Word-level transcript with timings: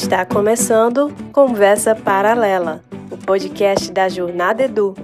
Está 0.00 0.24
começando 0.24 1.12
Conversa 1.32 1.92
Paralela, 1.92 2.84
o 3.10 3.18
podcast 3.18 3.90
da 3.90 4.08
Jornada 4.08 4.62
Edu. 4.62 4.94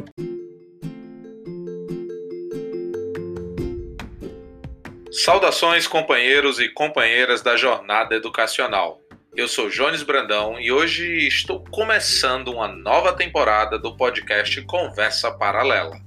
Saudações, 5.10 5.88
companheiros 5.88 6.60
e 6.60 6.68
companheiras 6.68 7.42
da 7.42 7.56
Jornada 7.56 8.14
Educacional. 8.14 9.00
Eu 9.34 9.48
sou 9.48 9.68
Jones 9.68 10.04
Brandão 10.04 10.60
e 10.60 10.70
hoje 10.70 11.26
estou 11.26 11.64
começando 11.72 12.52
uma 12.52 12.68
nova 12.68 13.12
temporada 13.12 13.76
do 13.76 13.96
podcast 13.96 14.62
Conversa 14.62 15.32
Paralela. 15.32 15.98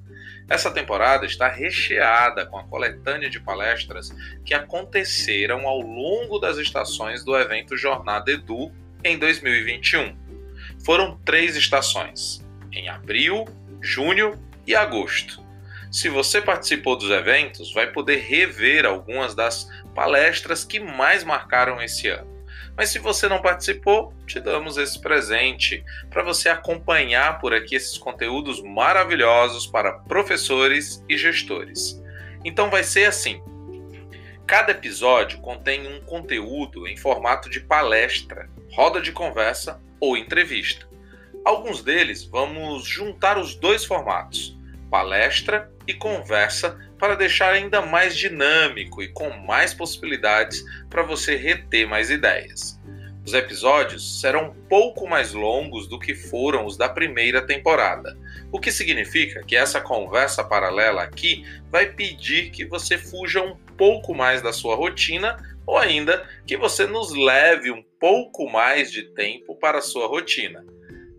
Essa 0.49 0.71
temporada 0.71 1.25
está 1.25 1.49
recheada 1.49 2.45
com 2.45 2.57
a 2.57 2.63
coletânea 2.63 3.29
de 3.29 3.39
palestras 3.39 4.15
que 4.45 4.53
aconteceram 4.53 5.67
ao 5.67 5.81
longo 5.81 6.39
das 6.39 6.57
estações 6.57 7.23
do 7.23 7.37
evento 7.37 7.75
Jornada 7.75 8.31
Edu 8.31 8.71
em 9.03 9.17
2021. 9.17 10.15
Foram 10.85 11.19
três 11.25 11.57
estações, 11.57 12.45
em 12.71 12.87
abril, 12.87 13.45
junho 13.81 14.39
e 14.65 14.73
agosto. 14.73 15.45
Se 15.91 16.07
você 16.07 16.41
participou 16.41 16.97
dos 16.97 17.09
eventos, 17.09 17.73
vai 17.73 17.91
poder 17.91 18.17
rever 18.17 18.85
algumas 18.85 19.35
das 19.35 19.69
palestras 19.93 20.63
que 20.63 20.79
mais 20.79 21.23
marcaram 21.23 21.81
esse 21.81 22.07
ano. 22.07 22.36
Mas 22.77 22.89
se 22.89 22.99
você 22.99 23.27
não 23.27 23.41
participou, 23.41 24.13
te 24.27 24.39
damos 24.39 24.77
esse 24.77 25.01
presente 25.01 25.83
para 26.11 26.21
você 26.21 26.47
acompanhar 26.47 27.39
por 27.39 27.51
aqui 27.51 27.75
esses 27.75 27.97
conteúdos 27.97 28.61
maravilhosos 28.61 29.65
para 29.65 29.93
professores 29.93 31.03
e 31.09 31.17
gestores. 31.17 31.99
Então 32.45 32.69
vai 32.69 32.83
ser 32.83 33.05
assim: 33.05 33.41
cada 34.45 34.71
episódio 34.71 35.39
contém 35.39 35.87
um 35.87 36.01
conteúdo 36.01 36.87
em 36.87 36.95
formato 36.95 37.49
de 37.49 37.59
palestra, 37.59 38.47
roda 38.71 39.01
de 39.01 39.11
conversa 39.11 39.81
ou 39.99 40.15
entrevista. 40.15 40.87
Alguns 41.43 41.81
deles 41.81 42.25
vamos 42.25 42.87
juntar 42.87 43.37
os 43.37 43.55
dois 43.55 43.85
formatos, 43.85 44.56
palestra 44.89 45.71
e 45.87 45.93
conversa, 45.93 46.79
para 46.99 47.15
deixar 47.15 47.53
ainda 47.53 47.81
mais 47.81 48.17
dinâmico 48.17 49.01
e 49.01 49.07
com 49.09 49.29
mais 49.29 49.73
possibilidades 49.73 50.63
para 50.89 51.03
você 51.03 51.35
reter 51.35 51.87
mais 51.87 52.09
ideias. 52.09 52.77
Os 53.25 53.33
episódios 53.33 54.21
serão 54.21 54.45
um 54.45 54.53
pouco 54.69 55.05
mais 55.05 55.33
longos 55.33 55.87
do 55.87 55.99
que 55.99 56.15
foram 56.15 56.65
os 56.65 56.77
da 56.77 56.87
primeira 56.87 57.45
temporada, 57.45 58.17
o 58.51 58.59
que 58.59 58.71
significa 58.71 59.43
que 59.43 59.55
essa 59.55 59.81
conversa 59.81 60.45
paralela 60.45 61.03
aqui 61.03 61.43
vai 61.69 61.87
pedir 61.87 62.51
que 62.51 62.63
você 62.63 62.97
fuja 62.97 63.41
um 63.41 63.57
pouco 63.77 64.15
mais 64.15 64.41
da 64.41 64.53
sua 64.53 64.75
rotina 64.75 65.37
ou 65.65 65.77
ainda 65.77 66.25
que 66.45 66.55
você 66.55 66.87
nos 66.87 67.13
leve 67.13 67.69
um 67.69 67.83
pouco 67.99 68.49
mais 68.49 68.89
de 68.89 69.03
tempo 69.13 69.55
para 69.55 69.79
a 69.79 69.81
sua 69.81 70.07
rotina. 70.07 70.65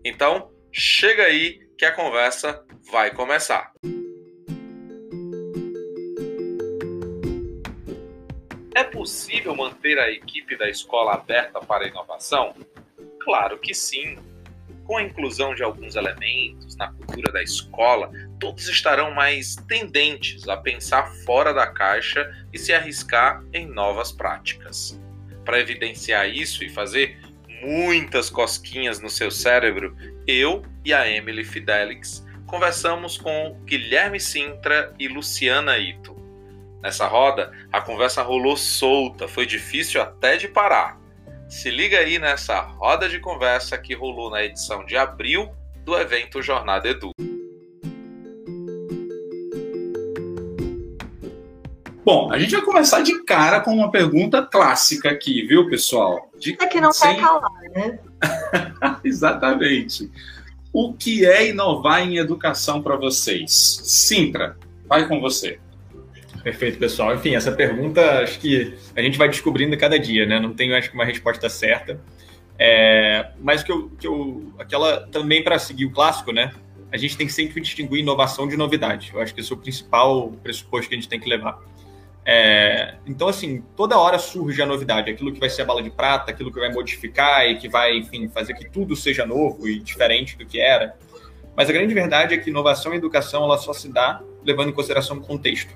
Então, 0.03 0.49
chega 0.71 1.23
aí 1.23 1.59
que 1.79 1.85
a 1.85 1.93
conversa 1.93 2.61
vai 2.91 3.09
começar. 3.09 3.71
É 8.75 8.83
possível 8.83 9.55
manter 9.55 9.97
a 9.97 10.11
equipe 10.11 10.57
da 10.57 10.69
escola 10.69 11.13
aberta 11.13 11.61
para 11.61 11.85
a 11.85 11.87
inovação? 11.87 12.53
Claro 13.21 13.57
que 13.57 13.73
sim. 13.73 14.17
Com 14.83 14.97
a 14.97 15.03
inclusão 15.03 15.55
de 15.55 15.63
alguns 15.63 15.95
elementos 15.95 16.75
na 16.75 16.91
cultura 16.91 17.31
da 17.31 17.41
escola, 17.41 18.11
todos 18.41 18.67
estarão 18.67 19.11
mais 19.11 19.55
tendentes 19.55 20.49
a 20.49 20.57
pensar 20.57 21.09
fora 21.23 21.53
da 21.53 21.67
caixa 21.67 22.29
e 22.51 22.59
se 22.59 22.73
arriscar 22.73 23.41
em 23.53 23.65
novas 23.65 24.11
práticas. 24.11 24.99
Para 25.45 25.61
evidenciar 25.61 26.27
isso 26.27 26.61
e 26.61 26.69
fazer 26.69 27.17
muitas 27.61 28.29
cosquinhas 28.29 28.99
no 28.99 29.09
seu 29.09 29.31
cérebro, 29.31 29.95
eu 30.27 30.61
e 30.89 30.93
a 30.93 31.07
Emily 31.07 31.43
Fidelix 31.43 32.25
conversamos 32.47 33.15
com 33.15 33.55
Guilherme 33.63 34.19
Sintra 34.19 34.91
e 34.97 35.07
Luciana 35.07 35.77
Ito. 35.77 36.15
Nessa 36.81 37.05
roda, 37.05 37.51
a 37.71 37.79
conversa 37.79 38.23
rolou 38.23 38.57
solta, 38.57 39.27
foi 39.27 39.45
difícil 39.45 40.01
até 40.01 40.35
de 40.35 40.47
parar. 40.47 40.99
Se 41.47 41.69
liga 41.69 41.99
aí 41.99 42.17
nessa 42.17 42.59
roda 42.59 43.07
de 43.07 43.19
conversa 43.19 43.77
que 43.77 43.93
rolou 43.93 44.31
na 44.31 44.43
edição 44.43 44.83
de 44.83 44.97
abril 44.97 45.51
do 45.85 45.95
evento 45.95 46.41
Jornada 46.41 46.89
Edu. 46.89 47.11
Bom, 52.03 52.33
a 52.33 52.39
gente 52.39 52.55
vai 52.55 52.63
começar 52.63 53.01
de 53.01 53.23
cara 53.25 53.59
com 53.59 53.75
uma 53.75 53.91
pergunta 53.91 54.41
clássica 54.41 55.11
aqui, 55.11 55.45
viu, 55.45 55.69
pessoal? 55.69 56.31
De... 56.39 56.57
É 56.59 56.65
que 56.65 56.81
não 56.81 56.91
Sem... 56.91 57.13
quer 57.13 57.21
calar, 57.21 57.51
né? 57.75 57.99
Exatamente. 59.05 60.09
O 60.71 60.93
que 60.93 61.25
é 61.25 61.49
inovar 61.49 62.07
em 62.07 62.17
educação 62.17 62.81
para 62.81 62.95
vocês? 62.95 63.51
Sintra, 63.83 64.57
vai 64.87 65.07
com 65.07 65.19
você. 65.19 65.59
Perfeito, 66.43 66.77
pessoal. 66.77 67.13
Enfim, 67.15 67.35
essa 67.35 67.51
pergunta 67.51 68.21
acho 68.21 68.39
que 68.39 68.73
a 68.95 69.01
gente 69.01 69.17
vai 69.17 69.27
descobrindo 69.27 69.77
cada 69.77 69.99
dia, 69.99 70.25
né? 70.25 70.39
Não 70.39 70.53
tenho, 70.53 70.75
acho 70.75 70.89
que, 70.89 70.95
uma 70.95 71.05
resposta 71.05 71.49
certa. 71.49 71.99
É, 72.57 73.31
mas 73.39 73.63
que 73.63 73.71
eu, 73.71 73.89
que 73.99 74.07
eu, 74.07 74.53
aquela 74.57 75.07
também 75.07 75.43
para 75.43 75.57
seguir 75.57 75.85
o 75.85 75.91
clássico, 75.91 76.31
né? 76.31 76.51
A 76.91 76.97
gente 76.97 77.17
tem 77.17 77.27
que 77.27 77.33
sempre 77.33 77.61
distinguir 77.61 77.99
inovação 77.99 78.47
de 78.47 78.57
novidade. 78.57 79.11
Eu 79.13 79.21
acho 79.21 79.33
que 79.33 79.41
esse 79.41 79.51
é 79.51 79.55
o 79.55 79.57
principal 79.57 80.31
pressuposto 80.43 80.89
que 80.89 80.95
a 80.95 80.97
gente 80.97 81.09
tem 81.09 81.19
que 81.19 81.29
levar. 81.29 81.59
É, 82.25 82.95
então, 83.07 83.27
assim, 83.27 83.63
toda 83.75 83.97
hora 83.97 84.19
surge 84.19 84.61
a 84.61 84.65
novidade, 84.65 85.09
aquilo 85.09 85.33
que 85.33 85.39
vai 85.39 85.49
ser 85.49 85.63
a 85.63 85.65
bala 85.65 85.81
de 85.81 85.89
prata, 85.89 86.31
aquilo 86.31 86.51
que 86.51 86.59
vai 86.59 86.71
modificar 86.71 87.47
e 87.47 87.57
que 87.57 87.67
vai, 87.67 87.97
enfim, 87.97 88.27
fazer 88.27 88.53
que 88.53 88.69
tudo 88.69 88.95
seja 88.95 89.25
novo 89.25 89.67
e 89.67 89.79
diferente 89.79 90.37
do 90.37 90.45
que 90.45 90.59
era. 90.59 90.95
Mas 91.55 91.69
a 91.69 91.73
grande 91.73 91.93
verdade 91.93 92.33
é 92.33 92.37
que 92.37 92.49
inovação 92.49 92.93
e 92.93 92.97
educação 92.97 93.43
ela 93.43 93.57
só 93.57 93.73
se 93.73 93.91
dá 93.91 94.21
levando 94.43 94.69
em 94.69 94.73
consideração 94.73 95.17
o 95.17 95.21
contexto. 95.21 95.73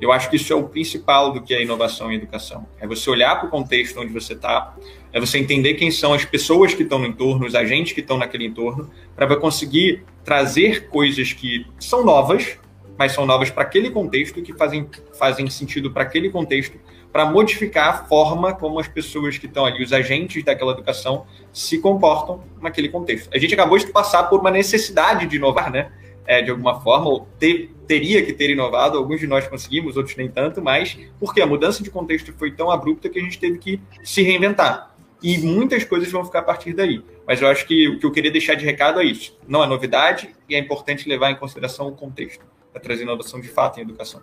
Eu 0.00 0.12
acho 0.12 0.28
que 0.28 0.36
isso 0.36 0.52
é 0.52 0.56
o 0.56 0.68
principal 0.68 1.32
do 1.32 1.40
que 1.40 1.54
é 1.54 1.62
inovação 1.62 2.10
em 2.12 2.16
educação. 2.16 2.66
É 2.80 2.86
você 2.86 3.08
olhar 3.08 3.36
para 3.36 3.46
o 3.46 3.50
contexto 3.50 4.00
onde 4.00 4.12
você 4.12 4.34
está, 4.34 4.76
é 5.12 5.20
você 5.20 5.38
entender 5.38 5.74
quem 5.74 5.90
são 5.90 6.12
as 6.12 6.24
pessoas 6.24 6.74
que 6.74 6.82
estão 6.82 6.98
no 6.98 7.06
entorno, 7.06 7.46
os 7.46 7.54
agentes 7.54 7.92
que 7.92 8.00
estão 8.00 8.18
naquele 8.18 8.44
entorno, 8.44 8.90
para 9.14 9.36
conseguir 9.36 10.04
trazer 10.24 10.88
coisas 10.88 11.32
que 11.32 11.66
são 11.78 12.04
novas, 12.04 12.58
mas 12.98 13.12
são 13.12 13.26
novas 13.26 13.50
para 13.50 13.62
aquele 13.62 13.90
contexto, 13.90 14.40
que 14.42 14.52
fazem, 14.52 14.88
fazem 15.18 15.48
sentido 15.50 15.90
para 15.90 16.02
aquele 16.02 16.30
contexto, 16.30 16.78
para 17.12 17.24
modificar 17.24 17.88
a 17.88 18.04
forma 18.04 18.54
como 18.54 18.78
as 18.78 18.88
pessoas 18.88 19.38
que 19.38 19.46
estão 19.46 19.64
ali, 19.64 19.82
os 19.82 19.92
agentes 19.92 20.44
daquela 20.44 20.72
educação, 20.72 21.26
se 21.52 21.78
comportam 21.78 22.42
naquele 22.60 22.88
contexto. 22.88 23.30
A 23.32 23.38
gente 23.38 23.54
acabou 23.54 23.78
de 23.78 23.86
passar 23.86 24.24
por 24.24 24.40
uma 24.40 24.50
necessidade 24.50 25.26
de 25.26 25.36
inovar, 25.36 25.70
né? 25.70 25.90
é, 26.26 26.42
de 26.42 26.50
alguma 26.50 26.80
forma, 26.80 27.08
ou 27.08 27.28
ter, 27.38 27.70
teria 27.86 28.24
que 28.24 28.32
ter 28.32 28.50
inovado, 28.50 28.96
alguns 28.98 29.20
de 29.20 29.26
nós 29.26 29.46
conseguimos, 29.46 29.96
outros 29.96 30.16
nem 30.16 30.28
tanto, 30.28 30.62
mas 30.62 30.98
porque 31.18 31.40
a 31.40 31.46
mudança 31.46 31.82
de 31.82 31.90
contexto 31.90 32.32
foi 32.38 32.50
tão 32.52 32.70
abrupta 32.70 33.08
que 33.08 33.18
a 33.18 33.22
gente 33.22 33.38
teve 33.38 33.58
que 33.58 33.80
se 34.02 34.22
reinventar. 34.22 34.94
E 35.22 35.38
muitas 35.38 35.84
coisas 35.84 36.10
vão 36.10 36.24
ficar 36.24 36.40
a 36.40 36.42
partir 36.42 36.74
daí. 36.74 37.02
Mas 37.26 37.40
eu 37.40 37.48
acho 37.48 37.66
que 37.66 37.88
o 37.88 37.98
que 37.98 38.04
eu 38.04 38.12
queria 38.12 38.30
deixar 38.30 38.54
de 38.54 38.64
recado 38.64 39.00
é 39.00 39.04
isso. 39.04 39.38
Não 39.48 39.64
é 39.64 39.66
novidade 39.66 40.34
e 40.48 40.54
é 40.54 40.58
importante 40.58 41.08
levar 41.08 41.30
em 41.30 41.36
consideração 41.36 41.88
o 41.88 41.92
contexto 41.92 42.44
para 42.74 42.82
trazer 42.82 43.04
inovação 43.04 43.40
de 43.40 43.46
fato 43.46 43.78
em 43.78 43.82
educação. 43.82 44.20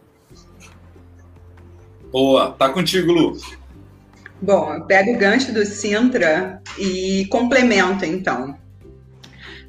Boa, 2.11 2.51
tá 2.51 2.67
contigo, 2.67 3.09
Lu. 3.13 3.37
Bom, 4.41 4.73
eu 4.73 4.83
pego 4.83 5.13
o 5.13 5.17
gancho 5.17 5.53
do 5.53 5.65
Sintra 5.65 6.61
e 6.77 7.25
complemento 7.31 8.03
então. 8.03 8.59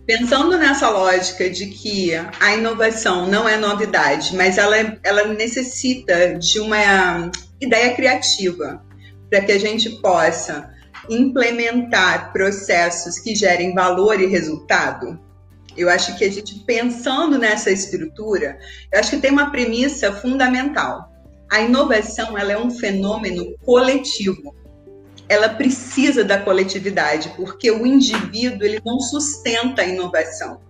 Pensando 0.05 0.59
nessa 0.59 0.91
lógica 0.91 1.49
de 1.49 1.67
que 1.67 2.11
a 2.41 2.55
inovação 2.55 3.29
não 3.29 3.49
é 3.49 3.57
novidade, 3.57 4.35
mas 4.35 4.59
ela, 4.59 4.99
ela 5.05 5.29
necessita 5.29 6.37
de 6.37 6.59
uma 6.59 7.31
ideia 7.61 7.95
criativa 7.95 8.85
para 9.31 9.43
que 9.43 9.53
a 9.53 9.61
gente 9.61 9.89
possa 10.01 10.75
implementar 11.09 12.33
processos 12.33 13.21
que 13.21 13.37
gerem 13.37 13.73
valor 13.75 14.21
e 14.21 14.27
resultado. 14.27 15.21
Eu 15.77 15.89
acho 15.89 16.17
que 16.17 16.25
a 16.25 16.31
gente 16.31 16.61
pensando 16.61 17.39
nessa 17.39 17.71
estrutura, 17.71 18.59
eu 18.93 19.01
acho 19.01 19.11
que 19.11 19.21
tem 19.21 19.31
uma 19.31 19.51
premissa 19.51 20.13
fundamental. 20.13 21.11
A 21.51 21.61
inovação 21.61 22.37
ela 22.37 22.53
é 22.53 22.59
um 22.59 22.71
fenômeno 22.71 23.57
coletivo 23.65 24.55
ela 25.33 25.49
precisa 25.49 26.23
da 26.23 26.39
coletividade, 26.39 27.33
porque 27.37 27.71
o 27.71 27.87
indivíduo 27.87 28.67
ele 28.67 28.83
não 28.85 29.01
sustenta 29.01 29.81
a 29.81 29.87
inovação. 29.87 30.61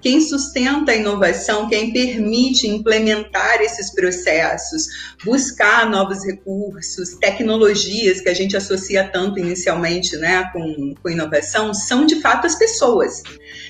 Quem 0.00 0.20
sustenta 0.20 0.92
a 0.92 0.96
inovação, 0.96 1.68
quem 1.68 1.92
permite 1.92 2.68
implementar 2.68 3.60
esses 3.60 3.92
processos, 3.92 4.86
buscar 5.24 5.88
novos 5.90 6.24
recursos, 6.24 7.16
tecnologias 7.20 8.20
que 8.20 8.28
a 8.28 8.34
gente 8.34 8.56
associa 8.56 9.08
tanto 9.08 9.38
inicialmente 9.38 10.16
né, 10.16 10.48
com, 10.52 10.94
com 11.02 11.10
inovação, 11.10 11.74
são 11.74 12.06
de 12.06 12.20
fato 12.20 12.46
as 12.46 12.54
pessoas. 12.54 13.22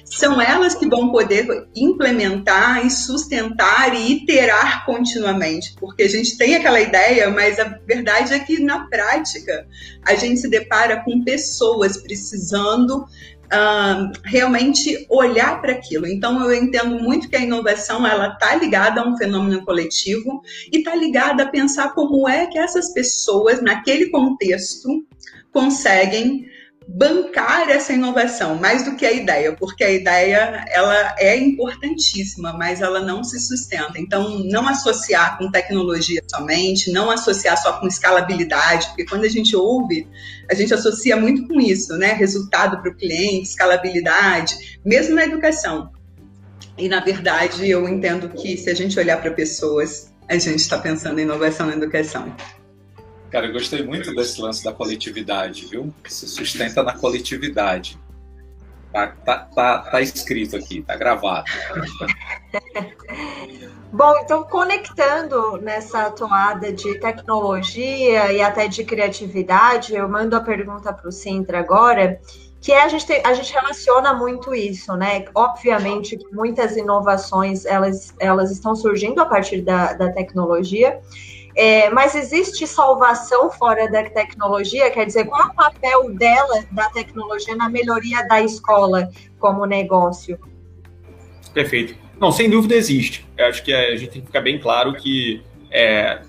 São 0.05 0.41
elas 0.41 0.75
que 0.75 0.89
vão 0.89 1.11
poder 1.11 1.47
implementar 1.75 2.85
e 2.85 2.91
sustentar 2.91 3.95
e 3.95 4.13
iterar 4.13 4.85
continuamente, 4.85 5.75
porque 5.79 6.03
a 6.03 6.09
gente 6.09 6.37
tem 6.37 6.57
aquela 6.57 6.81
ideia, 6.81 7.31
mas 7.31 7.59
a 7.59 7.65
verdade 7.87 8.35
é 8.35 8.39
que 8.39 8.61
na 8.61 8.87
prática 8.89 9.67
a 10.05 10.15
gente 10.15 10.41
se 10.41 10.49
depara 10.49 11.03
com 11.05 11.25
pessoas 11.25 11.97
precisando 11.97 13.07
Uh, 13.49 14.13
realmente 14.25 15.07
olhar 15.09 15.61
para 15.63 15.73
aquilo. 15.73 16.07
Então 16.07 16.45
eu 16.45 16.55
entendo 16.55 17.01
muito 17.01 17.31
que 17.31 17.37
a 17.37 17.41
inovação 17.41 18.07
ela 18.07 18.35
está 18.35 18.55
ligada 18.55 19.01
a 19.01 19.09
um 19.09 19.17
fenômeno 19.17 19.65
coletivo 19.65 20.43
e 20.71 20.79
está 20.79 20.95
ligada 20.95 21.45
a 21.45 21.49
pensar 21.49 21.95
como 21.95 22.29
é 22.29 22.47
que 22.47 22.59
essas 22.59 22.93
pessoas 22.93 23.63
naquele 23.63 24.11
contexto 24.11 25.03
conseguem 25.51 26.47
bancar 26.91 27.69
essa 27.69 27.93
inovação 27.93 28.55
mais 28.55 28.83
do 28.83 28.97
que 28.97 29.05
a 29.05 29.13
ideia, 29.13 29.53
porque 29.53 29.85
a 29.85 29.91
ideia 29.91 30.65
ela 30.69 31.15
é 31.19 31.37
importantíssima, 31.37 32.55
mas 32.55 32.81
ela 32.81 33.01
não 33.01 33.23
se 33.23 33.39
sustenta. 33.39 33.99
Então, 33.99 34.39
não 34.45 34.67
associar 34.67 35.37
com 35.37 35.51
tecnologia 35.51 36.23
somente, 36.27 36.91
não 36.91 37.11
associar 37.11 37.61
só 37.61 37.79
com 37.79 37.87
escalabilidade, 37.87 38.87
porque 38.87 39.05
quando 39.05 39.25
a 39.25 39.29
gente 39.29 39.55
ouve, 39.55 40.09
a 40.51 40.55
gente 40.55 40.73
associa 40.73 41.15
muito 41.15 41.47
com 41.47 41.61
isso, 41.61 41.95
né? 41.99 42.15
Resultado 42.15 42.81
para 42.81 42.91
o 42.91 42.97
cliente, 42.97 43.51
escalabilidade, 43.51 44.79
mesmo 44.83 45.15
na 45.15 45.25
educação. 45.25 45.93
E 46.79 46.89
na 46.89 47.01
verdade, 47.01 47.69
eu 47.69 47.87
entendo 47.87 48.31
que 48.31 48.57
se 48.57 48.71
a 48.71 48.75
gente 48.75 48.99
olhar 48.99 49.21
para 49.21 49.31
pessoas, 49.33 50.11
a 50.27 50.39
gente 50.39 50.61
está 50.61 50.79
pensando 50.79 51.19
em 51.19 51.23
inovação 51.23 51.67
na 51.67 51.75
educação. 51.75 52.35
Cara, 53.31 53.47
eu 53.47 53.53
gostei 53.53 53.83
muito 53.83 54.15
desse 54.15 54.41
lance 54.41 54.65
da 54.65 54.73
coletividade, 54.73 55.67
viu? 55.67 55.93
Se 56.07 56.27
sustenta 56.27 56.83
na 56.83 56.95
coletividade. 56.97 57.99
Tá, 58.93 59.09
tá, 59.09 59.39
tá, 59.55 59.79
tá 59.81 60.01
escrito 60.01 60.57
aqui, 60.57 60.83
tá 60.83 60.97
gravado. 60.97 61.45
Bom, 63.93 64.15
então 64.19 64.45
conectando 64.45 65.59
nessa 65.59 66.11
toada 66.11 66.73
de 66.73 66.99
tecnologia 67.01 68.33
e 68.33 68.41
até 68.41 68.69
de 68.69 68.85
criatividade, 68.85 69.95
eu 69.95 70.09
mando 70.09 70.37
a 70.37 70.41
pergunta 70.41 70.93
para 70.93 71.09
o 71.09 71.13
Sintra 71.13 71.59
agora, 71.59 72.21
que 72.61 72.73
é 72.73 72.83
a 72.83 72.89
gente, 72.89 73.11
a 73.25 73.33
gente 73.33 73.53
relaciona 73.53 74.13
muito 74.13 74.55
isso, 74.55 74.95
né? 74.97 75.25
Obviamente 75.35 76.17
que 76.17 76.35
muitas 76.35 76.77
inovações 76.77 77.65
elas, 77.65 78.15
elas 78.19 78.51
estão 78.51 78.75
surgindo 78.75 79.21
a 79.21 79.27
partir 79.27 79.63
da, 79.63 79.95
da 79.95 80.13
tecnologia, 80.13 81.01
é, 81.59 81.91
mas 81.91 82.15
existe 82.15 82.69
salvação 82.69 83.51
fora 83.51 83.91
da 83.91 84.09
tecnologia? 84.09 84.89
Quer 84.93 85.07
dizer, 85.07 85.25
qual 85.25 85.43
é 85.43 85.47
o 85.47 85.55
papel 85.55 86.15
dela, 86.15 86.65
da 86.71 86.89
tecnologia, 86.91 87.57
na 87.57 87.69
melhoria 87.69 88.23
da 88.29 88.41
escola 88.41 89.11
como 89.41 89.67
negócio? 89.67 90.39
Perfeito. 91.53 91.97
Não, 92.21 92.31
sem 92.31 92.49
dúvida 92.49 92.77
existe. 92.77 93.27
Eu 93.37 93.47
acho 93.47 93.65
que 93.65 93.73
a 93.73 93.97
gente 93.97 94.13
tem 94.13 94.21
que 94.21 94.29
ficar 94.29 94.41
bem 94.41 94.61
claro 94.61 94.95
que 94.95 95.43
é, 95.69 96.23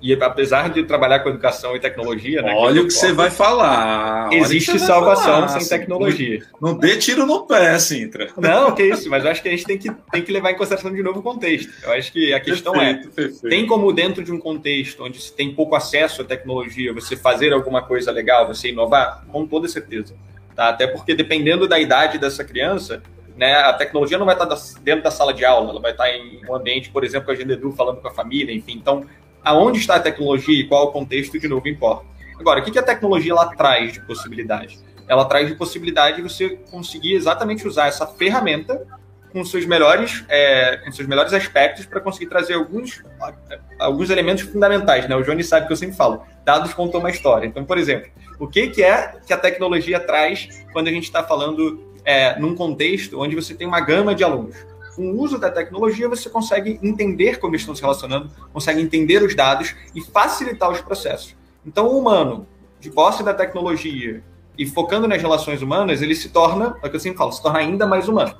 e 0.00 0.12
apesar 0.14 0.70
de 0.70 0.84
trabalhar 0.84 1.20
com 1.20 1.30
educação 1.30 1.74
e 1.74 1.80
tecnologia, 1.80 2.42
né, 2.42 2.52
olha 2.54 2.82
o 2.82 2.86
que 2.86 2.92
você 2.92 3.12
vai 3.12 3.30
falar. 3.30 4.32
Existe 4.32 4.78
salvação 4.78 5.46
falar, 5.46 5.48
sem 5.48 5.78
tecnologia. 5.78 6.42
Não, 6.60 6.72
não 6.72 6.78
dê 6.78 6.96
tiro 6.96 7.24
no 7.24 7.46
pé, 7.46 7.78
Sintra. 7.78 8.28
Não, 8.36 8.74
que 8.74 8.82
isso, 8.82 9.08
mas 9.08 9.24
eu 9.24 9.30
acho 9.30 9.42
que 9.42 9.48
a 9.48 9.50
gente 9.50 9.64
tem 9.64 9.78
que, 9.78 9.90
tem 10.10 10.22
que 10.22 10.30
levar 10.32 10.50
em 10.50 10.56
consideração 10.56 10.92
de 10.92 11.02
novo 11.02 11.20
o 11.20 11.22
contexto. 11.22 11.72
Eu 11.82 11.92
acho 11.92 12.12
que 12.12 12.34
a 12.34 12.40
questão 12.40 12.74
é, 12.74 12.94
perfeito, 12.94 13.08
é: 13.08 13.14
perfeito. 13.14 13.48
tem 13.48 13.66
como 13.66 13.92
dentro 13.92 14.22
de 14.22 14.32
um 14.32 14.38
contexto 14.38 15.02
onde 15.02 15.20
se 15.20 15.32
tem 15.32 15.54
pouco 15.54 15.74
acesso 15.74 16.22
à 16.22 16.24
tecnologia, 16.24 16.92
você 16.92 17.16
fazer 17.16 17.52
alguma 17.52 17.82
coisa 17.82 18.10
legal, 18.10 18.46
você 18.46 18.68
inovar? 18.68 19.24
Com 19.32 19.46
toda 19.46 19.66
certeza. 19.66 20.14
Tá? 20.54 20.68
Até 20.68 20.86
porque 20.86 21.14
dependendo 21.14 21.66
da 21.66 21.78
idade 21.78 22.18
dessa 22.18 22.44
criança, 22.44 23.02
né, 23.36 23.54
a 23.54 23.72
tecnologia 23.72 24.18
não 24.18 24.24
vai 24.24 24.34
estar 24.34 24.48
dentro 24.82 25.04
da 25.04 25.10
sala 25.10 25.32
de 25.32 25.44
aula, 25.44 25.70
ela 25.70 25.80
vai 25.80 25.92
estar 25.92 26.10
em 26.10 26.40
um 26.48 26.54
ambiente, 26.54 26.90
por 26.90 27.04
exemplo, 27.04 27.26
com 27.26 27.32
a 27.32 27.34
Agenda 27.34 27.52
Edu 27.52 27.72
falando 27.72 28.00
com 28.00 28.08
a 28.08 28.10
família, 28.10 28.54
enfim. 28.54 28.72
Então, 28.72 29.04
aonde 29.46 29.78
está 29.78 29.94
a 29.94 30.00
tecnologia 30.00 30.60
e 30.60 30.66
qual 30.66 30.88
o 30.88 30.92
contexto, 30.92 31.38
de 31.38 31.46
novo, 31.46 31.68
importa. 31.68 32.04
Agora, 32.36 32.60
o 32.60 32.64
que 32.64 32.76
a 32.76 32.82
tecnologia 32.82 33.30
ela 33.30 33.46
traz 33.54 33.92
de 33.92 34.00
possibilidade? 34.04 34.76
Ela 35.06 35.24
traz 35.24 35.46
de 35.46 35.54
possibilidade 35.54 36.20
você 36.20 36.58
conseguir 36.68 37.14
exatamente 37.14 37.66
usar 37.66 37.86
essa 37.86 38.08
ferramenta 38.08 38.84
com 39.32 39.44
seus 39.44 39.64
melhores, 39.64 40.24
é, 40.28 40.78
com 40.78 40.90
seus 40.90 41.06
melhores 41.06 41.32
aspectos 41.32 41.86
para 41.86 42.00
conseguir 42.00 42.26
trazer 42.26 42.54
alguns, 42.54 43.04
alguns 43.78 44.10
elementos 44.10 44.42
fundamentais. 44.42 45.08
Né? 45.08 45.14
O 45.14 45.22
Johnny 45.22 45.44
sabe 45.44 45.68
que 45.68 45.72
eu 45.72 45.76
sempre 45.76 45.94
falo, 45.94 46.24
dados 46.44 46.74
contam 46.74 46.98
uma 46.98 47.10
história. 47.10 47.46
Então, 47.46 47.64
por 47.64 47.78
exemplo, 47.78 48.10
o 48.40 48.48
que, 48.48 48.66
que 48.66 48.82
é 48.82 49.14
que 49.24 49.32
a 49.32 49.38
tecnologia 49.38 50.00
traz 50.00 50.66
quando 50.72 50.88
a 50.88 50.90
gente 50.90 51.04
está 51.04 51.22
falando 51.22 51.94
é, 52.04 52.36
num 52.36 52.56
contexto 52.56 53.20
onde 53.20 53.36
você 53.36 53.54
tem 53.54 53.66
uma 53.66 53.80
gama 53.80 54.12
de 54.12 54.24
alunos? 54.24 54.56
Com 54.96 55.10
o 55.10 55.20
uso 55.20 55.38
da 55.38 55.50
tecnologia, 55.50 56.08
você 56.08 56.30
consegue 56.30 56.80
entender 56.82 57.38
como 57.38 57.54
estão 57.54 57.74
se 57.74 57.82
relacionando, 57.82 58.30
consegue 58.50 58.80
entender 58.80 59.22
os 59.22 59.34
dados 59.34 59.76
e 59.94 60.00
facilitar 60.00 60.70
os 60.70 60.80
processos. 60.80 61.36
Então, 61.66 61.86
o 61.86 61.98
humano, 61.98 62.46
de 62.80 62.90
posse 62.90 63.22
da 63.22 63.34
tecnologia 63.34 64.24
e 64.56 64.64
focando 64.64 65.06
nas 65.06 65.20
relações 65.20 65.60
humanas, 65.60 66.00
ele 66.00 66.14
se 66.14 66.30
torna, 66.30 66.78
é 66.82 66.86
o 66.86 66.90
que 66.90 66.96
eu 66.96 67.00
sempre 67.00 67.18
falo, 67.18 67.30
se 67.30 67.42
torna 67.42 67.58
ainda 67.58 67.86
mais 67.86 68.08
humano. 68.08 68.34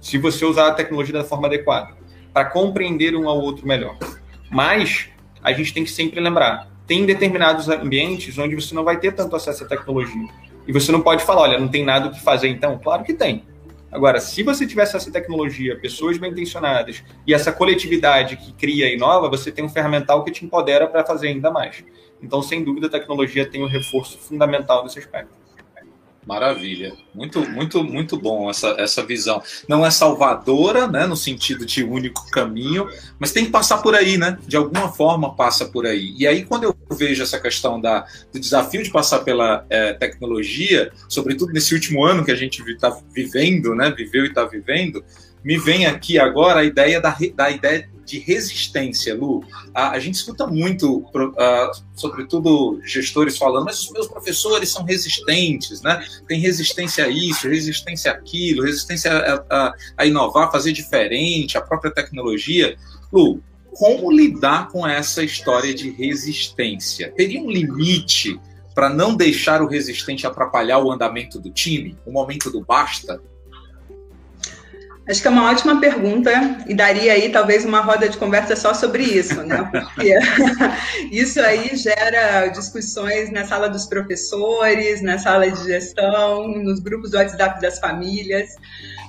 Se 0.00 0.18
você 0.18 0.44
usar 0.44 0.68
a 0.68 0.74
tecnologia 0.74 1.14
da 1.14 1.22
forma 1.22 1.46
adequada, 1.46 1.94
para 2.32 2.46
compreender 2.46 3.14
um 3.14 3.28
ao 3.28 3.38
outro 3.38 3.64
melhor. 3.64 3.96
Mas, 4.50 5.08
a 5.40 5.52
gente 5.52 5.72
tem 5.72 5.84
que 5.84 5.90
sempre 5.90 6.18
lembrar, 6.18 6.68
tem 6.84 7.06
determinados 7.06 7.68
ambientes 7.68 8.36
onde 8.38 8.56
você 8.56 8.74
não 8.74 8.82
vai 8.82 8.98
ter 8.98 9.12
tanto 9.12 9.36
acesso 9.36 9.62
à 9.62 9.68
tecnologia. 9.68 10.28
E 10.66 10.72
você 10.72 10.90
não 10.90 11.00
pode 11.00 11.22
falar, 11.24 11.42
olha, 11.42 11.58
não 11.58 11.68
tem 11.68 11.84
nada 11.84 12.08
o 12.08 12.10
que 12.10 12.20
fazer 12.20 12.48
então. 12.48 12.78
Claro 12.82 13.04
que 13.04 13.14
tem. 13.14 13.44
Agora, 13.92 14.20
se 14.20 14.42
você 14.42 14.66
tivesse 14.66 14.96
essa 14.96 15.12
tecnologia, 15.12 15.78
pessoas 15.78 16.16
bem 16.16 16.30
intencionadas 16.30 17.04
e 17.26 17.34
essa 17.34 17.52
coletividade 17.52 18.38
que 18.38 18.50
cria 18.54 18.88
e 18.88 18.96
inova, 18.96 19.28
você 19.28 19.52
tem 19.52 19.62
um 19.62 19.68
ferramental 19.68 20.24
que 20.24 20.30
te 20.30 20.46
empodera 20.46 20.86
para 20.88 21.04
fazer 21.04 21.28
ainda 21.28 21.50
mais. 21.50 21.84
Então, 22.22 22.40
sem 22.40 22.64
dúvida, 22.64 22.86
a 22.86 22.90
tecnologia 22.90 23.44
tem 23.44 23.62
um 23.62 23.68
reforço 23.68 24.16
fundamental 24.16 24.82
nesse 24.82 24.98
aspecto. 24.98 25.41
Maravilha. 26.24 26.92
Muito, 27.12 27.40
muito, 27.50 27.82
muito 27.82 28.16
bom 28.16 28.48
essa, 28.48 28.76
essa 28.78 29.04
visão. 29.04 29.42
Não 29.68 29.84
é 29.84 29.90
salvadora, 29.90 30.86
né, 30.86 31.04
no 31.04 31.16
sentido 31.16 31.66
de 31.66 31.82
único 31.82 32.30
caminho, 32.30 32.88
mas 33.18 33.32
tem 33.32 33.44
que 33.44 33.50
passar 33.50 33.78
por 33.78 33.94
aí, 33.94 34.16
né? 34.16 34.38
De 34.46 34.56
alguma 34.56 34.92
forma 34.92 35.34
passa 35.34 35.64
por 35.64 35.84
aí. 35.84 36.14
E 36.16 36.26
aí, 36.26 36.44
quando 36.44 36.62
eu 36.64 36.76
vejo 36.96 37.24
essa 37.24 37.40
questão 37.40 37.80
da, 37.80 38.06
do 38.32 38.38
desafio 38.38 38.84
de 38.84 38.90
passar 38.90 39.20
pela 39.20 39.66
é, 39.68 39.94
tecnologia, 39.94 40.92
sobretudo 41.08 41.52
nesse 41.52 41.74
último 41.74 42.04
ano 42.04 42.24
que 42.24 42.30
a 42.30 42.36
gente 42.36 42.62
está 42.70 42.96
vivendo, 43.12 43.74
né? 43.74 43.90
Viveu 43.90 44.24
e 44.24 44.28
está 44.28 44.44
vivendo, 44.44 45.04
me 45.44 45.58
vem 45.58 45.86
aqui 45.86 46.18
agora 46.18 46.60
a 46.60 46.64
ideia 46.64 47.00
da, 47.00 47.16
da 47.34 47.50
ideia 47.50 47.88
de 48.04 48.18
resistência, 48.18 49.14
Lu. 49.14 49.44
A, 49.74 49.90
a 49.90 49.98
gente 49.98 50.14
escuta 50.14 50.46
muito, 50.46 50.98
uh, 50.98 51.82
sobretudo 51.94 52.80
gestores 52.84 53.38
falando, 53.38 53.64
mas 53.64 53.80
os 53.84 53.90
meus 53.90 54.06
professores 54.06 54.70
são 54.70 54.84
resistentes, 54.84 55.80
né? 55.82 56.04
Tem 56.26 56.38
resistência 56.38 57.04
a 57.04 57.08
isso, 57.08 57.48
resistência 57.48 58.12
àquilo, 58.12 58.64
resistência 58.64 59.12
a, 59.12 59.44
a, 59.48 59.74
a 59.98 60.06
inovar, 60.06 60.50
fazer 60.50 60.72
diferente, 60.72 61.56
a 61.56 61.60
própria 61.60 61.92
tecnologia. 61.92 62.76
Lu, 63.12 63.42
como 63.72 64.10
lidar 64.10 64.68
com 64.68 64.86
essa 64.86 65.22
história 65.22 65.74
de 65.74 65.90
resistência? 65.90 67.12
Teria 67.12 67.40
um 67.40 67.50
limite 67.50 68.38
para 68.74 68.88
não 68.88 69.14
deixar 69.14 69.62
o 69.62 69.68
resistente 69.68 70.26
atrapalhar 70.26 70.78
o 70.78 70.90
andamento 70.90 71.38
do 71.38 71.50
time? 71.50 71.96
O 72.06 72.12
momento 72.12 72.50
do 72.50 72.62
basta? 72.62 73.20
Acho 75.08 75.20
que 75.20 75.26
é 75.26 75.30
uma 75.30 75.50
ótima 75.50 75.80
pergunta 75.80 76.30
e 76.66 76.74
daria 76.74 77.12
aí 77.12 77.28
talvez 77.30 77.64
uma 77.64 77.80
roda 77.80 78.08
de 78.08 78.16
conversa 78.16 78.54
só 78.54 78.72
sobre 78.72 79.02
isso, 79.02 79.42
né? 79.42 79.68
Porque 79.70 80.16
isso 81.10 81.40
aí 81.40 81.76
gera 81.76 82.46
discussões 82.48 83.30
na 83.32 83.44
sala 83.44 83.68
dos 83.68 83.86
professores, 83.86 85.02
na 85.02 85.18
sala 85.18 85.50
de 85.50 85.64
gestão, 85.64 86.46
nos 86.46 86.78
grupos 86.78 87.10
do 87.10 87.16
WhatsApp 87.16 87.60
das 87.60 87.80
famílias. 87.80 88.50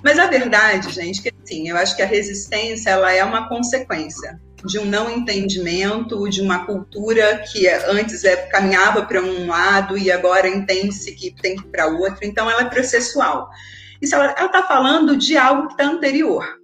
Mas 0.04 0.18
a 0.18 0.26
verdade, 0.26 0.92
gente, 0.92 1.22
que 1.22 1.32
sim, 1.46 1.70
eu 1.70 1.78
acho 1.78 1.96
que 1.96 2.02
a 2.02 2.08
resistência 2.08 2.90
ela 2.90 3.12
é 3.14 3.24
uma 3.24 3.48
consequência 3.48 4.40
de 4.66 4.80
um 4.80 4.86
não 4.86 5.12
entendimento, 5.12 6.28
de 6.30 6.42
uma 6.42 6.66
cultura 6.66 7.44
que 7.52 7.68
antes 7.68 8.24
é, 8.24 8.36
caminhava 8.48 9.04
para 9.04 9.22
um 9.22 9.48
lado 9.48 9.98
e 9.98 10.12
agora 10.12 10.48
entende-se 10.48 11.12
que 11.12 11.32
tem 11.32 11.56
que 11.56 11.64
ir 11.64 11.70
para 11.70 11.88
outro. 11.88 12.20
Então, 12.24 12.50
ela 12.50 12.62
é 12.62 12.70
processual. 12.70 13.50
Isso 14.04 14.16
ela 14.16 14.32
está 14.32 14.62
falando 14.64 15.16
de 15.16 15.38
algo 15.38 15.68
que 15.68 15.76
está 15.76 15.86
anterior. 15.86 16.60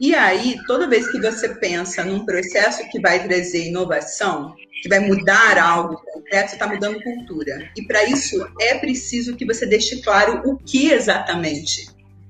E 0.00 0.16
aí, 0.16 0.56
toda 0.66 0.88
vez 0.88 1.08
que 1.08 1.20
você 1.20 1.54
pensa 1.54 2.04
num 2.04 2.26
processo 2.26 2.82
que 2.90 3.00
vai 3.00 3.24
trazer 3.24 3.68
inovação, 3.68 4.52
que 4.82 4.88
vai 4.88 4.98
mudar 4.98 5.58
algo 5.58 6.02
concreto, 6.12 6.50
você 6.50 6.56
está 6.56 6.66
mudando 6.66 7.00
cultura. 7.00 7.70
E 7.76 7.86
para 7.86 8.02
isso 8.04 8.44
é 8.60 8.74
preciso 8.78 9.36
que 9.36 9.46
você 9.46 9.64
deixe 9.64 10.02
claro 10.02 10.42
o 10.44 10.58
que 10.58 10.90
exatamente 10.90 11.86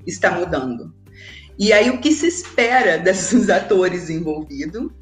está 0.07 0.31
mudando. 0.31 0.95
E 1.59 1.73
aí 1.73 1.89
o 1.89 1.99
que 1.99 2.13
se 2.13 2.27
espera 2.27 2.99
desses 3.01 3.49
atores 3.49 4.11
envolvidos 4.11 4.93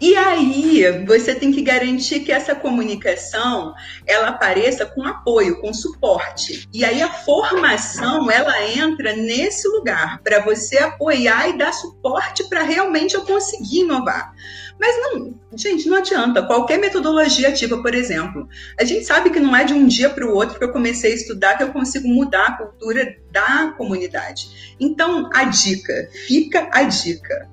e 0.00 0.16
aí, 0.16 1.04
você 1.06 1.34
tem 1.34 1.52
que 1.52 1.60
garantir 1.60 2.20
que 2.20 2.32
essa 2.32 2.54
comunicação 2.54 3.74
ela 4.06 4.28
apareça 4.28 4.86
com 4.86 5.04
apoio, 5.04 5.60
com 5.60 5.74
suporte. 5.74 6.66
E 6.72 6.82
aí 6.86 7.02
a 7.02 7.12
formação 7.12 8.30
ela 8.30 8.66
entra 8.66 9.14
nesse 9.14 9.68
lugar 9.68 10.22
para 10.22 10.40
você 10.40 10.78
apoiar 10.78 11.50
e 11.50 11.58
dar 11.58 11.74
suporte 11.74 12.48
para 12.48 12.62
realmente 12.62 13.14
eu 13.14 13.26
conseguir 13.26 13.80
inovar. 13.80 14.32
Mas 14.80 14.96
não, 15.02 15.38
gente, 15.54 15.86
não 15.86 15.98
adianta. 15.98 16.46
Qualquer 16.46 16.78
metodologia 16.78 17.50
ativa, 17.50 17.82
por 17.82 17.94
exemplo, 17.94 18.48
a 18.80 18.84
gente 18.84 19.04
sabe 19.04 19.28
que 19.28 19.38
não 19.38 19.54
é 19.54 19.64
de 19.64 19.74
um 19.74 19.86
dia 19.86 20.08
para 20.08 20.26
o 20.26 20.34
outro 20.34 20.58
que 20.58 20.64
eu 20.64 20.72
comecei 20.72 21.12
a 21.12 21.16
estudar 21.16 21.58
que 21.58 21.62
eu 21.62 21.72
consigo 21.72 22.08
mudar 22.08 22.46
a 22.46 22.56
cultura 22.56 23.16
da 23.30 23.74
comunidade. 23.76 24.76
Então, 24.80 25.28
a 25.34 25.44
dica, 25.44 26.08
fica 26.26 26.70
a 26.72 26.84
dica 26.84 27.50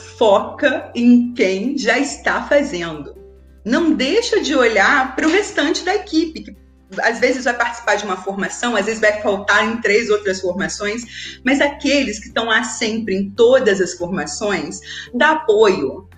foca 0.00 0.90
em 0.94 1.32
quem 1.34 1.76
já 1.76 1.98
está 1.98 2.42
fazendo. 2.42 3.16
Não 3.64 3.92
deixa 3.92 4.40
de 4.40 4.54
olhar 4.54 5.14
para 5.14 5.26
o 5.26 5.30
restante 5.30 5.84
da 5.84 5.94
equipe, 5.94 6.42
que 6.42 6.56
às 7.02 7.20
vezes 7.20 7.44
vai 7.44 7.54
participar 7.54 7.96
de 7.96 8.04
uma 8.04 8.16
formação, 8.16 8.74
às 8.74 8.86
vezes 8.86 9.00
vai 9.00 9.20
faltar 9.20 9.64
em 9.64 9.80
três 9.80 10.10
outras 10.10 10.40
formações, 10.40 11.40
mas 11.44 11.60
aqueles 11.60 12.18
que 12.18 12.28
estão 12.28 12.46
lá 12.46 12.64
sempre 12.64 13.14
em 13.14 13.30
todas 13.30 13.80
as 13.80 13.94
formações, 13.94 14.80
dá 15.14 15.32
apoio. 15.32 16.08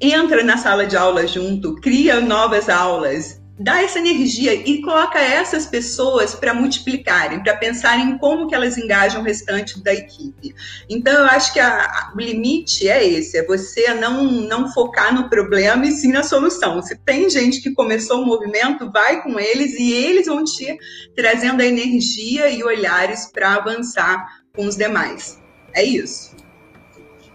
Entra 0.00 0.44
na 0.44 0.58
sala 0.58 0.86
de 0.86 0.96
aula 0.96 1.26
junto, 1.26 1.74
cria 1.76 2.20
novas 2.20 2.68
aulas, 2.68 3.39
dá 3.60 3.82
essa 3.82 3.98
energia 3.98 4.54
e 4.54 4.80
coloca 4.80 5.18
essas 5.18 5.66
pessoas 5.66 6.34
para 6.34 6.54
multiplicarem, 6.54 7.42
para 7.42 7.54
pensarem 7.58 8.16
como 8.16 8.48
que 8.48 8.54
elas 8.54 8.78
engajam 8.78 9.20
o 9.20 9.24
restante 9.24 9.78
da 9.84 9.92
equipe. 9.92 10.54
Então 10.88 11.12
eu 11.12 11.26
acho 11.26 11.52
que 11.52 11.60
a, 11.60 11.84
a, 11.84 12.12
o 12.16 12.18
limite 12.18 12.88
é 12.88 13.06
esse, 13.06 13.36
é 13.36 13.44
você 13.44 13.92
não 13.92 14.24
não 14.24 14.72
focar 14.72 15.14
no 15.14 15.28
problema 15.28 15.86
e 15.86 15.92
sim 15.92 16.10
na 16.10 16.22
solução. 16.22 16.80
Se 16.80 16.96
tem 16.96 17.28
gente 17.28 17.60
que 17.60 17.74
começou 17.74 18.22
o 18.22 18.26
movimento, 18.26 18.90
vai 18.90 19.22
com 19.22 19.38
eles 19.38 19.78
e 19.78 19.92
eles 19.92 20.26
vão 20.26 20.42
te 20.42 20.78
trazendo 21.14 21.60
a 21.60 21.66
energia 21.66 22.48
e 22.48 22.64
olhares 22.64 23.30
para 23.30 23.56
avançar 23.56 24.26
com 24.56 24.66
os 24.66 24.74
demais. 24.74 25.38
É 25.74 25.84
isso. 25.84 26.34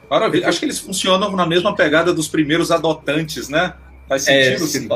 Maravilha. 0.10 0.50
Acho 0.50 0.60
que 0.60 0.66
eles 0.66 0.80
funcionam 0.80 1.36
na 1.36 1.46
mesma 1.46 1.76
pegada 1.76 2.12
dos 2.12 2.28
primeiros 2.28 2.72
adotantes, 2.72 3.48
né? 3.48 3.76
Faz 4.08 4.24
sentido, 4.24 4.64
é, 4.64 4.68
sim. 4.68 4.88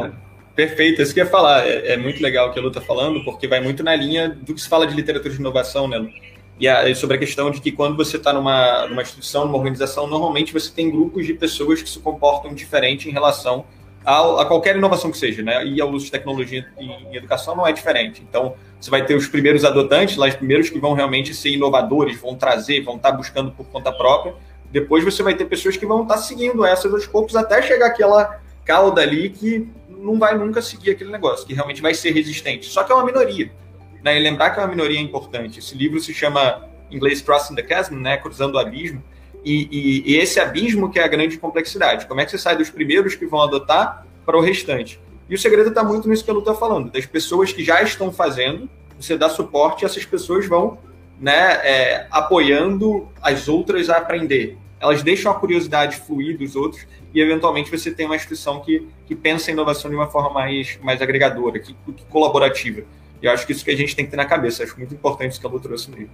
Perfeito, 0.60 1.02
isso 1.02 1.14
que 1.14 1.22
eu 1.22 1.24
ia 1.24 1.32
falar. 1.32 1.66
É, 1.66 1.94
é, 1.94 1.98
muito 1.98 2.22
legal 2.22 2.50
o 2.50 2.52
que 2.52 2.60
a 2.60 2.62
Lu 2.62 2.68
está 2.68 2.82
falando, 2.82 3.24
porque 3.24 3.48
vai 3.48 3.62
muito 3.62 3.82
na 3.82 3.96
linha 3.96 4.28
do 4.28 4.54
que 4.54 4.60
se 4.60 4.68
fala 4.68 4.86
de 4.86 4.94
literatura 4.94 5.34
de 5.34 5.40
inovação, 5.40 5.88
né? 5.88 6.06
E 6.60 6.68
a, 6.68 6.94
sobre 6.94 7.16
a 7.16 7.18
questão 7.18 7.50
de 7.50 7.62
que 7.62 7.72
quando 7.72 7.96
você 7.96 8.18
está 8.18 8.34
numa, 8.34 8.86
numa 8.88 9.02
instituição, 9.02 9.46
numa 9.46 9.58
organização, 9.58 10.06
normalmente 10.06 10.52
você 10.52 10.70
tem 10.70 10.92
grupos 10.92 11.26
de 11.26 11.34
pessoas 11.34 11.82
que 11.82 11.90
se 11.90 11.98
comportam 12.00 12.54
diferente 12.54 13.08
em 13.08 13.12
relação 13.14 13.64
a, 14.04 14.42
a 14.42 14.46
qualquer 14.46 14.76
inovação 14.76 15.10
que 15.10 15.18
seja, 15.18 15.42
né? 15.42 15.66
E 15.66 15.80
ao 15.80 15.90
uso 15.92 16.04
de 16.04 16.12
tecnologia 16.12 16.68
em, 16.78 16.92
em, 16.92 17.16
educação 17.16 17.56
não 17.56 17.66
é 17.66 17.72
diferente. 17.72 18.22
Então, 18.30 18.54
você 18.82 18.92
vai 18.92 19.06
ter 19.06 19.16
os 19.16 19.30
primeiros 19.30 19.64
adotantes, 19.64 20.18
lá 20.18 20.28
os 20.28 20.36
primeiros 20.36 20.70
que 20.70 20.78
vão 20.78 20.92
realmente 20.92 21.34
ser 21.34 21.52
inovadores, 21.52 22.20
vão 22.20 22.36
trazer, 22.36 22.82
vão 22.82 22.98
estar 22.98 23.12
tá 23.12 23.18
buscando 23.18 23.52
por 23.52 23.66
conta 23.68 23.94
própria. 23.94 24.36
Depois 24.70 25.06
você 25.06 25.24
vai 25.24 25.36
ter 25.36 25.46
pessoas 25.46 25.78
que 25.78 25.86
vão 25.86 26.02
estar 26.02 26.16
tá 26.16 26.20
seguindo 26.20 26.66
essas 26.66 26.94
aos 26.94 27.08
poucos 27.08 27.38
até 27.38 27.62
chegar 27.62 27.86
aquela 27.86 28.42
cauda 28.70 29.02
ali 29.02 29.32
que 29.32 29.68
não 29.90 30.20
vai 30.20 30.38
nunca 30.38 30.62
seguir 30.62 30.92
aquele 30.92 31.12
negócio, 31.12 31.44
que 31.44 31.56
realmente 31.56 31.82
vai 31.82 31.96
ser 31.96 32.12
resistente. 32.12 32.68
Só 32.68 32.84
que 32.84 32.92
é 32.92 32.96
uma 32.96 33.04
minoria. 33.04 33.52
Né? 34.04 34.16
E 34.16 34.20
lembrar 34.22 34.52
que 34.52 34.60
é 34.60 34.64
uma 34.64 34.70
minoria 34.70 35.00
é 35.00 35.02
importante. 35.02 35.58
Esse 35.58 35.76
livro 35.76 36.00
se 36.00 36.14
chama, 36.14 36.70
em 36.92 36.98
inglês, 36.98 37.20
Crossing 37.20 37.56
the 37.56 37.68
Chasm, 37.68 37.96
né? 37.96 38.18
Cruzando 38.18 38.54
o 38.56 38.60
Abismo. 38.60 39.04
E, 39.44 39.68
e, 39.72 40.12
e, 40.12 40.18
esse 40.18 40.40
abismo 40.40 40.92
que 40.92 41.00
é 41.00 41.04
a 41.04 41.08
grande 41.08 41.40
complexidade. 41.40 42.06
Como 42.06 42.22
é 42.22 42.26
que 42.26 42.32
você 42.32 42.38
sai 42.38 42.56
dos 42.56 42.70
primeiros 42.70 43.16
que 43.16 43.26
vão 43.26 43.42
adotar 43.42 44.06
para 44.24 44.38
o 44.38 44.42
restante? 44.42 45.00
E 45.28 45.34
o 45.34 45.38
segredo 45.40 45.70
está 45.70 45.84
muito 45.84 46.08
nisso 46.08 46.24
que 46.24 46.30
a 46.30 46.34
Lu 46.34 46.42
está 46.42 46.54
falando, 46.54 46.92
das 46.92 47.08
pessoas 47.08 47.52
que 47.52 47.64
já 47.64 47.82
estão 47.82 48.12
fazendo, 48.12 48.70
você 49.00 49.18
dá 49.18 49.30
suporte 49.30 49.84
e 49.84 49.86
essas 49.86 50.06
pessoas 50.06 50.46
vão 50.46 50.78
né, 51.20 51.54
é, 51.64 52.08
apoiando 52.12 53.08
as 53.22 53.48
outras 53.48 53.90
a 53.90 53.98
aprender. 53.98 54.58
Elas 54.80 55.02
deixam 55.02 55.32
a 55.32 55.36
curiosidade 55.36 55.98
fluir 55.98 56.38
dos 56.38 56.56
outros 56.56 56.86
e 57.14 57.22
eventualmente 57.22 57.72
você 57.72 57.92
tem 57.92 58.06
uma 58.06 58.16
instituição 58.16 58.62
que, 58.62 58.88
que 59.08 59.16
pensa 59.16 59.50
a 59.50 59.54
inovação 59.54 59.90
de 59.90 59.96
uma 59.96 60.10
forma 60.10 60.30
mais, 60.30 60.78
mais 60.82 61.02
agregadora, 61.02 61.60
que, 61.60 61.74
que 61.74 62.06
colaborativa. 62.06 62.84
E 63.22 63.26
eu 63.26 63.32
acho 63.32 63.46
que 63.46 63.52
isso 63.52 63.66
que 63.66 63.72
a 63.72 63.78
gente 63.78 63.96
tem 63.96 64.06
que 64.06 64.12
ter 64.12 64.18
na 64.18 64.26
cabeça. 64.26 64.64
Acho 64.64 64.78
muito 64.78 64.94
importante 64.94 65.32
isso 65.32 65.42
que 65.42 65.48
a 65.48 65.50
Lu 65.50 65.60
trouxe 65.60 65.92
livro. 65.92 66.14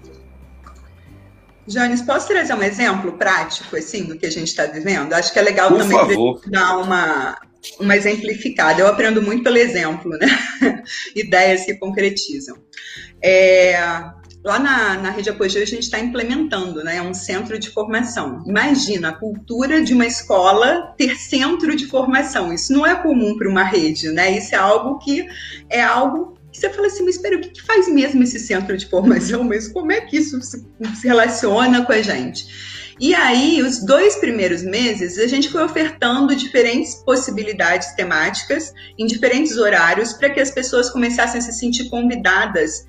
Jones, 1.68 2.02
posso 2.02 2.28
trazer 2.28 2.54
um 2.54 2.62
exemplo 2.62 3.14
prático 3.14 3.76
assim 3.76 4.04
do 4.04 4.18
que 4.18 4.26
a 4.26 4.30
gente 4.30 4.48
está 4.48 4.66
vivendo? 4.66 5.14
Acho 5.14 5.34
que 5.34 5.40
é 5.40 5.42
legal 5.42 5.70
Por 5.70 5.80
também 5.80 5.98
favor. 5.98 6.42
dar 6.48 6.78
uma, 6.78 7.38
uma 7.80 7.96
exemplificada. 7.96 8.82
Eu 8.82 8.88
aprendo 8.88 9.22
muito 9.22 9.44
pelo 9.44 9.58
exemplo, 9.58 10.12
né? 10.12 10.28
Ideias 11.16 11.66
que 11.66 11.76
concretizam. 11.76 12.58
É, 13.22 13.76
Lá 14.46 14.60
na, 14.60 15.02
na 15.02 15.10
Rede 15.10 15.32
Apogeu 15.32 15.64
a 15.64 15.66
gente 15.66 15.86
está 15.86 15.98
implementando, 15.98 16.84
né? 16.84 16.98
É 16.98 17.02
um 17.02 17.16
centro 17.16 17.58
de 17.58 17.72
formação. 17.72 18.44
Imagina 18.46 19.10
a 19.10 19.14
cultura 19.14 19.84
de 19.84 19.96
uma 19.96 20.06
escola 20.06 20.94
ter 20.96 21.16
centro 21.18 21.76
de 21.76 21.88
formação. 21.88 22.54
Isso 22.54 22.72
não 22.72 22.86
é 22.86 22.94
comum 22.94 23.36
para 23.36 23.50
uma 23.50 23.64
rede, 23.64 24.12
né? 24.12 24.38
Isso 24.38 24.54
é 24.54 24.58
algo 24.60 25.00
que 25.00 25.28
é 25.68 25.82
algo 25.82 26.38
que 26.52 26.60
você 26.60 26.70
fala 26.70 26.86
assim, 26.86 27.04
mas 27.04 27.16
espera, 27.16 27.38
o 27.38 27.42
que, 27.42 27.50
que 27.50 27.62
faz 27.64 27.90
mesmo 27.90 28.22
esse 28.22 28.40
centro 28.40 28.78
de 28.78 28.86
formação? 28.86 29.44
Mas 29.44 29.68
como 29.68 29.92
é 29.92 30.02
que 30.02 30.16
isso 30.16 30.40
se, 30.42 30.64
se 30.94 31.08
relaciona 31.08 31.84
com 31.84 31.92
a 31.92 32.02
gente? 32.04 32.46
E 33.00 33.16
aí, 33.16 33.64
os 33.64 33.84
dois 33.84 34.16
primeiros 34.16 34.62
meses, 34.62 35.18
a 35.18 35.28
gente 35.28 35.50
foi 35.50 35.64
ofertando 35.64 36.36
diferentes 36.36 36.96
possibilidades 36.96 37.94
temáticas 37.96 38.72
em 38.98 39.08
diferentes 39.08 39.58
horários 39.58 40.14
para 40.14 40.30
que 40.30 40.40
as 40.40 40.52
pessoas 40.52 40.90
começassem 40.92 41.40
a 41.40 41.42
se 41.42 41.52
sentir 41.52 41.90
convidadas 41.90 42.86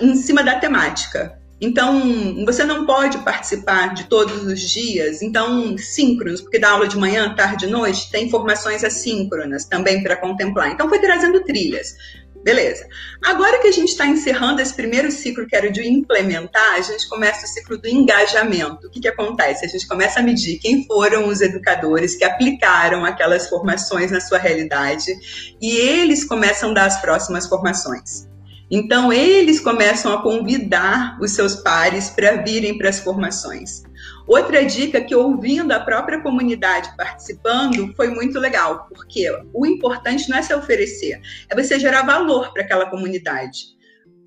em 0.00 0.14
cima 0.14 0.42
da 0.42 0.58
temática. 0.58 1.38
Então, 1.60 2.44
você 2.44 2.64
não 2.64 2.86
pode 2.86 3.18
participar 3.18 3.92
de 3.92 4.04
todos 4.04 4.44
os 4.44 4.60
dias, 4.60 5.22
então, 5.22 5.76
síncronos, 5.76 6.40
porque 6.40 6.58
dá 6.58 6.70
aula 6.70 6.86
de 6.86 6.96
manhã, 6.96 7.34
tarde 7.34 7.66
e 7.66 7.68
noite, 7.68 8.10
tem 8.12 8.30
formações 8.30 8.84
assíncronas 8.84 9.64
também 9.64 10.02
para 10.02 10.16
contemplar. 10.16 10.70
Então, 10.70 10.88
foi 10.88 11.00
trazendo 11.00 11.42
trilhas. 11.42 11.96
Beleza. 12.44 12.86
Agora 13.24 13.58
que 13.58 13.66
a 13.66 13.72
gente 13.72 13.88
está 13.88 14.06
encerrando 14.06 14.62
esse 14.62 14.72
primeiro 14.72 15.10
ciclo, 15.10 15.46
que 15.46 15.56
era 15.56 15.70
de 15.70 15.86
implementar, 15.86 16.74
a 16.74 16.80
gente 16.80 17.08
começa 17.08 17.44
o 17.44 17.48
ciclo 17.48 17.76
do 17.76 17.88
engajamento. 17.88 18.86
O 18.86 18.90
que, 18.90 19.00
que 19.00 19.08
acontece? 19.08 19.64
A 19.64 19.68
gente 19.68 19.86
começa 19.88 20.20
a 20.20 20.22
medir 20.22 20.58
quem 20.60 20.86
foram 20.86 21.26
os 21.26 21.40
educadores 21.40 22.16
que 22.16 22.24
aplicaram 22.24 23.04
aquelas 23.04 23.48
formações 23.48 24.12
na 24.12 24.20
sua 24.20 24.38
realidade 24.38 25.12
e 25.60 25.76
eles 25.76 26.24
começam 26.24 26.70
a 26.70 26.74
dar 26.74 26.86
as 26.86 27.00
próximas 27.00 27.46
formações. 27.48 28.28
Então, 28.70 29.12
eles 29.12 29.60
começam 29.60 30.12
a 30.12 30.22
convidar 30.22 31.18
os 31.20 31.32
seus 31.32 31.56
pares 31.56 32.10
para 32.10 32.42
virem 32.42 32.76
para 32.76 32.90
as 32.90 32.98
formações. 32.98 33.82
Outra 34.26 34.64
dica 34.64 35.00
que, 35.00 35.14
ouvindo 35.14 35.72
a 35.72 35.80
própria 35.80 36.20
comunidade 36.20 36.94
participando, 36.96 37.94
foi 37.96 38.08
muito 38.08 38.38
legal, 38.38 38.86
porque 38.94 39.26
o 39.54 39.64
importante 39.64 40.28
não 40.28 40.36
é 40.36 40.42
se 40.42 40.54
oferecer, 40.54 41.18
é 41.48 41.54
você 41.54 41.80
gerar 41.80 42.02
valor 42.02 42.52
para 42.52 42.62
aquela 42.62 42.90
comunidade. 42.90 43.78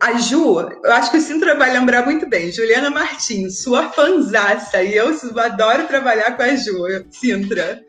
A 0.02 0.18
Ju, 0.18 0.60
eu 0.84 0.92
acho 0.94 1.12
que 1.12 1.18
o 1.18 1.22
Sintra 1.22 1.54
vai 1.54 1.72
lembrar 1.72 2.04
muito 2.04 2.28
bem, 2.28 2.52
Juliana 2.52 2.90
Martins, 2.90 3.60
sua 3.60 3.90
fanzaça, 3.90 4.82
e 4.82 4.96
eu 4.96 5.16
adoro 5.38 5.86
trabalhar 5.86 6.36
com 6.36 6.42
a 6.42 6.56
Ju, 6.56 7.06
Sintra. 7.12 7.80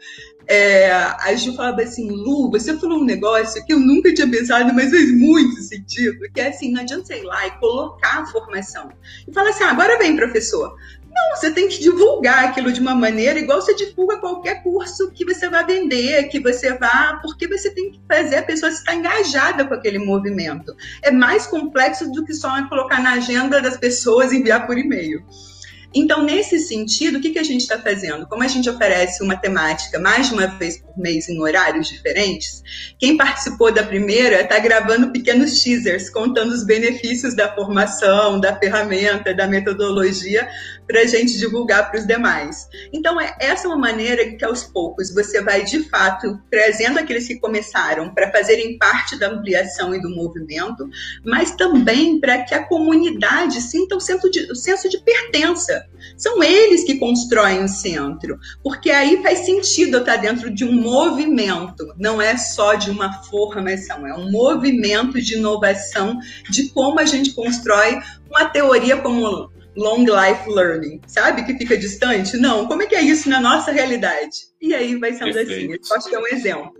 É, 0.46 0.90
a 0.90 1.34
Ju 1.34 1.54
falava 1.54 1.82
assim, 1.82 2.10
Lu, 2.10 2.50
você 2.50 2.76
falou 2.78 2.98
um 2.98 3.04
negócio 3.04 3.64
que 3.64 3.72
eu 3.72 3.80
nunca 3.80 4.12
tinha 4.12 4.28
pensado, 4.28 4.72
mas 4.74 4.90
fez 4.90 5.12
muito 5.16 5.60
sentido, 5.62 6.18
que 6.32 6.40
é 6.40 6.48
assim, 6.48 6.72
não 6.72 6.82
adianta 6.82 7.06
você 7.06 7.18
ir 7.18 7.24
lá 7.24 7.46
e 7.46 7.50
colocar 7.52 8.22
a 8.22 8.26
formação. 8.26 8.90
E 9.26 9.32
falar 9.32 9.50
assim, 9.50 9.64
ah, 9.64 9.70
agora 9.70 9.98
vem, 9.98 10.16
professor. 10.16 10.74
Não, 11.14 11.36
você 11.36 11.50
tem 11.50 11.68
que 11.68 11.78
divulgar 11.78 12.46
aquilo 12.46 12.72
de 12.72 12.80
uma 12.80 12.94
maneira 12.94 13.38
igual 13.38 13.60
você 13.60 13.74
divulga 13.74 14.16
qualquer 14.16 14.62
curso 14.62 15.10
que 15.10 15.26
você 15.26 15.48
vai 15.48 15.64
vender, 15.64 16.28
que 16.28 16.40
você 16.40 16.72
vá, 16.72 17.18
porque 17.22 17.46
você 17.46 17.70
tem 17.70 17.90
que 17.90 18.00
fazer 18.08 18.36
a 18.36 18.42
pessoa 18.42 18.72
estar 18.72 18.94
engajada 18.94 19.66
com 19.66 19.74
aquele 19.74 19.98
movimento. 19.98 20.74
É 21.02 21.10
mais 21.10 21.46
complexo 21.46 22.10
do 22.10 22.24
que 22.24 22.32
só 22.32 22.66
colocar 22.66 23.02
na 23.02 23.12
agenda 23.12 23.60
das 23.60 23.76
pessoas 23.76 24.32
e 24.32 24.38
enviar 24.38 24.66
por 24.66 24.78
e-mail. 24.78 25.22
Então, 25.94 26.22
nesse 26.22 26.58
sentido, 26.58 27.18
o 27.18 27.20
que, 27.20 27.30
que 27.30 27.38
a 27.38 27.42
gente 27.42 27.60
está 27.60 27.78
fazendo? 27.78 28.26
Como 28.26 28.42
a 28.42 28.48
gente 28.48 28.68
oferece 28.68 29.22
uma 29.22 29.36
temática 29.36 29.98
mais 29.98 30.28
de 30.28 30.34
uma 30.34 30.46
vez 30.46 30.78
por 30.78 30.96
mês 30.98 31.28
em 31.28 31.40
horários 31.40 31.88
diferentes. 31.88 32.62
Quem 32.98 33.16
participou 33.16 33.72
da 33.72 33.82
primeira 33.82 34.40
está 34.40 34.58
gravando 34.58 35.10
pequenos 35.10 35.62
teasers 35.62 36.08
contando 36.10 36.52
os 36.52 36.64
benefícios 36.64 37.34
da 37.34 37.54
formação, 37.54 38.40
da 38.40 38.56
ferramenta, 38.56 39.34
da 39.34 39.46
metodologia 39.46 40.48
para 40.86 41.00
a 41.00 41.06
gente 41.06 41.38
divulgar 41.38 41.90
para 41.90 42.00
os 42.00 42.06
demais. 42.06 42.68
Então, 42.92 43.20
é, 43.20 43.34
essa 43.40 43.66
é 43.66 43.68
uma 43.68 43.78
maneira 43.78 44.36
que 44.36 44.44
aos 44.44 44.64
poucos 44.64 45.12
você 45.12 45.42
vai 45.42 45.64
de 45.64 45.88
fato 45.88 46.40
trazendo 46.50 46.98
aqueles 46.98 47.26
que 47.26 47.38
começaram 47.38 48.12
para 48.14 48.30
fazerem 48.30 48.78
parte 48.78 49.18
da 49.18 49.28
ampliação 49.28 49.94
e 49.94 50.00
do 50.00 50.10
movimento, 50.10 50.88
mas 51.24 51.52
também 51.52 52.20
para 52.20 52.42
que 52.42 52.54
a 52.54 52.64
comunidade 52.64 53.60
sinta 53.60 53.96
o 53.96 54.00
senso 54.00 54.30
de, 54.30 54.50
o 54.50 54.54
senso 54.54 54.88
de 54.88 54.98
pertença. 54.98 55.86
São 56.16 56.42
eles 56.42 56.84
que 56.84 56.98
constroem 56.98 57.64
o 57.64 57.68
centro, 57.68 58.38
porque 58.62 58.90
aí 58.90 59.22
faz 59.22 59.40
sentido 59.40 59.98
estar 59.98 60.16
dentro 60.16 60.52
de 60.52 60.64
um 60.64 60.72
movimento, 60.72 61.94
não 61.96 62.20
é 62.20 62.36
só 62.36 62.74
de 62.74 62.90
uma 62.90 63.22
formação, 63.24 64.06
é 64.06 64.14
um 64.14 64.30
movimento 64.30 65.20
de 65.20 65.36
inovação 65.36 66.18
de 66.50 66.68
como 66.70 66.98
a 66.98 67.04
gente 67.04 67.32
constrói 67.32 67.98
uma 68.28 68.46
teoria 68.46 68.96
como 68.96 69.51
long 69.76 70.04
life 70.04 70.48
learning, 70.48 71.00
sabe? 71.06 71.44
Que 71.44 71.56
fica 71.56 71.76
distante. 71.76 72.36
Não, 72.36 72.66
como 72.66 72.82
é 72.82 72.86
que 72.86 72.94
é 72.94 73.02
isso 73.02 73.28
na 73.28 73.40
nossa 73.40 73.70
realidade? 73.70 74.36
E 74.60 74.74
aí 74.74 74.96
vai 74.96 75.12
sendo 75.12 75.30
assim. 75.30 75.46
Perfeito. 75.46 75.82
assim. 75.82 75.90
Eu 75.90 75.96
acho 75.96 76.08
que 76.08 76.14
é 76.14 76.18
um 76.18 76.26
exemplo. 76.26 76.72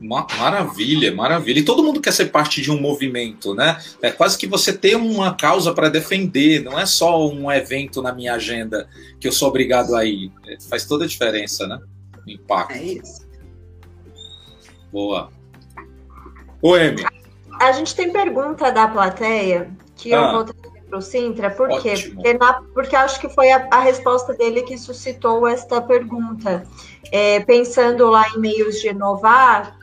Maravilha, 0.00 1.14
maravilha. 1.14 1.60
E 1.60 1.64
todo 1.64 1.82
mundo 1.82 2.00
quer 2.00 2.12
ser 2.12 2.26
parte 2.26 2.60
de 2.60 2.70
um 2.70 2.80
movimento, 2.80 3.54
né? 3.54 3.78
É 4.02 4.10
quase 4.10 4.36
que 4.36 4.46
você 4.46 4.72
ter 4.72 4.96
uma 4.96 5.34
causa 5.34 5.72
para 5.72 5.88
defender, 5.88 6.62
não 6.62 6.78
é 6.78 6.84
só 6.84 7.26
um 7.28 7.50
evento 7.50 8.02
na 8.02 8.12
minha 8.12 8.34
agenda 8.34 8.88
que 9.18 9.26
eu 9.26 9.32
sou 9.32 9.48
obrigado 9.48 9.94
a 9.94 10.04
ir. 10.04 10.30
É, 10.46 10.58
faz 10.68 10.84
toda 10.84 11.04
a 11.04 11.08
diferença, 11.08 11.66
né? 11.66 11.78
O 12.26 12.30
impacto. 12.30 12.74
É 12.74 12.82
isso. 12.82 13.26
Boa. 14.92 15.30
O 16.60 16.76
M. 16.76 17.04
A 17.60 17.72
gente 17.72 17.94
tem 17.94 18.12
pergunta 18.12 18.70
da 18.70 18.88
plateia 18.88 19.70
que 19.96 20.12
ah. 20.12 20.16
eu 20.16 20.32
vou 20.32 20.44
para 20.92 20.98
o 20.98 21.02
Sintra, 21.02 21.50
por 21.50 21.70
quê? 21.80 21.94
Porque, 22.14 22.34
na, 22.34 22.62
porque 22.74 22.94
acho 22.94 23.18
que 23.18 23.28
foi 23.30 23.50
a, 23.50 23.66
a 23.70 23.80
resposta 23.80 24.34
dele 24.34 24.60
que 24.60 24.76
suscitou 24.76 25.48
esta 25.48 25.80
pergunta 25.80 26.64
é, 27.10 27.40
pensando 27.40 28.10
lá 28.10 28.28
em 28.36 28.38
meios 28.38 28.78
de 28.78 28.88
inovar 28.88 29.74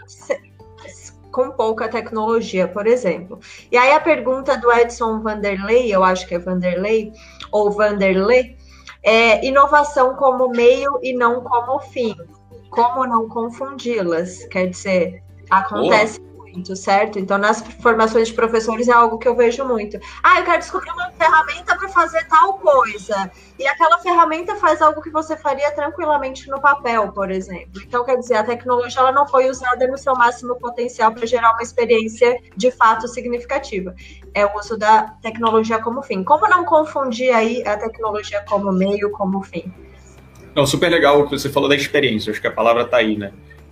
com 1.32 1.50
pouca 1.50 1.90
tecnologia, 1.90 2.68
por 2.68 2.86
exemplo. 2.86 3.40
E 3.72 3.78
aí 3.78 3.92
a 3.92 4.00
pergunta 4.00 4.56
do 4.56 4.72
Edson 4.72 5.20
Vanderlei, 5.22 5.94
eu 5.94 6.04
acho 6.04 6.28
que 6.28 6.36
é 6.36 6.40
Vanderlei, 6.40 7.12
ou 7.52 7.72
Vanderlei, 7.72 8.56
é 9.02 9.44
inovação 9.44 10.16
como 10.16 10.50
meio 10.50 11.00
e 11.02 11.12
não 11.12 11.42
como 11.42 11.80
fim. 11.80 12.16
Como 12.70 13.08
não 13.08 13.28
confundi-las? 13.28 14.46
Quer 14.46 14.70
dizer, 14.70 15.24
acontece 15.50 16.20
muito, 16.60 16.76
certo? 16.76 17.18
Então, 17.18 17.38
nas 17.38 17.62
formações 17.82 18.28
de 18.28 18.34
professores 18.34 18.88
é 18.88 18.92
algo 18.92 19.18
que 19.18 19.28
eu 19.28 19.36
vejo 19.36 19.66
muito. 19.66 19.98
Ah, 20.22 20.40
eu 20.40 20.46
quero 20.46 20.60
descobrir 20.60 20.92
uma 20.92 21.10
ferramenta 21.12 21.76
para 21.76 21.88
fazer 21.90 22.26
tal 22.28 22.56
coisa. 22.56 23.32
E 23.58 23.66
aquela 23.66 23.98
ferramenta 24.00 24.56
faz 24.58 24.82
algo 24.82 25.02
que 25.02 25.10
você 25.10 25.38
faria 25.38 25.72
tranquilamente 25.72 26.50
no 26.50 26.60
papel, 26.60 27.12
por 27.14 27.32
exemplo. 27.32 27.82
Então, 27.86 28.04
quer 28.04 28.18
dizer, 28.18 28.36
a 28.36 28.44
tecnologia 28.44 29.00
ela 29.00 29.12
não 29.12 29.28
foi 29.28 29.50
usada 29.50 29.88
no 29.88 29.98
seu 29.98 30.14
máximo 30.16 30.56
potencial 30.56 31.14
para 31.14 31.26
gerar 31.26 31.54
uma 31.54 31.62
experiência 31.62 32.42
de 32.56 32.72
fato 32.72 33.08
significativa. 33.08 33.96
É 34.34 34.46
o 34.46 34.58
uso 34.58 34.78
da 34.78 35.04
tecnologia 35.22 35.80
como 35.80 36.02
fim. 36.02 36.24
Como 36.24 36.48
não 36.48 36.66
confundir 36.66 37.34
aí 37.34 37.66
a 37.66 37.78
tecnologia 37.78 38.44
como 38.48 38.72
meio, 38.72 39.12
como 39.12 39.42
fim? 39.42 39.72
Não, 40.54 40.66
super 40.66 40.90
legal 40.90 41.22
o 41.22 41.30
que 41.30 41.38
você 41.38 41.50
falou 41.50 41.70
da 41.70 41.76
experiência. 41.76 42.32
Acho 42.32 42.42
que 42.42 42.48
a 42.48 42.52
palavra 42.52 42.84
está 42.84 42.98
aí, 42.98 43.18
né? 43.18 43.32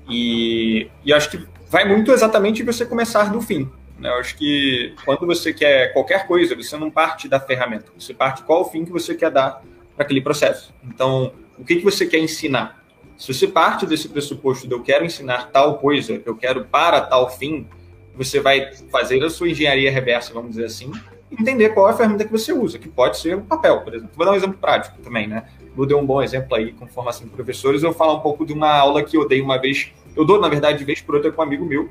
E, 0.09 0.89
e 1.03 1.13
acho 1.13 1.29
que 1.31 1.56
vai 1.69 1.87
muito 1.87 2.11
exatamente 2.11 2.63
você 2.63 2.85
começar 2.85 3.31
do 3.31 3.41
fim. 3.41 3.69
Né? 3.99 4.09
Eu 4.09 4.15
acho 4.15 4.35
que 4.35 4.93
quando 5.05 5.25
você 5.25 5.53
quer 5.53 5.93
qualquer 5.93 6.27
coisa, 6.27 6.55
você 6.55 6.77
não 6.77 6.91
parte 6.91 7.27
da 7.27 7.39
ferramenta, 7.39 7.91
você 7.97 8.13
parte 8.13 8.43
qual 8.43 8.61
o 8.61 8.65
fim 8.65 8.85
que 8.85 8.91
você 8.91 9.15
quer 9.15 9.31
dar 9.31 9.61
para 9.95 10.05
aquele 10.05 10.21
processo. 10.21 10.73
Então, 10.83 11.33
o 11.57 11.65
que, 11.65 11.77
que 11.77 11.83
você 11.83 12.05
quer 12.05 12.19
ensinar? 12.19 12.83
Se 13.17 13.33
você 13.33 13.47
parte 13.47 13.85
desse 13.85 14.07
pressuposto 14.07 14.67
de 14.67 14.73
eu 14.73 14.83
quero 14.83 15.03
ensinar 15.03 15.49
tal 15.51 15.79
coisa, 15.79 16.21
eu 16.23 16.35
quero 16.35 16.65
para 16.65 17.01
tal 17.01 17.29
fim, 17.31 17.67
você 18.15 18.39
vai 18.39 18.71
fazer 18.91 19.23
a 19.23 19.29
sua 19.29 19.49
engenharia 19.49 19.91
reversa, 19.91 20.33
vamos 20.33 20.51
dizer 20.51 20.65
assim, 20.65 20.91
entender 21.31 21.69
qual 21.69 21.89
é 21.89 21.91
a 21.91 21.95
ferramenta 21.95 22.25
que 22.25 22.31
você 22.31 22.53
usa, 22.53 22.77
que 22.77 22.87
pode 22.87 23.17
ser 23.17 23.35
o 23.35 23.41
papel, 23.41 23.81
por 23.81 23.95
exemplo. 23.95 24.13
Vou 24.15 24.25
dar 24.25 24.33
um 24.33 24.35
exemplo 24.35 24.57
prático 24.59 25.01
também, 25.01 25.27
né? 25.27 25.45
Vou 25.75 25.87
dar 25.87 25.97
um 25.97 26.05
bom 26.05 26.21
exemplo 26.21 26.55
aí 26.55 26.73
com 26.73 26.87
formação 26.87 27.25
de 27.25 27.33
professores. 27.33 27.81
Eu 27.81 27.89
vou 27.89 27.97
falar 27.97 28.13
um 28.13 28.19
pouco 28.19 28.45
de 28.45 28.53
uma 28.53 28.71
aula 28.71 29.03
que 29.03 29.17
eu 29.17 29.27
dei 29.27 29.41
uma 29.41 29.59
vez 29.59 29.91
eu 30.17 30.25
dou, 30.25 30.41
na 30.41 30.49
verdade, 30.49 30.79
de 30.79 30.83
vez 30.83 30.99
por 30.99 31.15
outra 31.15 31.31
com 31.31 31.41
um 31.41 31.45
amigo 31.45 31.63
meu, 31.63 31.89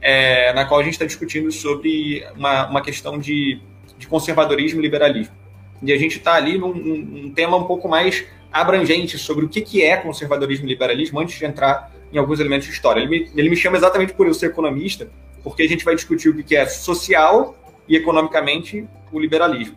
é, 0.00 0.52
na 0.52 0.64
qual 0.64 0.80
a 0.80 0.82
gente 0.82 0.94
está 0.94 1.04
discutindo 1.04 1.50
sobre 1.52 2.26
uma, 2.36 2.68
uma 2.68 2.80
questão 2.82 3.18
de, 3.18 3.60
de 3.96 4.06
conservadorismo 4.06 4.80
e 4.80 4.82
liberalismo. 4.82 5.34
E 5.82 5.92
a 5.92 5.96
gente 5.96 6.18
está 6.18 6.34
ali 6.34 6.58
num, 6.58 6.74
num, 6.74 7.30
tema 7.30 7.56
um 7.56 7.64
pouco 7.64 7.88
mais 7.88 8.24
abrangente 8.52 9.16
sobre 9.16 9.44
o 9.44 9.48
que, 9.48 9.60
que 9.60 9.82
é 9.82 9.96
conservadorismo 9.96 10.66
e 10.66 10.68
liberalismo 10.68 11.20
antes 11.20 11.38
de 11.38 11.44
entrar 11.44 11.92
em 12.12 12.18
alguns 12.18 12.40
elementos 12.40 12.66
de 12.66 12.72
história. 12.72 13.00
Ele 13.00 13.08
me, 13.08 13.30
ele 13.36 13.50
me 13.50 13.56
chama 13.56 13.76
exatamente 13.76 14.12
por 14.12 14.26
eu 14.26 14.34
ser 14.34 14.46
economista, 14.46 15.08
porque 15.44 15.62
a 15.62 15.68
gente 15.68 15.84
vai 15.84 15.94
discutir 15.94 16.28
o 16.30 16.34
que, 16.34 16.42
que 16.42 16.56
é 16.56 16.66
social 16.66 17.56
e 17.86 17.96
economicamente 17.96 18.86
o 19.12 19.20
liberalismo. 19.20 19.76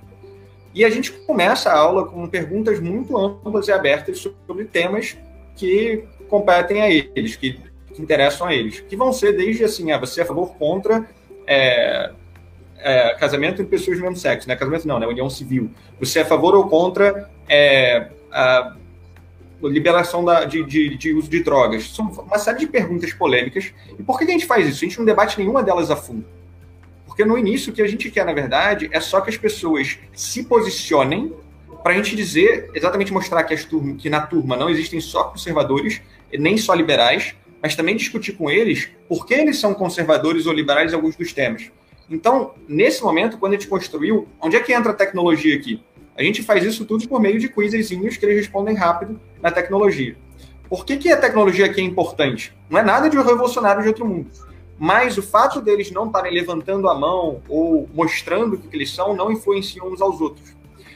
E 0.74 0.86
a 0.86 0.90
gente 0.90 1.12
começa 1.12 1.70
a 1.70 1.78
aula 1.78 2.08
com 2.08 2.28
perguntas 2.28 2.80
muito 2.80 3.18
amplas 3.18 3.68
e 3.68 3.72
abertas 3.72 4.20
sobre 4.20 4.66
temas 4.66 5.18
que 5.56 6.04
competem 6.30 6.82
a 6.82 6.90
eles, 6.90 7.36
que 7.36 7.60
que 7.94 8.02
interessam 8.02 8.48
a 8.48 8.54
eles, 8.54 8.80
que 8.80 8.96
vão 8.96 9.12
ser 9.12 9.36
desde 9.36 9.64
assim, 9.64 9.92
ah, 9.92 9.98
você 9.98 10.22
é 10.22 10.24
a 10.24 10.26
favor 10.26 10.56
contra 10.56 11.10
é, 11.48 12.12
é, 12.78 13.16
casamento 13.16 13.62
entre 13.62 13.66
pessoas 13.66 13.98
do 13.98 14.04
mesmo 14.04 14.18
sexo, 14.18 14.48
né? 14.48 14.56
Casamento 14.56 14.88
não, 14.88 15.00
né? 15.00 15.08
União 15.08 15.30
civil. 15.30 15.72
Você 16.00 16.20
é 16.20 16.22
a 16.22 16.26
favor 16.26 16.56
ou 16.56 16.68
contra 16.68 17.30
é, 17.48 18.08
a 18.32 18.76
liberação 19.62 20.24
da, 20.24 20.46
de, 20.46 20.64
de, 20.64 20.98
de, 20.98 21.14
uso 21.14 21.30
de 21.30 21.44
drogas? 21.44 21.90
São 21.94 22.08
uma 22.08 22.40
série 22.40 22.60
de 22.60 22.68
perguntas 22.68 23.14
polêmicas. 23.14 23.74
E 23.98 24.04
por 24.04 24.18
que 24.18 24.26
a 24.26 24.28
gente 24.28 24.46
faz 24.46 24.68
isso? 24.68 24.84
A 24.84 24.88
gente 24.88 24.98
não 24.98 25.06
debate 25.06 25.38
nenhuma 25.38 25.62
delas 25.64 25.92
a 25.92 25.96
fundo. 25.96 26.26
Porque 27.06 27.26
no 27.26 27.38
início 27.38 27.72
o 27.72 27.76
que 27.76 27.82
a 27.82 27.88
gente 27.88 28.10
quer, 28.10 28.26
na 28.26 28.34
verdade, 28.34 28.90
é 28.92 29.00
só 29.00 29.22
que 29.22 29.30
as 29.30 29.38
pessoas 29.38 30.00
se 30.14 30.44
posicionem 30.44 31.34
para 31.84 31.94
a 31.94 31.96
gente 31.96 32.16
dizer, 32.16 32.70
exatamente 32.74 33.12
mostrar 33.12 33.44
que, 33.44 33.56
turma, 33.66 33.96
que 33.96 34.10
na 34.10 34.22
turma 34.22 34.56
não 34.56 34.70
existem 34.70 35.00
só 35.02 35.26
conservadores, 35.26 36.02
nem 36.32 36.58
só 36.58 36.74
liberais, 36.74 37.36
mas 37.62 37.76
também 37.76 37.96
discutir 37.96 38.34
com 38.34 38.50
eles 38.50 38.90
por 39.08 39.26
que 39.26 39.34
eles 39.34 39.60
são 39.60 39.74
conservadores 39.74 40.46
ou 40.46 40.54
liberais 40.54 40.92
em 40.92 40.96
alguns 40.96 41.16
dos 41.16 41.32
temas. 41.32 41.72
Então, 42.10 42.54
nesse 42.68 43.04
momento, 43.04 43.38
quando 43.38 43.54
a 43.54 43.56
gente 43.56 43.68
construiu, 43.68 44.28
onde 44.42 44.56
é 44.56 44.60
que 44.60 44.74
entra 44.74 44.92
a 44.92 44.96
tecnologia 44.96 45.56
aqui? 45.56 45.82
A 46.18 46.24
gente 46.24 46.44
faz 46.44 46.64
isso 46.64 46.86
tudo 46.86 47.08
por 47.08 47.22
meio 47.22 47.40
de 47.40 47.48
quizezinhos 47.48 48.18
que 48.18 48.26
eles 48.26 48.38
respondem 48.38 48.76
rápido 48.76 49.20
na 49.42 49.50
tecnologia. 49.50 50.16
Por 50.68 50.86
que, 50.86 50.98
que 50.98 51.12
a 51.12 51.18
tecnologia 51.18 51.66
aqui 51.66 51.82
é 51.82 51.84
importante? 51.84 52.54
Não 52.70 52.80
é 52.80 52.84
nada 52.84 53.10
de 53.10 53.18
revolucionário 53.18 53.82
de 53.82 53.88
outro 53.88 54.06
mundo. 54.06 54.30
Mas 54.78 55.18
o 55.18 55.22
fato 55.22 55.62
deles 55.62 55.92
não 55.92 56.08
estarem 56.08 56.34
levantando 56.34 56.90
a 56.90 56.96
mão 56.96 57.42
ou 57.48 57.90
mostrando 57.94 58.56
o 58.56 58.58
que 58.58 58.76
eles 58.76 58.94
são 58.94 59.16
não 59.16 59.32
influenciam 59.32 59.88
uns 59.88 60.02
aos 60.02 60.20
outros. 60.20 60.56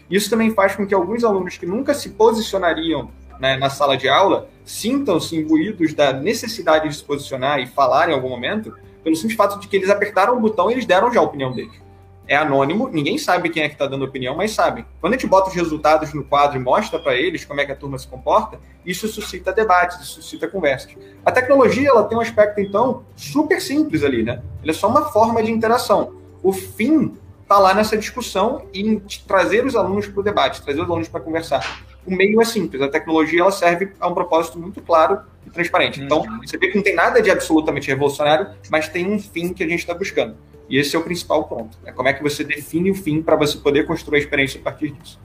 Isso 0.10 0.30
também 0.30 0.52
faz 0.52 0.76
com 0.76 0.86
que 0.86 0.94
alguns 0.94 1.24
alunos 1.24 1.58
que 1.58 1.66
nunca 1.66 1.94
se 1.94 2.10
posicionariam 2.10 3.10
né, 3.40 3.58
na 3.58 3.70
sala 3.70 3.98
de 3.98 4.08
aula 4.08 4.48
sintam-se 4.64 5.36
imbuídos 5.36 5.94
da 5.94 6.12
necessidade 6.12 6.90
de 6.90 6.96
se 6.96 7.04
posicionar 7.04 7.60
e 7.60 7.68
falar 7.68 8.10
em 8.10 8.14
algum 8.14 8.30
momento, 8.30 8.74
pelo 9.04 9.16
simples 9.16 9.38
fato 9.38 9.60
de 9.60 9.68
que 9.68 9.76
eles 9.76 9.90
apertaram 9.90 10.36
o 10.36 10.40
botão 10.40 10.70
e 10.70 10.74
eles 10.74 10.86
deram 10.86 11.14
já 11.14 11.20
a 11.20 11.24
opinião 11.24 11.52
deles. 11.52 11.86
É 12.28 12.36
anônimo, 12.36 12.90
ninguém 12.90 13.20
sabe 13.20 13.50
quem 13.50 13.62
é 13.62 13.68
que 13.68 13.76
está 13.76 13.86
dando 13.86 14.04
opinião, 14.04 14.36
mas 14.36 14.52
sabe. 14.52 14.84
Quando 15.00 15.14
a 15.14 15.16
gente 15.16 15.28
bota 15.28 15.50
os 15.50 15.56
resultados 15.56 16.12
no 16.12 16.24
quadro 16.24 16.58
e 16.58 16.60
mostra 16.60 16.98
para 16.98 17.16
eles 17.16 17.46
como 17.46 17.62
é 17.62 17.66
que 17.66 17.72
a 17.72 17.76
turma 17.76 18.00
se 18.00 18.08
comporta, 18.08 18.60
isso 18.84 19.08
suscita 19.08 19.54
debates, 19.54 19.98
isso 20.02 20.22
suscita 20.22 20.48
conversas. 20.48 20.96
A 21.24 21.32
tecnologia 21.32 21.90
ela 21.90 22.04
tem 22.04 22.18
um 22.18 22.22
aspecto, 22.22 22.60
então, 22.60 23.04
super 23.16 23.62
simples 23.62 24.04
ali, 24.04 24.24
né? 24.24 24.42
Ela 24.64 24.72
é 24.72 24.74
só 24.74 24.88
uma 24.88 25.12
forma 25.12 25.44
de 25.44 25.52
interação. 25.52 26.16
O 26.42 26.52
fim 26.52 27.16
está 27.44 27.60
lá 27.60 27.76
nessa 27.76 27.96
discussão 27.96 28.66
e 28.74 29.00
trazer 29.28 29.64
os 29.64 29.76
alunos 29.76 30.08
para 30.08 30.20
o 30.20 30.24
debate, 30.24 30.64
trazer 30.64 30.82
os 30.82 30.90
alunos 30.90 31.08
para 31.08 31.20
conversar 31.20 31.86
o 32.06 32.16
meio 32.16 32.42
é 32.42 32.46
simples, 32.46 32.82
a 32.82 32.88
tecnologia 32.88 33.42
ela 33.42 33.52
serve 33.52 33.92
a 34.00 34.08
um 34.08 34.14
propósito 34.14 34.60
muito 34.60 34.82
claro 34.82 35.20
e 35.46 35.50
transparente. 35.50 36.02
Então, 36.02 36.22
uhum. 36.22 36.40
você 36.44 36.58
vê 36.58 36.68
que 36.68 36.76
não 36.76 36.84
tem 36.84 36.96
nada 36.96 37.22
de 37.22 37.30
absolutamente 37.32 37.88
revolucionário, 37.88 38.50
mas 38.70 38.88
tem 38.88 39.12
um 39.12 39.20
fim 39.20 39.54
que 39.54 39.64
a 39.64 39.68
gente 39.68 39.80
está 39.80 39.94
buscando. 39.94 40.36
E 40.70 40.78
esse 40.78 40.96
é 40.96 41.00
o 41.00 41.04
principal 41.04 41.44
ponto. 41.46 41.78
É 41.86 41.92
como 41.92 42.08
é 42.08 42.14
que 42.14 42.24
você 42.24 42.44
define 42.44 42.92
o 42.92 42.96
fim 42.96 43.22
para 43.22 43.36
você 43.36 43.58
poder 43.58 43.86
construir 43.86 44.18
a 44.18 44.22
experiência 44.22 44.60
a 44.60 44.64
partir 44.64 44.92
disso. 44.92 45.20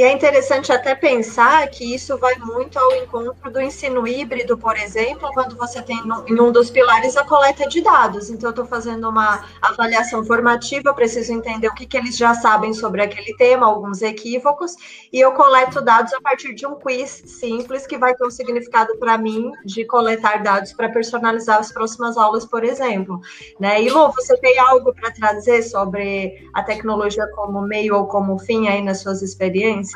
E 0.00 0.02
é 0.02 0.10
interessante 0.10 0.72
até 0.72 0.94
pensar 0.94 1.68
que 1.68 1.94
isso 1.94 2.16
vai 2.16 2.34
muito 2.36 2.78
ao 2.78 2.96
encontro 2.96 3.50
do 3.50 3.60
ensino 3.60 4.08
híbrido, 4.08 4.56
por 4.56 4.74
exemplo, 4.74 5.28
quando 5.34 5.54
você 5.58 5.82
tem 5.82 6.02
no, 6.06 6.24
em 6.26 6.40
um 6.40 6.50
dos 6.50 6.70
pilares 6.70 7.18
a 7.18 7.24
coleta 7.26 7.68
de 7.68 7.82
dados. 7.82 8.30
Então, 8.30 8.48
eu 8.48 8.52
estou 8.52 8.64
fazendo 8.64 9.06
uma 9.10 9.44
avaliação 9.60 10.24
formativa, 10.24 10.94
preciso 10.94 11.34
entender 11.34 11.68
o 11.68 11.74
que, 11.74 11.86
que 11.86 11.98
eles 11.98 12.16
já 12.16 12.32
sabem 12.32 12.72
sobre 12.72 13.02
aquele 13.02 13.36
tema, 13.36 13.66
alguns 13.66 14.00
equívocos, 14.00 14.74
e 15.12 15.20
eu 15.20 15.32
coleto 15.32 15.82
dados 15.82 16.14
a 16.14 16.20
partir 16.22 16.54
de 16.54 16.66
um 16.66 16.76
quiz 16.76 17.22
simples 17.26 17.86
que 17.86 17.98
vai 17.98 18.14
ter 18.14 18.24
um 18.24 18.30
significado 18.30 18.96
para 18.96 19.18
mim 19.18 19.52
de 19.66 19.84
coletar 19.84 20.42
dados 20.42 20.72
para 20.72 20.88
personalizar 20.88 21.58
as 21.58 21.70
próximas 21.70 22.16
aulas, 22.16 22.46
por 22.46 22.64
exemplo. 22.64 23.20
Né? 23.58 23.82
E 23.82 23.90
Lu, 23.90 24.10
você 24.12 24.34
tem 24.38 24.58
algo 24.60 24.94
para 24.94 25.10
trazer 25.10 25.62
sobre 25.62 26.48
a 26.54 26.62
tecnologia 26.62 27.26
como 27.34 27.60
meio 27.60 27.96
ou 27.96 28.06
como 28.06 28.38
fim 28.38 28.66
aí 28.66 28.80
nas 28.80 29.02
suas 29.02 29.20
experiências? 29.20 29.89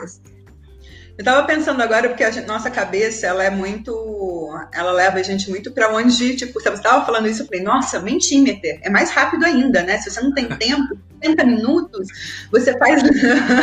Eu 1.16 1.22
estava 1.22 1.46
pensando 1.46 1.80
agora, 1.80 2.08
porque 2.08 2.24
a 2.24 2.30
gente, 2.30 2.46
nossa 2.46 2.68
cabeça, 2.68 3.24
ela 3.28 3.44
é 3.44 3.50
muito. 3.50 4.50
Ela 4.72 4.90
leva 4.90 5.18
a 5.18 5.22
gente 5.22 5.48
muito 5.48 5.70
para 5.70 5.94
onde, 5.94 6.34
tipo, 6.34 6.60
você 6.60 6.68
estava 6.70 7.06
falando 7.06 7.28
isso, 7.28 7.42
eu 7.42 7.46
falei, 7.46 7.62
nossa, 7.62 8.00
Mentimeter, 8.00 8.80
é 8.82 8.90
mais 8.90 9.12
rápido 9.12 9.44
ainda, 9.44 9.82
né? 9.84 9.98
Se 9.98 10.10
você 10.10 10.20
não 10.20 10.34
tem 10.34 10.48
tempo, 10.58 10.98
30 11.20 11.44
minutos, 11.44 12.08
você 12.50 12.76
faz 12.76 13.00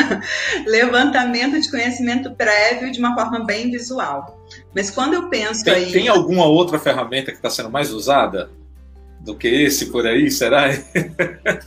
levantamento 0.65 1.59
de 1.59 1.69
conhecimento 1.69 2.31
prévio 2.31 2.89
de 2.89 2.99
uma 2.99 3.13
forma 3.13 3.45
bem 3.45 3.69
visual. 3.69 4.41
Mas 4.73 4.89
quando 4.89 5.15
eu 5.15 5.27
penso 5.27 5.65
tem, 5.65 5.73
aí. 5.73 5.91
Tem 5.91 6.07
alguma 6.07 6.45
outra 6.45 6.79
ferramenta 6.79 7.31
que 7.31 7.37
está 7.37 7.49
sendo 7.49 7.69
mais 7.69 7.91
usada 7.91 8.49
do 9.19 9.35
que 9.35 9.49
esse 9.49 9.87
por 9.87 10.07
aí, 10.07 10.31
será? 10.31 10.69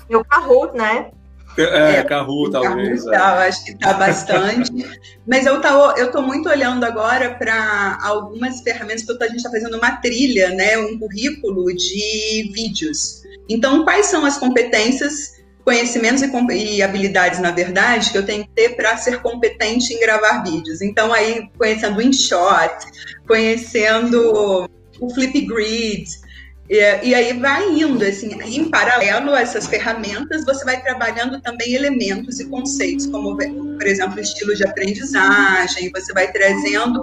O 0.09 0.25
Kahoot, 0.25 0.75
né? 0.75 1.11
É, 1.57 1.97
é 1.97 2.05
Kahoot, 2.05 2.53
talvez. 2.53 3.05
Tá, 3.05 3.47
acho 3.47 3.65
que 3.65 3.73
está 3.73 3.95
bastante. 3.95 4.73
Mas 5.27 5.47
eu 5.47 5.61
tô 6.11 6.23
muito 6.23 6.49
olhando 6.49 6.85
agora 6.85 7.35
para 7.35 7.99
algumas 8.03 8.61
ferramentas, 8.61 9.05
porque 9.05 9.25
a 9.25 9.29
gente 9.29 9.39
está 9.39 9.51
fazendo 9.51 9.77
uma 9.77 9.97
trilha, 9.97 10.51
né, 10.51 10.77
um 10.79 10.99
currículo 10.99 11.67
de 11.75 12.51
vídeos. 12.53 13.23
Então, 13.49 13.85
quais 13.85 14.07
são 14.07 14.25
as 14.25 14.37
competências, 14.37 15.35
conhecimentos 15.65 16.23
e, 16.23 16.77
e 16.77 16.83
habilidades, 16.83 17.39
na 17.39 17.51
verdade, 17.51 18.11
que 18.11 18.19
eu 18.19 18.27
tenho 18.27 18.45
que 18.45 18.51
ter 18.51 18.77
para 18.77 18.97
ser 18.97 19.23
competente 19.23 19.95
em 19.95 20.01
gravar 20.01 20.43
vídeos? 20.43 20.83
Então, 20.83 21.13
aí, 21.13 21.49
conhecendo 21.57 21.99
o 21.99 22.03
InShot, 22.03 22.87
conhecendo 23.27 24.69
o 25.01 25.15
Flipgrid, 25.15 26.05
e, 26.69 26.77
e, 27.09 27.15
aí 27.15 27.39
vai 27.39 27.69
indo, 27.69 28.03
assim, 28.05 28.31
em 28.43 28.71
paralelo 28.71 29.35
a 29.35 29.41
essas 29.41 29.67
ferramentas, 29.67 30.45
você 30.45 30.65
vai 30.65 30.81
trabalhando 30.83 31.41
também 31.43 31.75
elementos 31.75 32.41
e 32.41 32.47
conceitos, 32.49 33.07
como, 33.07 33.37
por 33.37 33.87
exemplo, 33.87 34.19
estilo 34.19 34.55
de 34.55 34.65
aprendizagem, 34.65 35.91
você 35.93 36.13
vai 36.15 36.33
trazendo 36.33 37.03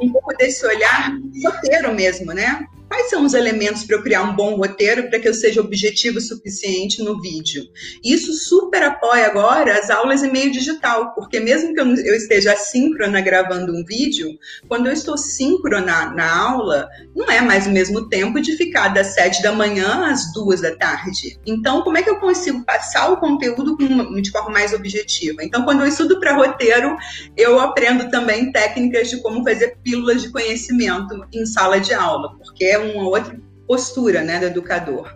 um 0.00 0.12
pouco 0.12 0.34
desse 0.36 0.64
olhar 0.64 1.12
roteiro 1.44 1.92
mesmo, 1.92 2.32
né? 2.32 2.66
Quais 2.90 3.08
são 3.08 3.24
os 3.24 3.34
elementos 3.34 3.84
para 3.84 3.94
eu 3.94 4.02
criar 4.02 4.22
um 4.22 4.34
bom 4.34 4.56
roteiro 4.56 5.08
para 5.08 5.20
que 5.20 5.28
eu 5.28 5.32
seja 5.32 5.60
objetivo 5.60 6.20
suficiente 6.20 7.00
no 7.04 7.22
vídeo? 7.22 7.62
Isso 8.02 8.32
super 8.32 8.82
apoia 8.82 9.26
agora 9.26 9.78
as 9.78 9.90
aulas 9.90 10.24
em 10.24 10.32
meio 10.32 10.50
digital, 10.50 11.14
porque 11.14 11.38
mesmo 11.38 11.72
que 11.72 11.80
eu 11.80 12.16
esteja 12.16 12.56
síncrona 12.56 13.20
gravando 13.20 13.72
um 13.72 13.84
vídeo, 13.84 14.36
quando 14.66 14.88
eu 14.88 14.92
estou 14.92 15.16
síncrona 15.16 16.12
na 16.16 16.36
aula, 16.36 16.88
não 17.14 17.30
é 17.30 17.40
mais 17.40 17.68
o 17.68 17.70
mesmo 17.70 18.08
tempo 18.08 18.40
de 18.40 18.56
ficar 18.56 18.88
das 18.88 19.14
sete 19.14 19.40
da 19.40 19.52
manhã 19.52 20.10
às 20.10 20.32
duas 20.32 20.60
da 20.60 20.74
tarde. 20.74 21.38
Então, 21.46 21.82
como 21.82 21.96
é 21.96 22.02
que 22.02 22.10
eu 22.10 22.18
consigo 22.18 22.64
passar 22.64 23.12
o 23.12 23.18
conteúdo 23.18 23.76
de 24.20 24.30
forma 24.32 24.50
mais 24.50 24.72
objetiva? 24.72 25.44
Então, 25.44 25.64
quando 25.64 25.82
eu 25.82 25.86
estudo 25.86 26.18
para 26.18 26.34
roteiro, 26.34 26.96
eu 27.36 27.60
aprendo 27.60 28.10
também 28.10 28.50
técnicas 28.50 29.08
de 29.08 29.18
como 29.18 29.44
fazer 29.44 29.78
pílulas 29.84 30.22
de 30.22 30.32
conhecimento 30.32 31.24
em 31.32 31.46
sala 31.46 31.78
de 31.78 31.94
aula, 31.94 32.36
porque 32.36 32.64
é 32.64 32.79
uma 32.80 33.08
outra 33.08 33.38
postura 33.66 34.22
né, 34.22 34.38
do 34.38 34.46
educador. 34.46 35.14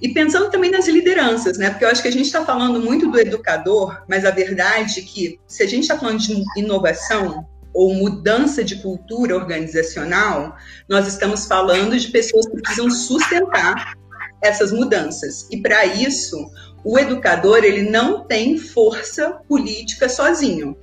E 0.00 0.08
pensando 0.10 0.50
também 0.50 0.70
nas 0.70 0.86
lideranças, 0.86 1.56
né? 1.56 1.70
Porque 1.70 1.84
eu 1.84 1.88
acho 1.88 2.02
que 2.02 2.08
a 2.08 2.12
gente 2.12 2.26
está 2.26 2.44
falando 2.44 2.80
muito 2.80 3.10
do 3.10 3.18
educador, 3.18 4.04
mas 4.08 4.24
a 4.24 4.30
verdade 4.30 5.00
é 5.00 5.02
que 5.02 5.40
se 5.46 5.62
a 5.62 5.66
gente 5.66 5.82
está 5.82 5.98
falando 5.98 6.18
de 6.18 6.42
inovação 6.56 7.46
ou 7.72 7.94
mudança 7.94 8.64
de 8.64 8.76
cultura 8.76 9.34
organizacional, 9.34 10.56
nós 10.88 11.06
estamos 11.06 11.46
falando 11.46 11.98
de 11.98 12.08
pessoas 12.08 12.46
que 12.46 12.60
precisam 12.60 12.90
sustentar 12.90 13.94
essas 14.42 14.72
mudanças. 14.72 15.46
E 15.50 15.60
para 15.60 15.84
isso, 15.84 16.36
o 16.84 16.98
educador 16.98 17.64
ele 17.64 17.88
não 17.90 18.24
tem 18.24 18.56
força 18.58 19.30
política 19.48 20.08
sozinho. 20.08 20.76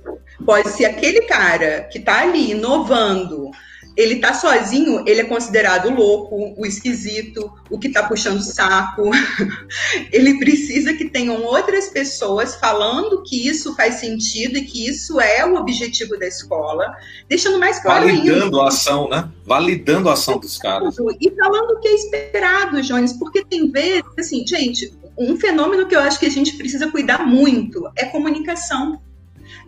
Pode 0.44 0.68
ser 0.70 0.84
aquele 0.84 1.22
cara 1.22 1.84
que 1.90 1.98
está 1.98 2.22
ali 2.22 2.50
inovando, 2.50 3.50
ele 3.96 4.16
tá 4.16 4.34
sozinho, 4.34 5.04
ele 5.06 5.20
é 5.20 5.24
considerado 5.24 5.90
louco, 5.90 6.54
o 6.56 6.66
esquisito, 6.66 7.52
o 7.70 7.78
que 7.78 7.88
tá 7.88 8.02
puxando 8.02 8.38
o 8.38 8.42
saco. 8.42 9.10
ele 10.10 10.38
precisa 10.38 10.94
que 10.94 11.08
tenham 11.08 11.42
outras 11.42 11.88
pessoas 11.88 12.56
falando 12.56 13.22
que 13.22 13.46
isso 13.46 13.74
faz 13.76 13.96
sentido 13.96 14.58
e 14.58 14.64
que 14.64 14.86
isso 14.88 15.20
é 15.20 15.46
o 15.46 15.56
objetivo 15.56 16.18
da 16.18 16.26
escola, 16.26 16.92
deixando 17.28 17.58
mais 17.58 17.80
claro 17.80 18.06
Validando 18.06 18.44
ainda. 18.44 18.62
a 18.62 18.68
ação, 18.68 19.08
né? 19.08 19.30
Validando 19.44 20.08
a 20.08 20.14
ação 20.14 20.38
dos 20.38 20.58
caras. 20.58 20.96
E 21.20 21.30
falando 21.30 21.70
o 21.70 21.80
que 21.80 21.88
é 21.88 21.94
esperado, 21.94 22.82
Jones, 22.82 23.12
porque 23.12 23.44
tem 23.44 23.70
vezes, 23.70 24.04
assim, 24.18 24.44
gente, 24.46 24.92
um 25.16 25.36
fenômeno 25.36 25.86
que 25.86 25.94
eu 25.94 26.00
acho 26.00 26.18
que 26.18 26.26
a 26.26 26.30
gente 26.30 26.56
precisa 26.56 26.90
cuidar 26.90 27.26
muito 27.26 27.88
é 27.96 28.06
comunicação. 28.06 29.00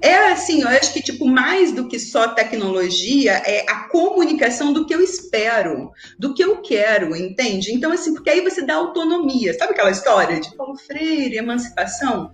É 0.00 0.32
assim, 0.32 0.62
eu 0.62 0.68
acho 0.68 0.92
que 0.92 1.02
tipo 1.02 1.26
mais 1.26 1.72
do 1.72 1.88
que 1.88 1.98
só 1.98 2.28
tecnologia 2.28 3.32
é 3.44 3.64
a 3.68 3.88
comunicação 3.88 4.72
do 4.72 4.86
que 4.86 4.94
eu 4.94 5.02
espero, 5.02 5.90
do 6.18 6.34
que 6.34 6.42
eu 6.42 6.58
quero, 6.58 7.16
entende? 7.16 7.72
Então 7.72 7.92
assim, 7.92 8.14
porque 8.14 8.30
aí 8.30 8.40
você 8.40 8.62
dá 8.62 8.74
autonomia. 8.74 9.54
Sabe 9.54 9.72
aquela 9.72 9.90
história 9.90 10.40
de 10.40 10.54
Paulo 10.56 10.76
Freire, 10.76 11.36
emancipação? 11.36 12.30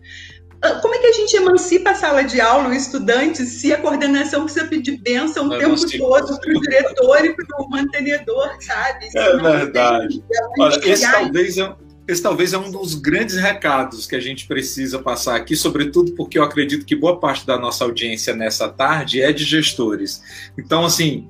Ah, 0.63 0.79
como 0.81 0.95
é 0.95 0.99
que 0.99 1.07
a 1.07 1.13
gente 1.13 1.37
emancipa 1.37 1.91
a 1.91 1.95
sala 1.95 2.23
de 2.23 2.41
aula, 2.41 2.69
o 2.69 2.73
estudante, 2.73 3.45
se 3.45 3.73
a 3.73 3.79
coordenação 3.79 4.45
precisa 4.45 4.65
pedir 4.65 4.97
bênção 4.99 5.49
o 5.49 5.59
tempo 5.59 5.75
todo 5.99 6.41
para 6.41 6.57
o 6.57 6.61
diretor 6.61 7.25
e 7.25 7.35
para 7.35 7.63
o 7.63 7.69
mantenedor, 7.69 8.57
sabe? 8.61 9.09
é 9.13 9.37
verdade. 9.39 10.23
Olha, 10.61 10.81
esse 10.89 11.11
talvez 11.11 11.59
é, 11.59 11.75
esse 12.07 12.23
talvez 12.23 12.53
é 12.53 12.59
um 12.59 12.71
dos 12.71 12.95
grandes 12.95 13.37
recados 13.37 14.07
que 14.07 14.17
a 14.17 14.21
gente 14.21 14.47
precisa 14.47 14.99
passar 14.99 15.37
aqui, 15.37 15.55
sobretudo 15.55 16.13
porque 16.13 16.39
eu 16.39 16.43
acredito 16.43 16.85
que 16.85 16.97
boa 16.97 17.19
parte 17.21 17.47
da 17.47 17.59
nossa 17.59 17.85
audiência 17.85 18.35
nessa 18.35 18.69
tarde 18.69 19.21
é 19.21 19.33
de 19.33 19.45
gestores. 19.45 20.23
Então, 20.59 20.85
assim, 20.85 21.29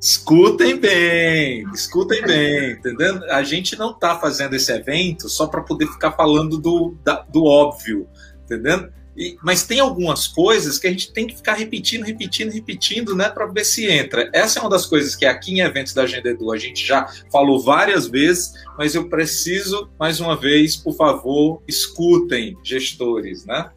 escutem 0.00 0.78
bem, 0.78 1.64
escutem 1.72 2.22
bem, 2.22 2.72
entendeu? 2.72 3.24
A 3.30 3.42
gente 3.42 3.76
não 3.78 3.92
está 3.92 4.18
fazendo 4.18 4.54
esse 4.54 4.70
evento 4.70 5.28
só 5.28 5.46
para 5.46 5.62
poder 5.62 5.86
ficar 5.86 6.12
falando 6.12 6.58
do, 6.58 6.94
da, 7.02 7.22
do 7.22 7.44
óbvio, 7.44 8.06
entendeu? 8.44 8.90
E, 9.16 9.36
mas 9.42 9.62
tem 9.64 9.78
algumas 9.78 10.26
coisas 10.26 10.78
que 10.78 10.86
a 10.86 10.90
gente 10.90 11.12
tem 11.12 11.26
que 11.26 11.36
ficar 11.36 11.54
repetindo, 11.54 12.04
repetindo, 12.04 12.52
repetindo, 12.52 13.14
né, 13.14 13.28
para 13.28 13.46
ver 13.46 13.64
se 13.64 13.86
entra. 13.86 14.28
Essa 14.32 14.58
é 14.58 14.62
uma 14.62 14.70
das 14.70 14.86
coisas 14.86 15.14
que 15.14 15.24
aqui 15.24 15.52
em 15.52 15.60
eventos 15.60 15.94
da 15.94 16.02
Agenda 16.02 16.30
Edu 16.30 16.52
a 16.52 16.58
gente 16.58 16.84
já 16.84 17.08
falou 17.30 17.60
várias 17.60 18.08
vezes, 18.08 18.54
mas 18.76 18.94
eu 18.94 19.08
preciso, 19.08 19.88
mais 19.98 20.18
uma 20.20 20.36
vez, 20.36 20.76
por 20.76 20.96
favor, 20.96 21.62
escutem, 21.68 22.56
gestores, 22.62 23.44
né? 23.46 23.70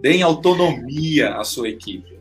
Deem 0.00 0.22
autonomia 0.22 1.34
à 1.34 1.42
sua 1.42 1.68
equipe. 1.68 2.16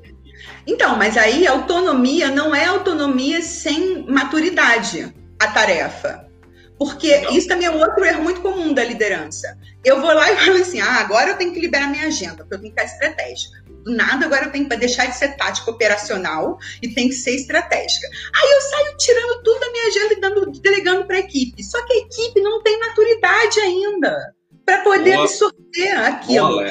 Então, 0.66 0.98
mas 0.98 1.16
aí 1.16 1.48
autonomia 1.48 2.30
não 2.30 2.54
é 2.54 2.66
autonomia 2.66 3.42
sem 3.42 4.04
maturidade 4.06 5.14
a 5.40 5.48
tarefa. 5.48 6.27
Porque 6.78 7.08
Legal. 7.08 7.34
isso 7.34 7.48
também 7.48 7.68
é 7.68 7.72
outro 7.72 8.06
erro 8.06 8.24
muito 8.24 8.42
comum 8.42 8.74
da 8.74 8.84
liderança. 8.84 9.58
Eu 9.84 10.00
vou 10.00 10.14
lá 10.14 10.32
e 10.32 10.38
falo 10.38 10.58
assim: 10.58 10.80
ah, 10.80 11.00
agora 11.00 11.32
eu 11.32 11.38
tenho 11.38 11.54
que 11.54 11.60
liberar 11.60 11.90
minha 11.90 12.06
agenda, 12.06 12.38
porque 12.38 12.56
eu 12.56 12.62
tenho 12.62 12.74
que 12.74 12.82
estar 12.82 12.94
estratégica. 12.94 13.58
Do 13.84 13.96
nada, 13.96 14.26
agora 14.26 14.46
eu 14.46 14.52
tenho 14.52 14.68
que 14.68 14.76
deixar 14.76 15.06
de 15.06 15.16
ser 15.16 15.36
tática 15.38 15.72
operacional 15.72 16.58
e 16.82 16.90
tem 16.90 17.08
que 17.08 17.16
ser 17.16 17.36
estratégica. 17.36 18.08
Aí 18.36 18.52
eu 18.52 18.62
saio 18.62 18.98
tirando 18.98 19.44
tudo 19.44 19.60
da 19.60 19.72
minha 19.72 19.88
agenda 19.88 20.14
e 20.14 20.20
dando, 20.20 20.52
delegando 20.60 21.06
para 21.06 21.16
a 21.16 21.20
equipe. 21.20 21.64
Só 21.64 21.84
que 21.86 21.94
a 21.94 21.98
equipe 21.98 22.42
não 22.42 22.62
tem 22.62 22.80
maturidade 22.80 23.60
ainda 23.60 24.37
para 24.68 24.82
poder 24.82 25.14
Boa. 25.14 25.24
absorver 25.24 25.92
aquilo. 25.92 26.66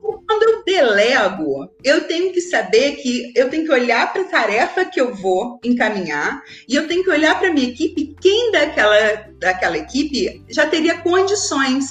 Quando 0.00 0.42
eu 0.44 0.62
delego, 0.64 1.68
eu 1.82 2.06
tenho 2.06 2.32
que 2.32 2.40
saber 2.40 2.92
que 2.92 3.32
eu 3.34 3.50
tenho 3.50 3.64
que 3.64 3.72
olhar 3.72 4.12
para 4.12 4.22
a 4.22 4.28
tarefa 4.28 4.84
que 4.84 5.00
eu 5.00 5.12
vou 5.12 5.58
encaminhar 5.64 6.40
e 6.68 6.76
eu 6.76 6.86
tenho 6.86 7.02
que 7.02 7.10
olhar 7.10 7.36
para 7.40 7.48
a 7.48 7.52
minha 7.52 7.68
equipe, 7.68 8.14
quem 8.20 8.52
daquela, 8.52 9.26
daquela 9.40 9.76
equipe 9.76 10.44
já 10.48 10.64
teria 10.68 10.98
condições. 10.98 11.86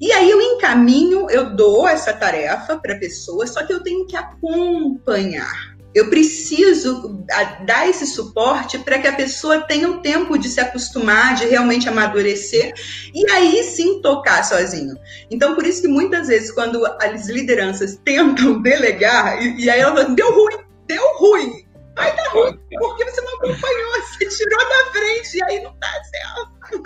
E 0.00 0.10
aí 0.12 0.30
eu 0.30 0.40
encaminho, 0.40 1.28
eu 1.28 1.54
dou 1.54 1.86
essa 1.86 2.14
tarefa 2.14 2.78
para 2.78 2.94
a 2.94 2.98
pessoa, 2.98 3.46
só 3.46 3.66
que 3.66 3.72
eu 3.72 3.82
tenho 3.82 4.06
que 4.06 4.16
acompanhar. 4.16 5.71
Eu 5.94 6.08
preciso 6.08 7.24
dar 7.66 7.88
esse 7.88 8.06
suporte 8.06 8.78
para 8.78 8.98
que 8.98 9.06
a 9.06 9.12
pessoa 9.12 9.60
tenha 9.62 9.88
o 9.88 10.00
tempo 10.00 10.38
de 10.38 10.48
se 10.48 10.60
acostumar, 10.60 11.34
de 11.34 11.46
realmente 11.46 11.88
amadurecer 11.88 12.72
e 13.14 13.30
aí 13.30 13.62
sim 13.62 14.00
tocar 14.00 14.42
sozinho. 14.42 14.96
Então, 15.30 15.54
por 15.54 15.66
isso 15.66 15.82
que 15.82 15.88
muitas 15.88 16.28
vezes, 16.28 16.50
quando 16.50 16.84
as 17.00 17.28
lideranças 17.28 17.98
tentam 18.04 18.60
delegar, 18.62 19.42
e, 19.42 19.64
e 19.64 19.70
aí 19.70 19.80
ela 19.80 19.94
fala, 19.94 20.14
deu 20.14 20.32
ruim, 20.32 20.58
deu 20.86 21.16
ruim. 21.16 21.66
Vai 21.94 22.16
dar 22.16 22.28
ruim, 22.30 22.58
porque 22.78 23.04
você 23.04 23.20
não 23.20 23.34
acompanhou, 23.36 23.92
você 24.00 24.26
tirou 24.26 24.68
da 24.68 24.92
frente 24.92 25.36
e 25.36 25.44
aí 25.44 25.62
não 25.62 25.74
tá 25.74 25.92
certo. 26.04 26.82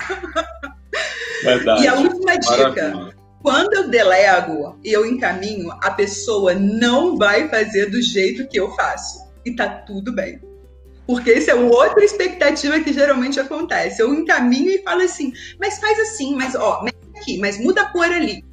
Verdade. 1.45 1.85
E 1.85 1.87
a 1.87 1.95
última 1.95 2.38
dica. 2.38 2.66
Maravilha 2.66 3.16
quando 3.47 3.75
eu 3.75 3.89
delego 3.89 4.77
e 4.83 4.93
eu 4.93 5.07
encaminho, 5.07 5.71
a 5.81 5.93
pessoa 5.93 6.53
não 6.53 7.17
vai 7.17 7.49
fazer 7.49 7.89
do 7.89 8.03
jeito 8.03 8.49
que 8.49 8.59
eu 8.59 8.75
faço. 8.75 9.25
E 9.45 9.55
tá 9.55 9.69
tudo 9.69 10.13
bem. 10.13 10.41
Porque 11.07 11.31
esse 11.31 11.49
é 11.49 11.55
outra 11.55 12.05
expectativa 12.05 12.81
que 12.81 12.93
geralmente 12.93 13.39
acontece. 13.39 14.03
Eu 14.03 14.13
encaminho 14.13 14.73
e 14.73 14.83
falo 14.83 15.03
assim, 15.03 15.33
mas 15.61 15.79
faz 15.79 15.97
assim, 16.01 16.35
mas 16.35 16.57
ó, 16.57 16.85
aqui, 17.15 17.39
mas 17.39 17.57
muda 17.57 17.83
a 17.83 17.93
cor 17.93 18.07
ali 18.07 18.45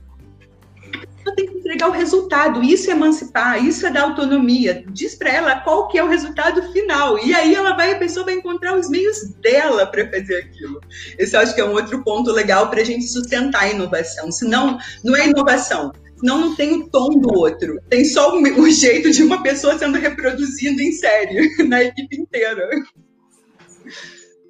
pessoa 1.24 1.36
tem 1.36 1.48
que 1.48 1.58
entregar 1.58 1.88
o 1.88 1.92
resultado. 1.92 2.62
Isso 2.62 2.90
é 2.90 2.94
emancipar, 2.94 3.64
isso 3.66 3.88
é 3.88 3.92
dar 3.92 4.04
autonomia. 4.04 4.84
Diz 4.90 5.16
para 5.16 5.30
ela 5.30 5.60
qual 5.62 5.88
que 5.88 5.98
é 5.98 6.04
o 6.04 6.08
resultado 6.08 6.62
final. 6.74 7.18
E 7.18 7.34
aí 7.34 7.56
ela 7.56 7.74
vai, 7.74 7.94
a 7.94 7.98
pessoa 7.98 8.26
vai 8.26 8.36
encontrar 8.36 8.78
os 8.78 8.90
meios 8.90 9.18
dela 9.42 9.86
para 9.86 10.10
fazer 10.10 10.36
aquilo. 10.38 10.82
Esse 11.18 11.36
eu 11.36 11.40
acho 11.40 11.56
que 11.56 11.62
é 11.62 11.66
um 11.66 11.74
outro 11.74 12.04
ponto 12.04 12.32
legal 12.32 12.70
para 12.70 12.82
a 12.82 12.84
gente 12.84 13.08
sustentar 13.08 13.64
a 13.64 13.70
inovação. 13.70 14.32
Senão, 14.32 14.78
não 15.04 15.16
é 15.16 15.28
inovação. 15.28 15.94
Senão 16.18 16.40
não 16.40 16.56
tem 16.56 16.74
o 16.74 16.90
tom 16.90 17.20
do 17.20 17.34
outro. 17.34 17.80
Tem 17.90 18.06
só 18.06 18.36
o, 18.36 18.42
o 18.42 18.70
jeito 18.70 19.12
de 19.12 19.24
uma 19.24 19.42
pessoa 19.42 19.78
sendo 19.78 19.98
reproduzido 19.98 20.82
em 20.82 20.92
série 20.92 21.50
na 21.66 21.84
equipe 21.84 22.18
inteira. 22.18 22.70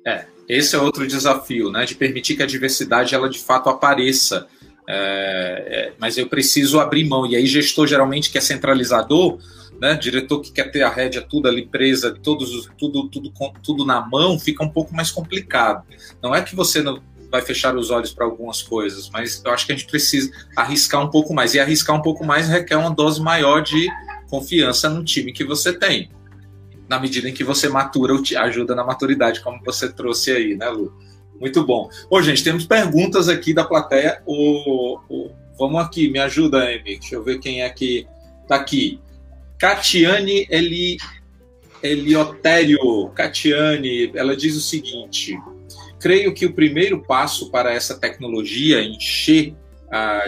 É, 0.05 0.25
esse 0.47 0.75
é 0.75 0.79
outro 0.79 1.07
desafio, 1.07 1.71
né? 1.71 1.85
De 1.85 1.95
permitir 1.95 2.35
que 2.35 2.43
a 2.43 2.47
diversidade 2.47 3.15
ela 3.15 3.29
de 3.29 3.39
fato 3.39 3.69
apareça 3.69 4.47
é, 4.93 5.63
é, 5.67 5.93
mas 5.97 6.17
eu 6.17 6.27
preciso 6.27 6.79
abrir 6.79 7.03
mão. 7.05 7.25
E 7.25 7.35
aí, 7.35 7.45
gestor 7.45 7.87
geralmente 7.87 8.29
que 8.29 8.37
é 8.37 8.41
centralizador, 8.41 9.39
né, 9.81 9.95
diretor 9.95 10.39
que 10.39 10.51
quer 10.51 10.71
ter 10.71 10.83
a 10.83 10.89
rédea 10.89 11.21
tudo 11.21 11.47
ali 11.47 11.65
presa, 11.65 12.11
todos, 12.11 12.69
tudo, 12.77 13.09
tudo, 13.09 13.33
tudo 13.63 13.85
na 13.85 14.01
mão, 14.05 14.39
fica 14.39 14.63
um 14.63 14.69
pouco 14.69 14.93
mais 14.93 15.09
complicado. 15.09 15.83
Não 16.21 16.33
é 16.33 16.41
que 16.41 16.55
você 16.55 16.81
não 16.81 17.01
vai 17.31 17.41
fechar 17.41 17.75
os 17.75 17.89
olhos 17.89 18.13
para 18.13 18.25
algumas 18.25 18.61
coisas, 18.61 19.09
mas 19.09 19.41
eu 19.43 19.51
acho 19.51 19.65
que 19.65 19.71
a 19.71 19.75
gente 19.75 19.89
precisa 19.89 20.31
arriscar 20.55 21.01
um 21.01 21.09
pouco 21.09 21.33
mais. 21.33 21.55
E 21.55 21.59
arriscar 21.59 21.95
um 21.95 22.01
pouco 22.01 22.23
mais 22.23 22.47
requer 22.47 22.77
uma 22.77 22.91
dose 22.91 23.19
maior 23.19 23.61
de 23.61 23.89
confiança 24.29 24.87
no 24.87 25.03
time 25.03 25.33
que 25.33 25.43
você 25.43 25.73
tem. 25.73 26.11
Na 26.87 26.99
medida 26.99 27.27
em 27.27 27.33
que 27.33 27.43
você 27.43 27.67
matura, 27.67 28.13
ajuda 28.37 28.75
na 28.75 28.83
maturidade, 28.83 29.41
como 29.41 29.59
você 29.65 29.91
trouxe 29.91 30.31
aí, 30.31 30.55
né, 30.55 30.69
Lu? 30.69 30.93
Muito 31.39 31.65
bom. 31.65 31.89
Ô, 32.09 32.21
gente, 32.21 32.43
temos 32.43 32.65
perguntas 32.65 33.27
aqui 33.27 33.53
da 33.53 33.63
plateia. 33.63 34.21
O, 34.25 34.99
o, 35.09 35.31
vamos 35.57 35.81
aqui, 35.81 36.09
me 36.09 36.19
ajuda, 36.19 36.63
Amy. 36.63 36.99
Deixa 36.99 37.15
eu 37.15 37.23
ver 37.23 37.39
quem 37.39 37.61
é 37.61 37.69
que 37.69 38.07
tá 38.47 38.55
aqui. 38.55 38.99
Catiane 39.57 40.47
Eli, 40.49 40.97
Eliotério. 41.81 43.09
Catiane, 43.09 44.11
ela 44.15 44.35
diz 44.35 44.55
o 44.55 44.61
seguinte: 44.61 45.37
creio 45.99 46.33
que 46.33 46.45
o 46.45 46.53
primeiro 46.53 47.01
passo 47.01 47.49
para 47.49 47.73
essa 47.73 47.97
tecnologia 47.97 48.83
encher 48.83 49.53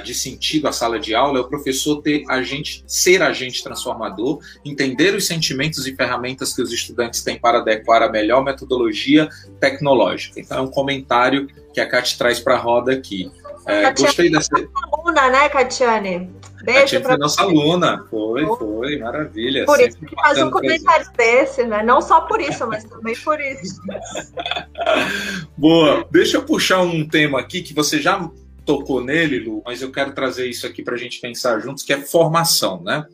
de 0.04 0.13
sentido 0.13 0.67
a 0.67 0.71
sala 0.71 0.99
de 0.99 1.15
aula 1.15 1.39
é 1.39 1.41
o 1.41 1.47
professor 1.47 2.01
ter 2.01 2.23
agente, 2.30 2.84
ser 2.88 3.21
agente 3.21 3.63
transformador, 3.63 4.39
entender 4.63 5.15
os 5.15 5.25
sentimentos 5.25 5.88
e 5.88 5.95
ferramentas 5.95 6.54
que 6.54 6.62
os 6.62 6.71
estudantes 6.71 7.23
têm 7.23 7.39
para 7.39 7.58
adequar 7.60 8.04
a 8.04 8.10
melhor 8.10 8.43
metodologia 8.43 9.28
tecnológica. 9.60 10.39
Então, 10.39 10.60
é 10.60 10.62
um 10.62 10.69
comentário 10.69 11.47
que 11.73 11.82
a 11.82 11.88
Cati 11.88 12.17
traz 12.17 12.39
para 12.39 12.56
a 12.56 12.60
roda 12.60 12.93
aqui. 12.93 13.32
É, 13.65 13.91
gostei 13.91 14.30
dessa. 14.30 14.49
aluna, 14.93 15.30
né, 15.30 15.49
Catiane? 15.49 16.32
Beijo 16.63 16.99
para 17.01 17.17
nossa 17.17 17.41
aluna. 17.43 18.06
Foi, 18.10 18.45
foi, 18.58 18.97
maravilha. 18.97 19.65
Por 19.65 19.80
isso 19.80 19.97
que 19.99 20.15
faz 20.15 20.41
um 20.41 20.49
comentário 20.49 21.06
desse, 21.15 21.63
né? 21.63 21.84
Não 21.84 22.01
só 22.01 22.21
por 22.21 22.41
isso, 22.41 22.65
mas 22.67 22.84
também 22.84 23.15
por 23.15 23.39
isso. 23.39 23.82
Boa. 25.58 26.08
Deixa 26.12 26.38
eu 26.38 26.43
puxar 26.43 26.82
um 26.82 27.08
tema 27.08 27.39
aqui 27.39 27.62
que 27.62 27.73
você 27.73 27.99
já 28.01 28.30
tocou 28.65 29.04
nele, 29.04 29.39
Lu, 29.39 29.62
mas 29.65 29.82
eu 29.82 29.91
quero 29.91 30.12
trazer 30.13 30.49
isso 30.49 30.65
aqui 30.65 30.84
para 30.84 30.95
a 30.95 30.97
gente 30.97 31.21
pensar 31.21 31.60
juntos, 31.60 31.84
que 31.84 31.93
é 31.93 32.01
formação, 32.01 32.82
né? 32.84 33.06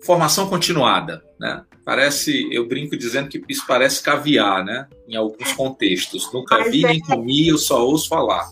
Formação 0.00 0.48
continuada, 0.48 1.22
né? 1.38 1.64
Parece, 1.84 2.48
eu 2.52 2.68
brinco 2.68 2.96
dizendo 2.96 3.28
que 3.28 3.42
isso 3.48 3.64
parece 3.66 4.02
caviar, 4.02 4.64
né? 4.64 4.86
Em 5.08 5.16
alguns 5.16 5.52
contextos. 5.54 6.30
Nunca 6.32 6.70
vi 6.70 6.82
nem 6.82 7.00
comi, 7.00 7.48
eu 7.48 7.58
só 7.58 7.84
ouço 7.84 8.08
falar. 8.08 8.50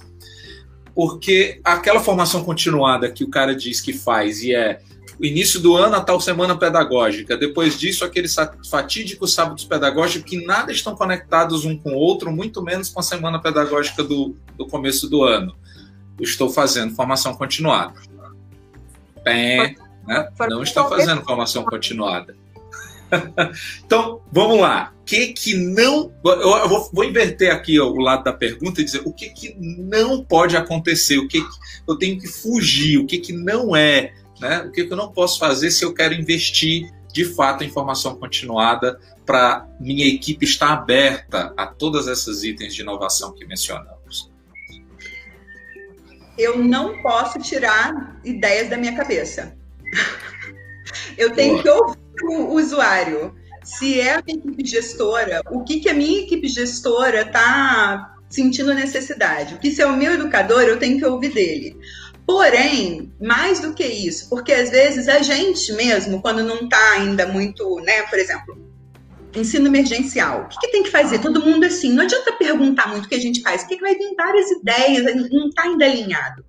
Porque 0.95 1.61
aquela 1.63 2.01
formação 2.01 2.43
continuada 2.43 3.11
que 3.11 3.23
o 3.23 3.31
cara 3.31 3.55
diz 3.55 3.81
que 3.81 3.93
faz 3.93 4.43
e 4.43 4.55
é 4.55 4.81
o 5.19 5.25
início 5.25 5.61
do 5.61 5.77
ano, 5.77 5.97
a 5.97 6.01
tal 6.01 6.21
semana 6.21 6.59
pedagógica. 6.59 7.37
Depois 7.37 7.79
disso, 7.79 8.05
aquele 8.05 8.29
fatídico 8.69 9.27
sábados 9.27 9.65
pedagógicos 9.65 10.29
que 10.29 10.45
nada 10.45 10.73
estão 10.73 10.95
conectados 10.95 11.65
um 11.65 11.77
com 11.77 11.93
o 11.93 11.99
outro, 11.99 12.33
muito 12.33 12.63
menos 12.63 12.89
com 12.89 13.01
a 13.01 13.03
semana 13.03 13.39
pedagógica 13.39 14.03
do, 14.03 14.35
do 14.59 14.67
começo 14.67 15.09
do 15.09 15.23
ano 15.23 15.55
estou 16.21 16.49
fazendo 16.51 16.95
formação 16.95 17.35
continuada. 17.35 17.95
Pé, 19.23 19.75
né? 20.07 20.29
Não 20.49 20.63
estou 20.63 20.89
fazendo 20.89 21.23
formação 21.23 21.65
continuada. 21.65 22.35
então, 23.85 24.21
vamos 24.33 24.61
lá. 24.61 24.93
O 25.01 25.05
que 25.05 25.29
que 25.29 25.55
não. 25.55 26.13
Eu 26.25 26.69
vou, 26.69 26.91
vou, 26.93 27.05
inverter 27.05 27.53
aqui 27.53 27.79
ó, 27.79 27.87
o 27.87 27.99
lado 27.99 28.25
da 28.25 28.33
pergunta 28.33 28.81
e 28.81 28.85
dizer 28.85 29.03
o 29.05 29.13
que 29.13 29.29
que 29.31 29.57
não 29.59 30.25
pode 30.25 30.57
acontecer, 30.57 31.19
o 31.19 31.29
que, 31.29 31.41
que 31.41 31.57
eu 31.87 31.97
tenho 31.97 32.19
que 32.19 32.27
fugir, 32.27 32.99
o 32.99 33.07
que 33.07 33.19
que 33.19 33.33
não 33.33 33.77
é, 33.77 34.13
né? 34.41 34.61
O 34.63 34.73
que, 34.73 34.85
que 34.85 34.93
eu 34.93 34.97
não 34.97 35.13
posso 35.13 35.39
fazer 35.39 35.71
se 35.71 35.85
eu 35.85 35.95
quero 35.95 36.15
investir 36.15 36.93
de 37.13 37.25
fato 37.25 37.65
em 37.65 37.71
formação 37.71 38.17
continuada 38.17 38.99
para 39.25 39.67
minha 39.81 40.07
equipe 40.07 40.45
estar 40.45 40.73
aberta 40.73 41.53
a 41.57 41.67
todas 41.67 42.09
essas 42.09 42.45
itens 42.45 42.75
de 42.75 42.83
inovação 42.83 43.33
que 43.33 43.47
mencionamos 43.47 43.96
eu 46.39 46.59
não 46.59 47.01
posso 47.03 47.39
tirar 47.39 48.21
ideias 48.25 48.69
da 48.69 48.77
minha 48.77 48.97
cabeça. 48.97 49.57
eu 51.17 51.33
tenho 51.33 51.63
que 51.63 51.69
ouvir 51.69 51.99
o 52.25 52.55
usuário. 52.55 53.35
Se 53.65 54.01
é 54.01 54.15
a 54.15 54.23
minha 54.25 54.39
equipe 54.39 54.65
gestora, 54.65 55.43
o 55.51 55.65
que, 55.65 55.81
que 55.81 55.89
a 55.89 55.95
minha 55.95 56.21
equipe 56.21 56.47
gestora 56.47 57.23
está 57.23 58.15
sentindo 58.29 58.73
necessidade? 58.75 59.55
O 59.55 59.59
que 59.59 59.73
se 59.73 59.83
é 59.83 59.87
o 59.87 59.97
meu 59.97 60.15
educador, 60.15 60.63
eu 60.63 60.79
tenho 60.79 60.99
que 60.99 61.05
ouvir 61.05 61.33
dele. 61.33 61.77
Porém, 62.27 63.13
mais 63.21 63.61
do 63.61 63.73
que 63.73 63.85
isso, 63.85 64.29
porque 64.29 64.53
às 64.53 64.71
vezes 64.71 65.09
a 65.09 65.21
gente 65.21 65.73
mesmo, 65.73 66.21
quando 66.21 66.43
não 66.43 66.65
está 66.65 66.93
ainda 66.93 67.27
muito, 67.27 67.77
né, 67.81 68.03
por 68.03 68.19
exemplo, 68.19 68.66
ensino 69.37 69.67
emergencial. 69.67 70.43
O 70.43 70.49
que, 70.49 70.59
que, 70.59 70.73
tem 70.73 70.83
que 70.83 70.91
fazer? 70.91 71.21
Todo 71.21 71.45
mundo 71.45 71.65
assim. 71.65 71.93
Não 71.93 72.03
adianta 72.03 72.33
perguntar 72.33 72.89
muito 72.89 73.05
o 73.05 73.09
que 73.09 73.15
a 73.15 73.21
gente 73.21 73.43
faz, 73.43 73.63
porque 73.63 73.77
vai 73.77 73.95
vir 73.95 74.15
várias 74.17 74.51
ideias, 74.51 75.31
não 75.31 75.49
está 75.49 75.63
ainda 75.63 75.85
alinhado. 75.85 76.45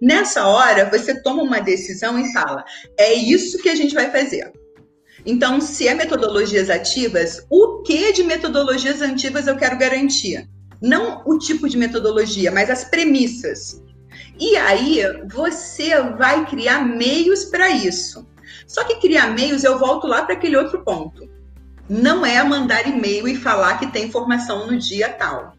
Nessa 0.00 0.46
hora, 0.46 0.90
você 0.90 1.22
toma 1.22 1.42
uma 1.42 1.60
decisão 1.60 2.18
e 2.18 2.32
fala: 2.32 2.64
é 2.98 3.14
isso 3.14 3.58
que 3.58 3.68
a 3.68 3.74
gente 3.74 3.94
vai 3.94 4.10
fazer. 4.10 4.52
Então, 5.24 5.60
se 5.60 5.86
é 5.86 5.94
metodologias 5.94 6.68
ativas, 6.68 7.46
o 7.48 7.82
que 7.82 8.12
de 8.12 8.24
metodologias 8.24 9.00
ativas 9.00 9.46
eu 9.46 9.56
quero 9.56 9.78
garantir? 9.78 10.48
Não 10.80 11.22
o 11.24 11.38
tipo 11.38 11.68
de 11.68 11.78
metodologia, 11.78 12.50
mas 12.50 12.68
as 12.68 12.84
premissas. 12.84 13.80
E 14.40 14.56
aí, 14.56 15.00
você 15.32 15.96
vai 16.18 16.44
criar 16.46 16.84
meios 16.84 17.44
para 17.44 17.70
isso. 17.70 18.26
Só 18.66 18.82
que 18.82 18.96
criar 18.96 19.32
meios, 19.32 19.62
eu 19.62 19.78
volto 19.78 20.08
lá 20.08 20.24
para 20.24 20.34
aquele 20.34 20.56
outro 20.56 20.82
ponto 20.82 21.31
não 21.88 22.24
é 22.24 22.42
mandar 22.42 22.86
e-mail 22.88 23.28
e 23.28 23.36
falar 23.36 23.78
que 23.78 23.92
tem 23.92 24.10
formação 24.10 24.66
no 24.66 24.78
dia 24.78 25.08
tal. 25.08 25.54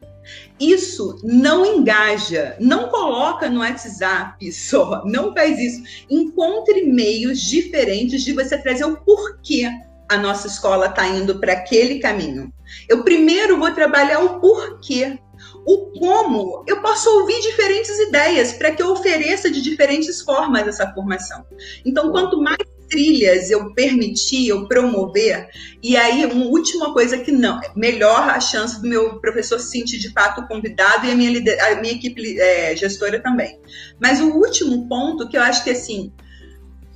Isso 0.60 1.20
não 1.24 1.66
engaja, 1.66 2.56
não 2.60 2.88
coloca 2.90 3.50
no 3.50 3.60
WhatsApp 3.60 4.52
só, 4.52 5.04
não 5.06 5.34
faz 5.34 5.60
isso. 5.60 5.84
Encontre 6.10 6.84
meios 6.86 7.42
diferentes 7.42 8.24
de 8.24 8.34
você 8.34 8.58
trazer 8.58 8.86
o 8.86 8.98
porquê 8.98 9.70
a 10.10 10.18
nossa 10.18 10.48
escola 10.48 10.88
está 10.88 11.08
indo 11.08 11.40
para 11.40 11.54
aquele 11.54 12.00
caminho. 12.00 12.54
Eu 12.88 13.04
primeiro 13.04 13.58
vou 13.58 13.72
trabalhar 13.72 14.20
o 14.20 14.40
porquê. 14.40 15.18
O 15.66 15.92
como 15.98 16.64
eu 16.68 16.82
posso 16.82 17.10
ouvir 17.20 17.40
diferentes 17.42 17.98
ideias 18.00 18.54
para 18.54 18.72
que 18.72 18.82
eu 18.82 18.92
ofereça 18.92 19.50
de 19.50 19.62
diferentes 19.62 20.22
formas 20.22 20.68
essa 20.68 20.92
formação. 20.94 21.46
Então, 21.86 22.12
quanto 22.12 22.42
mais 22.42 22.58
trilhas 22.94 23.50
eu 23.50 23.74
permitir, 23.74 24.50
eu 24.50 24.68
promover, 24.68 25.50
e 25.82 25.98
aí 25.98 26.24
uma 26.28 26.46
última 26.46 26.94
coisa 26.94 27.18
que 27.18 27.32
não, 27.32 27.60
melhor 27.76 28.30
a 28.30 28.40
chance 28.40 28.80
do 28.80 28.88
meu 28.88 29.20
professor 29.20 29.60
se 29.60 29.72
sentir 29.72 29.98
de 29.98 30.12
fato 30.12 30.48
convidado 30.48 31.08
e 31.08 31.12
a 31.12 31.16
minha, 31.16 31.42
a 31.72 31.82
minha 31.82 31.96
equipe 31.96 32.40
é, 32.40 32.76
gestora 32.76 33.20
também. 33.20 33.60
Mas 34.00 34.22
o 34.22 34.30
último 34.36 34.88
ponto 34.88 35.28
que 35.28 35.36
eu 35.36 35.42
acho 35.42 35.64
que 35.64 35.72
assim, 35.72 36.14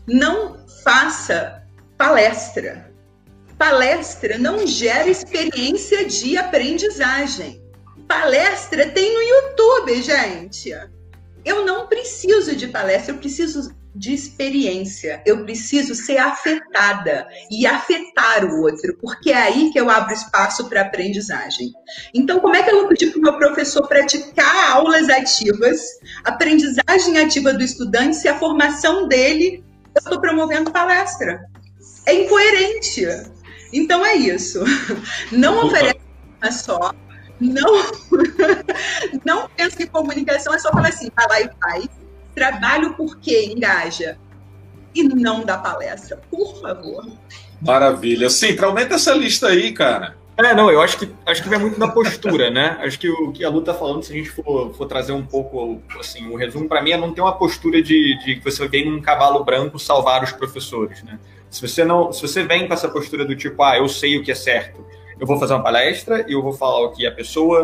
não 0.05 0.57
faça 0.83 1.63
palestra. 1.97 2.93
palestra 3.57 4.37
não 4.37 4.67
gera 4.67 5.09
experiência 5.09 6.05
de 6.05 6.37
aprendizagem. 6.37 7.59
Palestra 8.07 8.85
tem 8.91 9.11
no 9.15 9.21
YouTube, 9.21 10.01
gente. 10.03 10.69
Eu 11.43 11.65
não 11.65 11.87
preciso 11.87 12.55
de 12.55 12.67
palestra, 12.67 13.15
eu 13.15 13.17
preciso 13.17 13.75
de 13.97 14.13
experiência. 14.13 15.21
Eu 15.25 15.43
preciso 15.43 15.95
ser 15.95 16.17
afetada 16.17 17.27
e 17.49 17.65
afetar 17.65 18.45
o 18.45 18.61
outro, 18.61 18.95
porque 19.01 19.31
é 19.31 19.37
aí 19.37 19.71
que 19.71 19.79
eu 19.79 19.89
abro 19.89 20.13
espaço 20.13 20.69
para 20.69 20.81
aprendizagem. 20.81 21.73
Então, 22.13 22.39
como 22.39 22.55
é 22.55 22.63
que 22.63 22.69
eu 22.69 22.79
vou 22.79 22.87
pedir 22.87 23.11
para 23.11 23.19
o 23.19 23.23
meu 23.23 23.37
professor 23.37 23.87
praticar 23.87 24.71
aulas 24.71 25.09
ativas, 25.09 25.81
aprendizagem 26.23 27.17
ativa 27.17 27.53
do 27.53 27.63
estudante, 27.63 28.15
se 28.15 28.27
a 28.27 28.37
formação 28.37 29.07
dele 29.07 29.63
eu 29.95 29.99
estou 29.99 30.21
promovendo 30.21 30.71
palestra? 30.71 31.45
É 32.05 32.13
incoerente. 32.23 33.05
Então 33.73 34.05
é 34.05 34.15
isso. 34.15 34.63
Não 35.31 35.65
oferece 35.65 35.99
uma 36.39 36.51
só. 36.51 36.93
Não, 37.39 37.83
não 39.25 39.49
pensa 39.49 39.77
que 39.77 39.87
comunicação 39.87 40.53
é 40.53 40.59
só 40.59 40.71
falar 40.71 40.89
assim, 40.89 41.09
vai 41.15 41.27
lá 41.27 41.41
e 41.41 41.49
faz 41.59 42.06
trabalho 42.37 42.93
porque 42.93 43.45
engaja 43.45 44.15
e 44.93 45.03
não 45.03 45.43
dá 45.43 45.57
palestra, 45.57 46.21
por 46.29 46.61
favor. 46.61 47.05
Maravilha. 47.59 48.29
Sim, 48.29 48.55
aumenta 48.59 48.93
essa 48.93 49.13
lista 49.15 49.47
aí, 49.47 49.71
cara. 49.71 50.15
É, 50.37 50.53
não, 50.53 50.69
eu 50.69 50.79
acho 50.79 50.99
que 50.99 51.11
acho 51.25 51.41
que 51.41 51.49
vai 51.49 51.57
muito 51.57 51.79
da 51.79 51.87
postura, 51.87 52.51
né? 52.51 52.77
Acho 52.81 52.99
que 52.99 53.09
o 53.09 53.31
que 53.31 53.43
a 53.43 53.49
Lu 53.49 53.61
tá 53.61 53.73
falando, 53.73 54.03
se 54.03 54.13
a 54.13 54.15
gente 54.15 54.29
for, 54.29 54.71
for 54.75 54.85
trazer 54.85 55.11
um 55.11 55.25
pouco, 55.25 55.81
assim, 55.99 56.27
o 56.27 56.33
um 56.33 56.35
resumo 56.35 56.69
para 56.69 56.79
mim 56.79 56.91
é 56.91 56.97
não 56.97 57.11
ter 57.11 57.21
uma 57.21 57.35
postura 57.35 57.81
de, 57.81 58.15
de 58.23 58.35
que 58.35 58.43
você 58.43 58.67
vem 58.67 58.87
num 58.87 59.01
cavalo 59.01 59.43
branco 59.43 59.79
salvar 59.79 60.23
os 60.23 60.31
professores, 60.31 61.01
né? 61.01 61.19
Se 61.49 61.67
você 61.67 61.83
não, 61.83 62.13
se 62.13 62.21
você 62.21 62.43
vem 62.43 62.67
com 62.67 62.73
essa 62.73 62.87
postura 62.87 63.25
do 63.25 63.35
tipo, 63.35 63.63
ah, 63.63 63.77
eu 63.77 63.89
sei 63.89 64.15
o 64.15 64.23
que 64.23 64.31
é 64.31 64.35
certo, 64.35 64.85
eu 65.19 65.25
vou 65.25 65.39
fazer 65.39 65.55
uma 65.55 65.63
palestra 65.63 66.23
e 66.27 66.33
eu 66.33 66.43
vou 66.43 66.53
falar 66.53 66.81
o 66.81 66.91
que 66.91 67.07
a 67.07 67.11
pessoa 67.11 67.63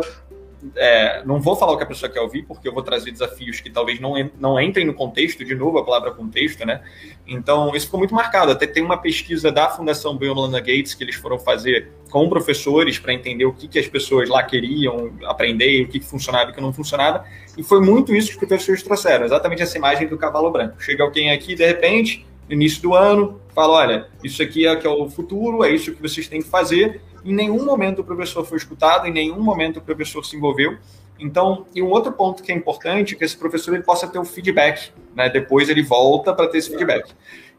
é, 0.76 1.22
não 1.24 1.40
vou 1.40 1.56
falar 1.56 1.72
o 1.72 1.76
que 1.76 1.82
a 1.82 1.86
pessoa 1.86 2.10
quer 2.10 2.20
ouvir, 2.20 2.44
porque 2.44 2.68
eu 2.68 2.72
vou 2.72 2.82
trazer 2.82 3.10
desafios 3.10 3.60
que 3.60 3.70
talvez 3.70 4.00
não, 4.00 4.14
não 4.38 4.60
entrem 4.60 4.86
no 4.86 4.94
contexto, 4.94 5.44
de 5.44 5.54
novo 5.54 5.78
a 5.78 5.84
palavra 5.84 6.12
contexto, 6.12 6.64
né? 6.64 6.82
Então, 7.26 7.74
isso 7.74 7.86
ficou 7.86 7.98
muito 7.98 8.14
marcado. 8.14 8.52
Até 8.52 8.66
tem 8.66 8.82
uma 8.82 8.96
pesquisa 8.96 9.50
da 9.50 9.68
Fundação 9.68 10.16
Bill 10.16 10.34
Melinda 10.34 10.60
Gates 10.60 10.94
que 10.94 11.04
eles 11.04 11.16
foram 11.16 11.38
fazer 11.38 11.90
com 12.10 12.28
professores 12.28 12.98
para 12.98 13.12
entender 13.12 13.44
o 13.44 13.52
que, 13.52 13.66
que 13.66 13.78
as 13.78 13.88
pessoas 13.88 14.28
lá 14.28 14.42
queriam 14.42 15.12
aprender, 15.24 15.82
o 15.82 15.88
que, 15.88 15.98
que 15.98 16.06
funcionava 16.06 16.50
e 16.50 16.52
o 16.52 16.54
que 16.54 16.60
não 16.60 16.72
funcionava. 16.72 17.24
E 17.56 17.62
foi 17.62 17.80
muito 17.80 18.14
isso 18.14 18.28
que 18.28 18.44
os 18.44 18.48
professores 18.48 18.82
trouxeram, 18.82 19.24
exatamente 19.24 19.62
essa 19.62 19.76
imagem 19.76 20.06
do 20.06 20.16
cavalo 20.16 20.50
branco. 20.50 20.82
Chega 20.82 21.02
alguém 21.02 21.32
aqui, 21.32 21.54
de 21.54 21.66
repente, 21.66 22.26
no 22.48 22.54
início 22.54 22.82
do 22.82 22.94
ano, 22.94 23.40
fala: 23.54 23.74
olha, 23.74 24.08
isso 24.22 24.42
aqui 24.42 24.66
é 24.66 24.76
que 24.76 24.86
é 24.86 24.90
o 24.90 25.08
futuro, 25.08 25.64
é 25.64 25.70
isso 25.70 25.92
que 25.92 26.02
vocês 26.02 26.28
têm 26.28 26.40
que 26.40 26.48
fazer 26.48 27.00
em 27.24 27.34
nenhum 27.34 27.64
momento 27.64 28.00
o 28.00 28.04
professor 28.04 28.44
foi 28.44 28.58
escutado, 28.58 29.06
em 29.06 29.12
nenhum 29.12 29.40
momento 29.40 29.78
o 29.78 29.82
professor 29.82 30.24
se 30.24 30.36
envolveu. 30.36 30.76
Então, 31.18 31.64
e 31.74 31.80
um 31.80 31.90
outro 31.90 32.12
ponto 32.12 32.42
que 32.42 32.50
é 32.50 32.54
importante 32.54 33.14
é 33.14 33.18
que 33.18 33.24
esse 33.24 33.36
professor 33.36 33.74
ele 33.74 33.82
possa 33.82 34.06
ter 34.06 34.18
o 34.18 34.24
feedback, 34.24 34.92
né? 35.14 35.28
Depois 35.30 35.68
ele 35.68 35.82
volta 35.82 36.34
para 36.34 36.48
ter 36.48 36.58
esse 36.58 36.70
feedback. 36.70 37.12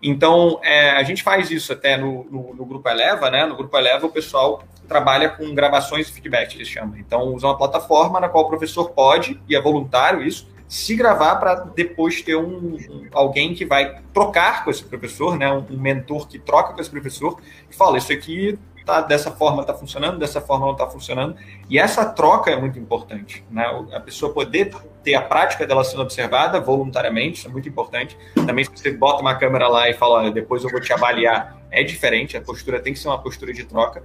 Então, 0.04 0.60
é, 0.62 0.92
a 0.92 1.04
gente 1.04 1.24
faz 1.24 1.50
isso 1.50 1.72
até 1.72 1.98
no, 1.98 2.26
no, 2.26 2.54
no, 2.54 2.66
Grupo 2.66 2.88
Eleva, 2.88 3.30
né? 3.30 3.46
No 3.46 3.56
Grupo 3.56 3.76
Eleva, 3.78 4.06
o 4.06 4.10
pessoal 4.10 4.64
trabalha 4.88 5.30
com 5.30 5.56
gravações 5.56 6.08
de 6.08 6.14
feedback, 6.14 6.54
eles 6.54 6.68
chamam. 6.68 6.98
Então, 6.98 7.34
usa 7.34 7.48
uma 7.48 7.58
plataforma 7.58 8.20
na 8.20 8.30
qual 8.30 8.44
o 8.44 8.48
professor 8.48 8.92
pode, 8.92 9.42
e 9.50 9.56
é 9.56 9.62
voluntário 9.62 10.22
isso, 10.22 10.48
se 10.68 10.96
gravar 10.96 11.38
para 11.38 11.56
depois 11.56 12.22
ter 12.22 12.36
um, 12.36 12.76
um, 12.76 13.08
alguém 13.14 13.54
que 13.54 13.66
vai 13.66 14.02
trocar 14.14 14.64
com 14.64 14.72
esse 14.72 14.84
professor, 14.84 15.38
né? 15.38 15.52
Um, 15.52 15.66
um 15.72 15.80
mentor 15.80 16.28
que 16.28 16.38
troca 16.38 16.74
com 16.74 16.82
esse 16.82 16.90
professor 16.90 17.40
e 17.70 17.74
fala: 17.74 17.98
Isso 17.98 18.12
aqui 18.12 18.60
tá, 18.86 19.02
dessa 19.02 19.32
forma 19.32 19.62
está 19.62 19.74
funcionando, 19.74 20.20
dessa 20.20 20.40
forma 20.40 20.66
não 20.66 20.74
está 20.74 20.88
funcionando. 20.88 21.36
E 21.70 21.80
essa 21.80 22.06
troca 22.06 22.52
é 22.52 22.56
muito 22.56 22.78
importante. 22.78 23.44
Né? 23.50 23.66
A 23.92 24.00
pessoa 24.00 24.32
poder 24.32 24.74
ter 25.04 25.16
a 25.16 25.22
prática 25.22 25.66
dela 25.66 25.84
sendo 25.84 26.04
observada 26.04 26.60
voluntariamente, 26.60 27.40
isso 27.40 27.48
é 27.48 27.52
muito 27.52 27.68
importante. 27.68 28.18
Também 28.46 28.64
se 28.64 28.72
você 28.72 28.92
bota 28.92 29.22
uma 29.22 29.36
câmera 29.36 29.68
lá 29.68 29.90
e 29.90 29.94
fala, 29.94 30.30
depois 30.32 30.64
eu 30.64 30.70
vou 30.70 30.80
te 30.80 30.94
avaliar, 30.94 31.60
é 31.72 31.84
diferente, 31.84 32.38
a 32.38 32.42
postura 32.42 32.80
tem 32.80 32.94
que 32.94 33.00
ser 33.00 33.08
uma 33.08 33.22
postura 33.22 33.52
de 33.52 33.66
troca. 33.66 34.04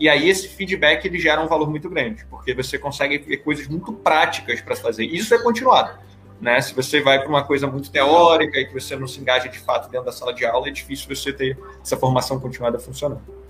E 0.00 0.08
aí 0.08 0.28
esse 0.28 0.48
feedback 0.48 1.04
ele 1.04 1.18
gera 1.18 1.40
um 1.40 1.46
valor 1.46 1.70
muito 1.70 1.88
grande, 1.88 2.24
porque 2.26 2.54
você 2.54 2.78
consegue 2.78 3.18
ver 3.18 3.36
coisas 3.38 3.68
muito 3.68 3.92
práticas 3.92 4.60
para 4.60 4.74
fazer. 4.74 5.04
Isso 5.04 5.34
é 5.34 5.42
continuado. 5.42 5.92
Né? 6.40 6.60
Se 6.60 6.74
você 6.74 7.00
vai 7.00 7.20
para 7.20 7.28
uma 7.28 7.44
coisa 7.44 7.68
muito 7.68 7.88
teórica 7.88 8.58
e 8.58 8.66
que 8.66 8.72
você 8.72 8.96
não 8.96 9.06
se 9.06 9.20
engaja 9.20 9.48
de 9.48 9.60
fato 9.60 9.88
dentro 9.88 10.06
da 10.06 10.12
sala 10.12 10.34
de 10.34 10.44
aula, 10.44 10.66
é 10.66 10.70
difícil 10.72 11.14
você 11.14 11.32
ter 11.32 11.56
essa 11.80 11.96
formação 11.96 12.40
continuada 12.40 12.80
funcionando. 12.80 13.41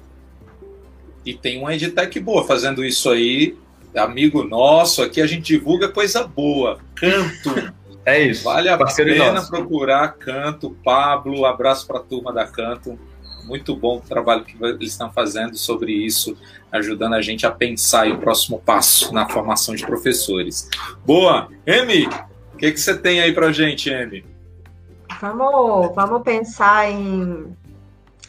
E 1.25 1.35
tem 1.35 1.59
uma 1.59 1.75
edtech 1.75 2.19
boa 2.21 2.45
fazendo 2.45 2.85
isso 2.85 3.11
aí. 3.11 3.57
Amigo 3.95 4.43
nosso, 4.43 5.03
aqui 5.03 5.21
a 5.21 5.27
gente 5.27 5.43
divulga 5.43 5.89
coisa 5.89 6.27
boa. 6.27 6.79
Canto. 6.95 7.73
É 8.05 8.21
isso. 8.21 8.43
Vale 8.43 8.69
a 8.69 8.77
pena 8.77 9.35
nosso. 9.35 9.49
procurar 9.49 10.09
Canto. 10.15 10.77
Pablo, 10.83 11.47
abraço 11.47 11.87
para 11.87 11.99
a 12.01 12.03
turma 12.03 12.33
da 12.33 12.45
Canto. 12.45 12.99
Muito 13.45 13.77
bom 13.77 13.99
o 13.99 14.01
trabalho 14.01 14.45
que 14.45 14.57
eles 14.61 14.91
estão 14.91 15.13
fazendo 15.13 15.57
sobre 15.57 15.93
isso, 15.93 16.37
ajudando 16.73 17.15
a 17.15 17.23
gente 17.23 17.47
a 17.47 17.51
pensar 17.53 18.09
o 18.09 18.19
próximo 18.19 18.59
passo 18.59 19.13
na 19.13 19.29
formação 19.29 19.75
de 19.75 19.87
professores. 19.87 20.69
Boa! 21.05 21.49
Emi, 21.67 22.09
o 22.53 22.57
que, 22.57 22.73
que 22.73 22.81
você 22.81 22.97
tem 22.97 23.21
aí 23.21 23.33
para 23.33 23.53
gente, 23.53 23.89
Emi? 23.89 24.25
Vamos, 25.21 25.95
vamos 25.95 26.23
pensar 26.23 26.91
em, 26.91 27.57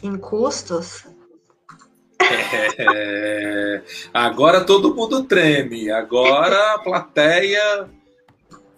em 0.02 0.16
custos 0.16 1.04
é, 2.78 3.82
agora 4.12 4.64
todo 4.64 4.94
mundo 4.94 5.24
treme. 5.24 5.90
Agora 5.90 6.74
a 6.74 6.78
plateia 6.78 7.88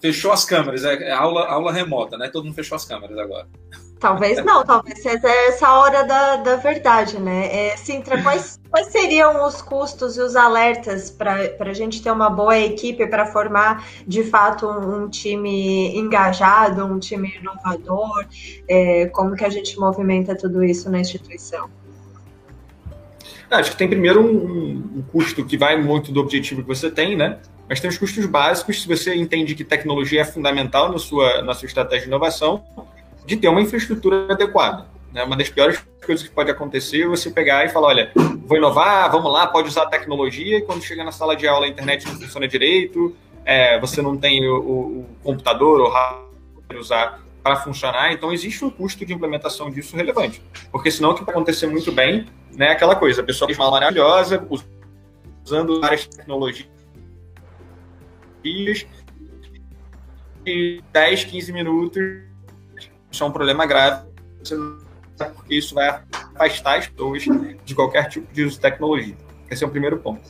fechou 0.01 0.33
as 0.33 0.45
câmeras. 0.45 0.85
É, 0.85 0.95
é 0.95 1.13
aula, 1.13 1.47
aula 1.47 1.73
remota, 1.73 2.17
né? 2.17 2.29
Todo 2.29 2.45
mundo 2.45 2.55
fechou 2.55 2.77
as 2.77 2.85
câmeras 2.85 3.19
agora. 3.19 3.47
Talvez 3.99 4.45
não, 4.45 4.63
talvez 4.63 5.03
seja 5.03 5.27
essa 5.49 5.73
hora 5.73 6.05
da, 6.05 6.37
da 6.37 6.57
verdade, 6.57 7.19
né? 7.19 7.69
É, 7.71 7.77
Sintra, 7.79 8.23
quais, 8.23 8.61
quais 8.71 8.89
seriam 8.89 9.47
os 9.47 9.63
custos 9.63 10.19
e 10.19 10.21
os 10.21 10.37
alertas 10.37 11.11
para 11.11 11.51
a 11.59 11.73
gente 11.73 12.03
ter 12.03 12.11
uma 12.11 12.29
boa 12.29 12.59
equipe 12.59 13.07
para 13.07 13.25
formar 13.25 13.89
de 14.07 14.23
fato 14.23 14.67
um, 14.67 15.05
um, 15.05 15.09
time 15.09 15.97
engajado, 15.97 16.85
um 16.85 16.99
time 16.99 17.37
inovador? 17.41 18.27
É, 18.69 19.07
como 19.07 19.35
que 19.35 19.45
a 19.45 19.51
gente 19.51 19.79
movimenta 19.79 20.37
tudo 20.37 20.63
isso 20.63 20.91
na 20.91 21.01
instituição? 21.01 21.71
Ah, 23.51 23.59
acho 23.59 23.71
que 23.71 23.77
tem 23.77 23.89
primeiro 23.89 24.21
um, 24.21 24.99
um, 24.99 25.03
custo 25.13 25.45
que 25.45 25.57
vai 25.57 25.81
muito 25.81 26.13
do 26.13 26.21
objetivo 26.21 26.63
que 26.63 26.69
você 26.69 26.91
tem, 26.91 27.17
né? 27.17 27.39
Mas 27.69 27.81
tem 27.81 27.91
os 27.91 27.99
custos 27.99 28.27
básicos, 28.27 28.83
se 28.83 28.89
você 28.89 29.15
entende 29.15 29.55
que 29.55 29.65
tecnologia 29.65 30.21
é 30.21 30.25
fundamental 30.25 30.91
na 30.91 30.99
sua, 30.99 31.43
na 31.43 31.55
sua 31.55 31.67
estratégia 31.67 32.03
de 32.03 32.09
inovação, 32.09 32.65
de 33.25 33.37
ter 33.37 33.49
uma 33.49 33.61
infraestrutura 33.61 34.33
adequada. 34.33 34.87
Né? 35.13 35.25
Uma 35.25 35.37
das 35.37 35.49
piores 35.49 35.85
coisas 36.05 36.27
que 36.27 36.33
pode 36.33 36.51
acontecer 36.51 37.03
é 37.03 37.07
você 37.07 37.31
pegar 37.31 37.65
e 37.65 37.69
falar, 37.69 37.89
olha, 37.89 38.13
vou 38.15 38.57
inovar, 38.57 39.11
vamos 39.11 39.33
lá, 39.33 39.47
pode 39.47 39.69
usar 39.69 39.83
a 39.83 39.87
tecnologia, 39.87 40.59
e 40.59 40.63
quando 40.63 40.83
chega 40.83 41.03
na 41.03 41.11
sala 41.11 41.35
de 41.35 41.49
aula 41.49 41.67
a 41.67 41.69
internet 41.69 42.07
não 42.07 42.15
funciona 42.15 42.47
direito, 42.47 43.17
é, 43.45 43.81
você 43.81 44.01
não 44.01 44.17
tem 44.17 44.47
o, 44.47 44.57
o 44.57 45.07
computador 45.23 45.81
ou 45.81 45.89
hardware 45.89 46.79
usar 46.79 47.26
para 47.47 47.55
funcionar, 47.55 48.13
então 48.13 48.33
existe 48.33 48.65
um 48.65 48.71
custo 48.71 49.07
de 49.07 49.15
implementação 49.15 49.71
disso 49.71 49.95
relevante. 49.95 50.43
Porque 50.73 50.91
senão 50.91 51.11
o 51.11 51.15
que 51.15 51.23
vai 51.23 51.33
acontecer 51.33 51.69
muito 51.69 51.93
bem 51.93 52.27
né, 52.57 52.71
aquela 52.71 52.97
coisa, 52.97 53.23
a 53.23 53.25
pessoa 53.25 53.47
fez 53.47 53.57
uma 53.57 53.71
maravilhosa, 53.71 54.45
usando 55.45 55.81
várias 55.81 56.09
tecnologias, 56.09 56.67
e 60.45 60.83
10, 60.93 61.25
15 61.25 61.53
minutos, 61.53 62.03
isso 63.13 63.23
é 63.23 63.27
um 63.27 63.31
problema 63.31 63.65
grave, 63.65 64.09
porque 65.37 65.55
isso 65.55 65.73
vai 65.73 66.03
afastar 66.35 66.79
as 66.79 66.89
pessoas 66.89 67.23
de 67.65 67.75
qualquer 67.77 68.09
tipo 68.09 68.27
de 68.33 68.43
uso 68.43 68.57
de 68.57 68.61
tecnologia. 68.61 69.17
Esse 69.49 69.63
é 69.63 69.67
o 69.69 69.71
primeiro 69.71 69.99
ponto. 69.99 70.29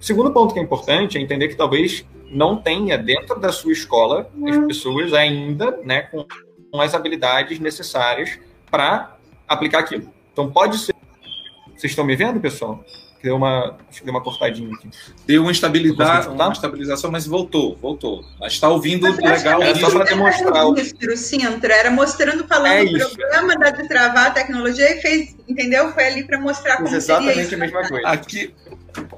O 0.00 0.04
segundo 0.04 0.32
ponto 0.32 0.52
que 0.52 0.58
é 0.58 0.62
importante 0.64 1.16
é 1.16 1.20
entender 1.20 1.46
que 1.46 1.54
talvez 1.54 2.04
não 2.28 2.56
tenha 2.56 2.98
dentro 2.98 3.38
da 3.38 3.52
sua 3.52 3.72
escola 3.72 4.28
as 4.48 4.66
pessoas 4.66 5.12
ainda 5.12 5.78
né, 5.84 6.02
com 6.02 6.26
as 6.80 6.94
habilidades 6.94 7.58
necessárias 7.58 8.38
para 8.70 9.16
aplicar 9.48 9.80
aquilo. 9.80 10.12
Então, 10.32 10.50
pode 10.50 10.78
ser. 10.78 10.94
Vocês 11.74 11.92
estão 11.92 12.04
me 12.04 12.16
vendo, 12.16 12.40
pessoal? 12.40 12.84
Deu 13.22 13.36
uma, 13.36 13.76
acho 13.90 14.00
que 14.00 14.04
deu 14.04 14.14
uma 14.14 14.22
cortadinha 14.22 14.72
aqui. 14.72 14.88
Deu 15.26 15.42
uma 15.42 15.50
estabilidade, 15.50 16.28
uma 16.28 16.52
estabilização, 16.52 17.10
mas 17.10 17.26
voltou, 17.26 17.76
voltou. 17.76 18.24
Mas 18.38 18.52
está 18.52 18.68
ouvindo 18.68 19.02
mas 19.02 19.42
legal. 19.42 19.62
Era 19.62 19.78
só 19.78 19.90
para 19.90 20.04
demonstrar. 20.04 20.66
O 20.66 21.16
Sintra 21.16 21.74
era 21.74 21.90
mostrando, 21.90 22.46
falando 22.46 23.00
é 23.00 23.04
o 23.04 23.10
programa 23.10 23.56
da 23.56 23.72
travar 23.72 24.26
a 24.28 24.30
tecnologia 24.30 24.96
e 24.96 25.00
fez, 25.00 25.36
entendeu? 25.48 25.92
Foi 25.92 26.06
ali 26.06 26.24
para 26.24 26.40
mostrar 26.40 26.76
como 26.76 26.94
Exatamente 26.94 27.46
isso. 27.46 27.54
a 27.54 27.58
mesma 27.58 27.88
coisa. 27.88 28.06
Aqui, 28.06 28.54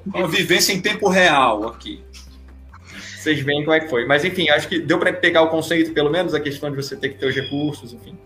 uma 0.07 0.27
vivência 0.27 0.73
em 0.73 0.81
tempo 0.81 1.09
real 1.09 1.69
aqui 1.69 2.03
vocês 3.29 3.41
veem 3.41 3.65
como 3.65 3.75
é 3.75 3.81
que 3.81 3.89
foi. 3.89 4.07
Mas, 4.07 4.25
enfim, 4.25 4.49
acho 4.49 4.69
que 4.69 4.79
deu 4.79 4.99
para 4.99 5.13
pegar 5.13 5.43
o 5.43 5.49
conceito, 5.49 5.93
pelo 5.93 6.11
menos, 6.11 6.35
a 6.35 6.41
questão 6.41 6.71
de 6.71 6.77
você 6.77 6.97
ter 6.97 7.11
que 7.11 7.19
ter 7.19 7.27
os 7.27 7.35
recursos, 7.35 7.93
enfim. 7.93 8.17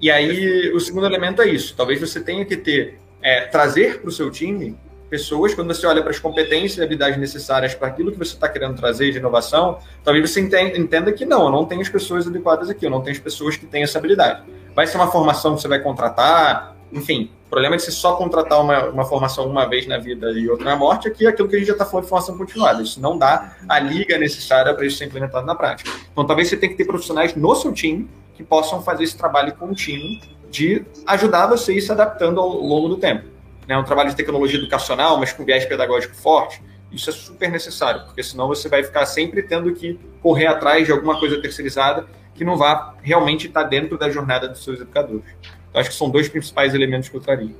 E 0.00 0.10
aí, 0.10 0.72
o 0.72 0.80
segundo 0.80 1.06
elemento 1.06 1.40
é 1.40 1.48
isso. 1.48 1.74
Talvez 1.76 2.00
você 2.00 2.20
tenha 2.20 2.44
que 2.44 2.56
ter 2.56 2.98
é, 3.22 3.42
trazer 3.42 4.00
para 4.00 4.08
o 4.08 4.12
seu 4.12 4.30
time 4.30 4.76
pessoas, 5.08 5.54
quando 5.54 5.72
você 5.72 5.86
olha 5.86 6.00
para 6.00 6.10
as 6.10 6.18
competências 6.18 6.78
e 6.78 6.82
habilidades 6.82 7.18
necessárias 7.18 7.74
para 7.74 7.86
aquilo 7.86 8.10
que 8.10 8.18
você 8.18 8.32
está 8.32 8.48
querendo 8.48 8.74
trazer 8.74 9.12
de 9.12 9.18
inovação, 9.18 9.78
talvez 10.02 10.28
você 10.28 10.40
entenda 10.40 11.12
que 11.12 11.26
não, 11.26 11.44
eu 11.44 11.50
não 11.50 11.66
tenho 11.66 11.82
as 11.82 11.88
pessoas 11.88 12.26
adequadas 12.26 12.70
aqui, 12.70 12.86
eu 12.86 12.90
não 12.90 13.02
tenho 13.02 13.14
as 13.14 13.22
pessoas 13.22 13.56
que 13.56 13.66
têm 13.66 13.82
essa 13.82 13.98
habilidade. 13.98 14.42
Vai 14.74 14.86
ser 14.86 14.96
uma 14.96 15.12
formação 15.12 15.54
que 15.54 15.60
você 15.60 15.68
vai 15.68 15.80
contratar, 15.80 16.74
enfim, 16.90 17.30
problema 17.52 17.74
é 17.74 17.76
de 17.76 17.84
você 17.84 17.90
só 17.90 18.16
contratar 18.16 18.58
uma, 18.62 18.86
uma 18.86 19.04
formação 19.04 19.46
uma 19.46 19.68
vez 19.68 19.86
na 19.86 19.98
vida 19.98 20.32
e 20.32 20.48
outra 20.48 20.64
na 20.64 20.74
morte, 20.74 21.08
é 21.08 21.28
aquilo 21.28 21.46
que 21.46 21.54
a 21.54 21.58
gente 21.58 21.68
já 21.68 21.74
está 21.74 21.84
falando 21.84 22.04
de 22.04 22.08
formação 22.08 22.38
continuada. 22.38 22.82
Isso 22.82 22.98
não 22.98 23.18
dá 23.18 23.54
a 23.68 23.78
liga 23.78 24.16
necessária 24.16 24.72
para 24.72 24.86
isso 24.86 24.96
ser 24.96 25.04
implementado 25.04 25.44
na 25.44 25.54
prática. 25.54 25.90
Então, 26.10 26.26
talvez 26.26 26.48
você 26.48 26.56
tenha 26.56 26.72
que 26.72 26.78
ter 26.78 26.86
profissionais 26.86 27.36
no 27.36 27.54
seu 27.54 27.70
time 27.70 28.08
que 28.32 28.42
possam 28.42 28.80
fazer 28.82 29.04
esse 29.04 29.18
trabalho 29.18 29.54
contínuo 29.54 30.18
de 30.50 30.82
ajudar 31.06 31.46
você 31.46 31.72
a 31.72 31.74
ir 31.74 31.82
se 31.82 31.92
adaptando 31.92 32.40
ao 32.40 32.48
longo 32.48 32.88
do 32.88 32.96
tempo. 32.96 33.28
É 33.68 33.76
um 33.76 33.84
trabalho 33.84 34.08
de 34.08 34.16
tecnologia 34.16 34.58
educacional, 34.58 35.18
mas 35.18 35.34
com 35.34 35.44
viés 35.44 35.66
pedagógico 35.66 36.16
forte. 36.16 36.62
Isso 36.90 37.10
é 37.10 37.12
super 37.12 37.50
necessário, 37.50 38.06
porque 38.06 38.22
senão 38.22 38.48
você 38.48 38.66
vai 38.66 38.82
ficar 38.82 39.04
sempre 39.04 39.42
tendo 39.42 39.74
que 39.74 40.00
correr 40.22 40.46
atrás 40.46 40.86
de 40.86 40.92
alguma 40.92 41.20
coisa 41.20 41.38
terceirizada 41.38 42.06
que 42.34 42.46
não 42.46 42.56
vá 42.56 42.94
realmente 43.02 43.46
estar 43.46 43.64
dentro 43.64 43.98
da 43.98 44.08
jornada 44.08 44.48
dos 44.48 44.64
seus 44.64 44.80
educadores. 44.80 45.36
Eu 45.72 45.80
acho 45.80 45.90
que 45.90 45.96
são 45.96 46.10
dois 46.10 46.28
principais 46.28 46.74
elementos 46.74 47.08
que 47.08 47.16
eu 47.16 47.20
traria. 47.20 47.54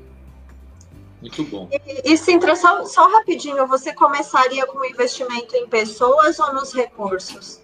Muito 1.21 1.45
bom. 1.45 1.69
E, 1.71 2.13
e 2.13 2.17
Sintra, 2.17 2.57
só, 2.57 2.85
só 2.85 3.09
rapidinho, 3.09 3.67
você 3.67 3.93
começaria 3.95 4.67
com 4.67 4.85
investimento 4.85 5.55
em 5.55 5.69
pessoas 5.69 6.39
ou 6.41 6.53
nos 6.53 6.75
recursos? 6.75 7.61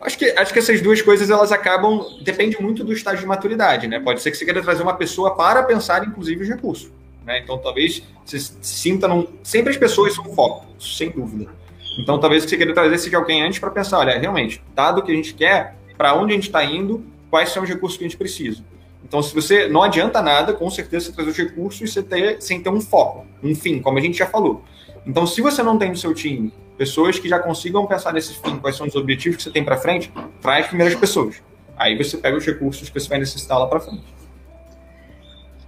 Acho 0.00 0.18
que, 0.18 0.30
acho 0.30 0.52
que 0.52 0.58
essas 0.58 0.80
duas 0.80 1.02
coisas 1.02 1.30
elas 1.30 1.50
acabam. 1.50 2.04
Depende 2.22 2.60
muito 2.60 2.84
do 2.84 2.92
estágio 2.92 3.20
de 3.20 3.26
maturidade, 3.26 3.88
né? 3.88 3.98
Pode 3.98 4.22
ser 4.22 4.30
que 4.30 4.36
você 4.36 4.44
queira 4.44 4.62
trazer 4.62 4.82
uma 4.82 4.94
pessoa 4.94 5.34
para 5.34 5.62
pensar, 5.62 6.06
inclusive, 6.06 6.42
os 6.42 6.48
recursos. 6.48 6.90
Né? 7.24 7.40
Então, 7.40 7.58
talvez 7.58 8.02
você 8.24 8.38
sinta. 8.38 9.08
Num... 9.08 9.26
Sempre 9.42 9.70
as 9.70 9.76
pessoas 9.76 10.14
são 10.14 10.24
foco, 10.24 10.66
sem 10.78 11.10
dúvida. 11.10 11.50
Então, 11.98 12.20
talvez 12.20 12.44
você 12.44 12.56
queira 12.56 12.74
trazer 12.74 12.98
seja 12.98 13.16
alguém 13.16 13.42
antes 13.42 13.58
para 13.58 13.70
pensar: 13.70 13.98
olha, 13.98 14.18
realmente, 14.18 14.62
dado 14.74 14.98
o 15.00 15.02
que 15.02 15.10
a 15.10 15.14
gente 15.14 15.34
quer, 15.34 15.74
para 15.96 16.14
onde 16.14 16.32
a 16.32 16.36
gente 16.36 16.46
está 16.46 16.62
indo, 16.62 17.04
quais 17.30 17.48
são 17.48 17.62
os 17.62 17.68
recursos 17.68 17.96
que 17.96 18.04
a 18.04 18.08
gente 18.08 18.18
precisa. 18.18 18.62
Então, 19.06 19.22
se 19.22 19.32
você 19.32 19.68
não 19.68 19.84
adianta 19.84 20.20
nada, 20.20 20.52
com 20.52 20.68
certeza 20.68 21.06
você 21.06 21.12
trazer 21.12 21.30
os 21.30 21.36
recursos 21.36 21.80
e 21.80 21.86
você 21.86 22.02
ter, 22.02 22.42
sem 22.42 22.60
ter 22.60 22.70
um 22.70 22.80
foco, 22.80 23.24
um 23.40 23.54
fim, 23.54 23.80
como 23.80 23.98
a 23.98 24.00
gente 24.00 24.18
já 24.18 24.26
falou. 24.26 24.64
Então, 25.06 25.24
se 25.24 25.40
você 25.40 25.62
não 25.62 25.78
tem 25.78 25.90
no 25.90 25.96
seu 25.96 26.12
time 26.12 26.52
pessoas 26.76 27.16
que 27.16 27.28
já 27.28 27.38
consigam 27.38 27.86
pensar 27.86 28.12
nesse 28.12 28.34
fim, 28.34 28.58
quais 28.58 28.74
são 28.74 28.84
os 28.84 28.96
objetivos 28.96 29.36
que 29.36 29.44
você 29.44 29.50
tem 29.50 29.64
para 29.64 29.76
frente, 29.76 30.12
traz 30.42 30.66
primeiras 30.66 30.98
pessoas. 30.98 31.40
Aí 31.76 31.96
você 31.96 32.18
pega 32.18 32.36
os 32.36 32.44
recursos 32.44 32.88
que 32.88 32.98
você 32.98 33.08
vai 33.08 33.20
necessitar 33.20 33.60
lá 33.60 33.68
para 33.68 33.78
frente. 33.78 34.02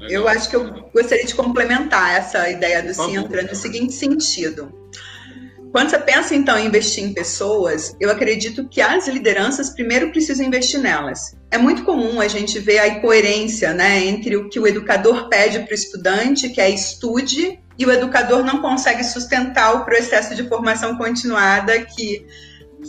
Eu 0.01 0.26
acho 0.26 0.51
que 0.51 0.57
eu 0.57 0.91
gostaria 0.93 1.24
de 1.24 1.34
complementar 1.34 2.16
essa 2.16 2.51
ideia 2.51 2.82
do 2.82 2.93
Sintra 2.93 3.43
no 3.43 3.55
seguinte 3.55 3.93
sentido. 3.93 4.72
Quando 5.71 5.91
você 5.91 5.99
pensa, 5.99 6.35
então, 6.35 6.59
em 6.59 6.66
investir 6.66 7.05
em 7.05 7.12
pessoas, 7.12 7.95
eu 8.01 8.11
acredito 8.11 8.69
que 8.69 8.81
as 8.81 9.07
lideranças 9.07 9.71
primeiro 9.71 10.11
precisam 10.11 10.47
investir 10.47 10.81
nelas. 10.81 11.37
É 11.51 11.59
muito 11.59 11.85
comum 11.85 12.21
a 12.21 12.29
gente 12.29 12.59
ver 12.59 12.79
a 12.79 12.89
incoerência 12.89 13.75
né, 13.75 14.05
entre 14.05 14.37
o 14.37 14.49
que 14.49 14.59
o 14.59 14.66
educador 14.66 15.29
pede 15.29 15.61
para 15.61 15.71
o 15.71 15.75
estudante, 15.75 16.49
que 16.49 16.61
é 16.61 16.71
estude, 16.71 17.61
e 17.79 17.87
o 17.87 17.93
educador 17.93 18.45
não 18.45 18.61
consegue 18.61 19.05
sustentar 19.05 19.75
o 19.75 19.85
processo 19.85 20.35
de 20.35 20.49
formação 20.49 20.97
continuada 20.97 21.81
que 21.81 22.27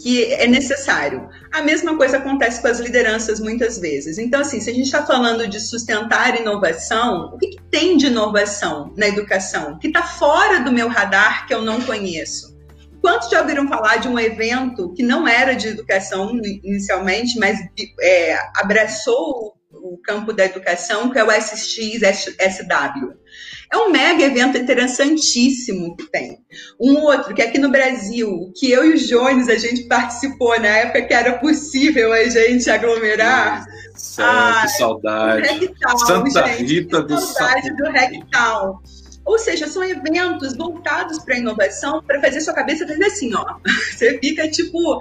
que 0.04 0.32
é 0.34 0.48
necessário. 0.48 1.28
A 1.52 1.62
mesma 1.62 1.98
coisa 1.98 2.18
acontece 2.18 2.62
com 2.62 2.68
as 2.68 2.80
lideranças 2.80 3.40
muitas 3.40 3.80
vezes. 3.80 4.18
Então, 4.18 4.42
assim, 4.42 4.60
se 4.60 4.70
a 4.70 4.74
gente 4.74 4.86
está 4.86 5.06
falando 5.06 5.48
de 5.48 5.60
sustentar 5.60 6.40
inovação, 6.40 7.32
o 7.34 7.38
que, 7.38 7.48
que, 7.48 7.62
tem 7.72 7.98
de 7.98 8.08
inovação 8.08 8.94
na 8.96 9.08
educação? 9.08 9.78
Que 9.80 9.88
está 9.88 10.04
fora 10.04 10.60
do 10.60 10.72
meu 10.72 10.88
radar 10.88 11.48
que 11.48 11.54
eu 11.54 11.62
não 11.62 11.82
conheço? 11.82 12.59
Quantos 13.02 13.30
já 13.30 13.42
ouviram 13.42 13.68
falar 13.68 13.98
de 13.98 14.08
um 14.08 14.20
evento 14.20 14.94
que 14.94 15.04
não 15.04 15.28
era 15.28 15.54
de 15.54 15.68
educação 15.68 16.32
inicialmente, 16.64 17.40
mas 17.40 17.58
é, 18.02 18.38
abraçou 18.56 19.56
o 19.72 19.98
campo 20.04 20.34
da 20.34 20.46
educação, 20.46 21.10
que 21.10 21.20
é 21.20 21.24
o 21.24 21.32
SX-SW? 21.32 23.14
É 23.72 23.78
um 23.78 23.92
mega 23.92 24.24
evento 24.24 24.58
interessantíssimo 24.58 25.96
que 25.96 26.10
tem. 26.10 26.40
Um 26.80 26.98
outro, 27.04 27.36
que 27.36 27.42
aqui 27.42 27.60
no 27.60 27.70
Brasil, 27.70 28.52
que 28.56 28.72
eu 28.72 28.84
e 28.84 28.94
o 28.94 28.98
Jones, 28.98 29.48
a 29.48 29.58
gente 29.58 29.84
participou 29.88 30.60
na 30.60 30.68
época 30.68 31.04
que 31.04 31.14
era 31.14 31.38
possível 31.38 32.12
a 32.12 32.24
gente 32.28 32.70
aglomerar. 32.70 33.66
Céu, 33.96 34.26
ah, 34.26 34.62
que 34.64 34.70
saudade. 34.70 35.48
Rectal, 35.48 35.98
Santa 36.00 36.48
gente, 36.48 36.64
Rita 36.64 37.02
do 37.04 37.20
saudade 37.20 37.76
do 37.76 37.92
Rectal. 37.92 38.82
Ou 39.30 39.38
seja, 39.38 39.68
são 39.68 39.84
eventos 39.84 40.58
voltados 40.58 41.20
para 41.20 41.36
a 41.36 41.38
inovação, 41.38 42.02
para 42.02 42.20
fazer 42.20 42.42
sua 42.42 42.52
cabeça 42.52 42.88
fazer 42.88 43.06
assim, 43.06 43.32
ó. 43.36 43.46
Você 43.94 44.18
fica 44.18 44.50
tipo. 44.50 45.00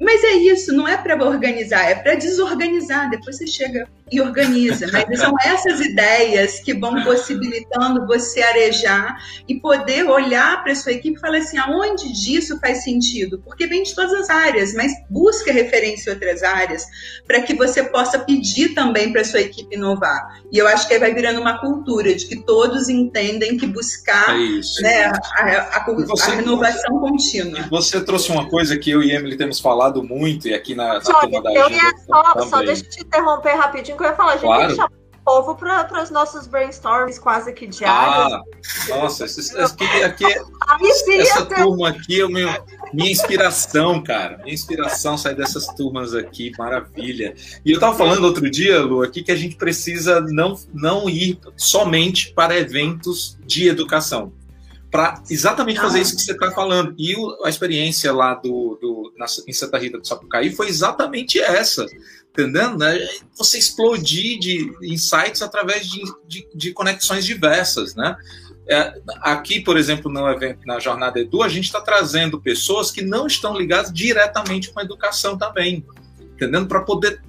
Mas 0.00 0.22
é 0.24 0.32
isso, 0.32 0.72
não 0.72 0.86
é 0.86 0.96
para 0.96 1.22
organizar, 1.24 1.90
é 1.90 1.94
para 1.94 2.14
desorganizar. 2.14 3.08
Depois 3.10 3.36
você 3.36 3.46
chega 3.46 3.88
e 4.10 4.20
organiza. 4.20 4.86
Mas 4.92 5.18
são 5.18 5.34
essas 5.44 5.80
ideias 5.80 6.60
que 6.60 6.74
vão 6.74 7.02
possibilitando 7.02 8.06
você 8.06 8.40
arejar 8.40 9.16
e 9.48 9.58
poder 9.58 10.04
olhar 10.04 10.62
para 10.62 10.72
a 10.72 10.76
sua 10.76 10.92
equipe 10.92 11.16
e 11.16 11.20
falar 11.20 11.38
assim: 11.38 11.58
aonde 11.58 12.12
disso 12.12 12.58
faz 12.60 12.84
sentido? 12.84 13.40
Porque 13.44 13.66
vem 13.66 13.82
de 13.82 13.94
todas 13.94 14.12
as 14.12 14.30
áreas, 14.30 14.74
mas 14.74 14.92
busca 15.10 15.52
referência 15.52 16.10
em 16.10 16.14
outras 16.14 16.42
áreas 16.42 16.86
para 17.26 17.42
que 17.42 17.54
você 17.54 17.82
possa 17.82 18.18
pedir 18.18 18.74
também 18.74 19.12
para 19.12 19.22
a 19.22 19.24
sua 19.24 19.40
equipe 19.40 19.74
inovar. 19.74 20.40
E 20.52 20.58
eu 20.58 20.68
acho 20.68 20.86
que 20.86 20.94
aí 20.94 21.00
vai 21.00 21.12
virando 21.12 21.40
uma 21.40 21.58
cultura 21.58 22.14
de 22.14 22.26
que 22.26 22.36
todos 22.36 22.88
entendem 22.88 23.56
que 23.56 23.66
buscar 23.66 24.36
é 24.36 24.82
né, 24.82 25.04
a, 25.04 25.18
a, 25.38 25.76
a, 25.78 25.84
você, 25.84 26.30
a, 26.30 26.34
renovação 26.34 27.00
contínua. 27.00 27.66
Você 27.70 28.00
trouxe 28.00 28.30
uma 28.30 28.48
coisa 28.48 28.76
que 28.78 28.90
eu 28.90 29.02
e 29.02 29.10
Emily 29.10 29.36
temos 29.36 29.58
falado 29.58 29.85
muito, 30.02 30.48
e 30.48 30.54
aqui 30.54 30.74
na, 30.74 30.94
na 30.94 31.00
turma 31.00 31.42
da 31.42 31.52
Eu 31.52 31.70
ia 31.70 31.92
só, 32.06 32.40
só 32.48 32.62
deixa 32.62 32.84
eu 32.84 32.90
te 32.90 33.00
interromper 33.00 33.54
rapidinho 33.54 33.96
que 33.96 34.02
eu 34.02 34.08
ia 34.08 34.14
falar, 34.14 34.32
a 34.32 34.36
gente 34.36 34.46
claro. 34.46 34.60
tem 34.60 34.68
que 34.70 34.76
chamar 34.76 34.90
o 34.90 35.24
povo 35.24 35.54
para 35.56 36.02
os 36.02 36.10
nossos 36.10 36.46
brainstorms 36.46 37.18
quase 37.18 37.52
que 37.52 37.66
diários. 37.66 38.32
Ah, 38.34 38.42
nossa, 38.88 39.24
esse, 39.24 39.58
aqui, 39.58 39.84
aqui, 40.02 40.24
essa 41.18 41.44
turma 41.46 41.88
aqui 41.88 42.20
é 42.20 42.28
meu, 42.28 42.48
minha 42.92 43.10
inspiração, 43.10 44.02
cara. 44.02 44.38
Minha 44.38 44.54
inspiração 44.54 45.18
sai 45.18 45.34
dessas 45.34 45.66
turmas 45.66 46.14
aqui, 46.14 46.52
maravilha. 46.56 47.34
E 47.64 47.70
eu 47.70 47.74
estava 47.74 47.96
falando 47.96 48.24
outro 48.24 48.48
dia, 48.48 48.80
Lu, 48.80 49.02
aqui 49.02 49.22
que 49.22 49.32
a 49.32 49.36
gente 49.36 49.56
precisa 49.56 50.20
não, 50.20 50.54
não 50.72 51.08
ir 51.08 51.40
somente 51.56 52.32
para 52.32 52.56
eventos 52.56 53.36
de 53.44 53.68
educação 53.68 54.32
para 54.96 55.22
exatamente 55.28 55.78
fazer 55.78 56.00
isso 56.00 56.16
que 56.16 56.22
você 56.22 56.32
está 56.32 56.50
falando. 56.52 56.94
E 56.96 57.14
o, 57.14 57.44
a 57.44 57.50
experiência 57.50 58.10
lá 58.14 58.32
do, 58.34 58.78
do 58.80 59.12
na, 59.18 59.26
em 59.46 59.52
Santa 59.52 59.76
Rita 59.76 59.98
do 59.98 60.08
Sapucaí 60.08 60.50
foi 60.56 60.68
exatamente 60.68 61.38
essa 61.38 61.86
entendendo? 62.32 62.78
Né? 62.78 62.98
Você 63.36 63.58
explodir 63.58 64.38
de 64.38 64.70
insights 64.82 65.42
através 65.42 65.86
de, 65.86 66.02
de, 66.26 66.48
de 66.54 66.72
conexões 66.72 67.24
diversas, 67.24 67.94
né? 67.94 68.14
É, 68.68 69.00
aqui, 69.22 69.60
por 69.60 69.78
exemplo, 69.78 70.10
no 70.10 70.28
evento, 70.28 70.60
na 70.66 70.78
Jornada 70.78 71.18
Edu, 71.20 71.42
a 71.42 71.48
gente 71.48 71.64
está 71.64 71.80
trazendo 71.80 72.40
pessoas 72.40 72.90
que 72.90 73.00
não 73.00 73.26
estão 73.26 73.56
ligadas 73.56 73.92
diretamente 73.92 74.70
com 74.70 74.80
a 74.80 74.82
educação 74.82 75.38
também, 75.38 75.86
entendendo? 76.20 76.66
Para 76.66 76.82
poder 76.82 77.22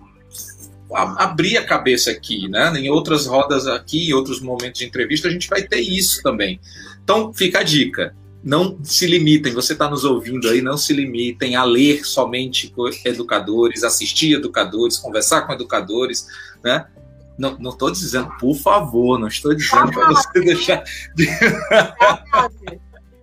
a, 0.94 1.24
abrir 1.24 1.58
a 1.58 1.66
cabeça 1.66 2.12
aqui, 2.12 2.48
né? 2.48 2.72
Em 2.78 2.90
outras 2.90 3.26
rodas 3.26 3.68
aqui, 3.68 4.10
em 4.10 4.14
outros 4.14 4.42
momentos 4.42 4.80
de 4.80 4.86
entrevista, 4.86 5.28
a 5.28 5.32
gente 5.32 5.48
vai 5.48 5.64
ter 5.64 5.80
isso 5.80 6.22
também. 6.22 6.60
Então, 7.04 7.34
fica 7.34 7.60
a 7.60 7.64
dica 7.64 8.16
não 8.44 8.80
se 8.82 9.06
limitem, 9.06 9.54
você 9.54 9.74
está 9.74 9.90
nos 9.90 10.06
ouvindo 10.06 10.48
aí, 10.50 10.62
não 10.62 10.78
se 10.78 10.94
limitem 10.94 11.58
a 11.58 11.66
ler 11.66 12.06
somente 12.06 12.74
educadores, 13.04 13.84
assistir 13.84 14.36
educadores, 14.36 14.98
conversar 14.98 15.42
com 15.42 15.52
educadores, 15.52 16.28
né? 16.64 16.86
Não 17.38 17.70
estou 17.70 17.92
dizendo, 17.92 18.30
por 18.40 18.56
favor, 18.56 19.20
não 19.20 19.28
estou 19.28 19.54
dizendo 19.54 19.92
para 19.92 20.08
você 20.08 20.40
deixar 20.40 20.84
de... 21.14 21.28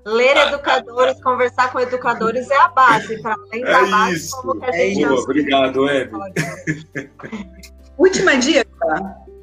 Ler 0.05 0.37
educadores, 0.37 1.23
conversar 1.23 1.73
com 1.73 1.81
educadores 1.81 2.51
é 2.51 2.57
a 2.57 2.69
base, 2.69 3.23
para 3.23 3.35
além 3.35 3.63
da 3.63 3.87
é 3.87 3.91
base, 3.91 4.17
isso. 4.17 4.37
como 4.37 4.61
que 4.61 4.67
a 4.67 4.73
gente 4.73 5.03
é 5.03 5.09
Boa, 5.09 5.21
Obrigado, 5.21 5.89
Eve. 5.89 6.11
Última 7.97 8.37
dica. 8.37 8.67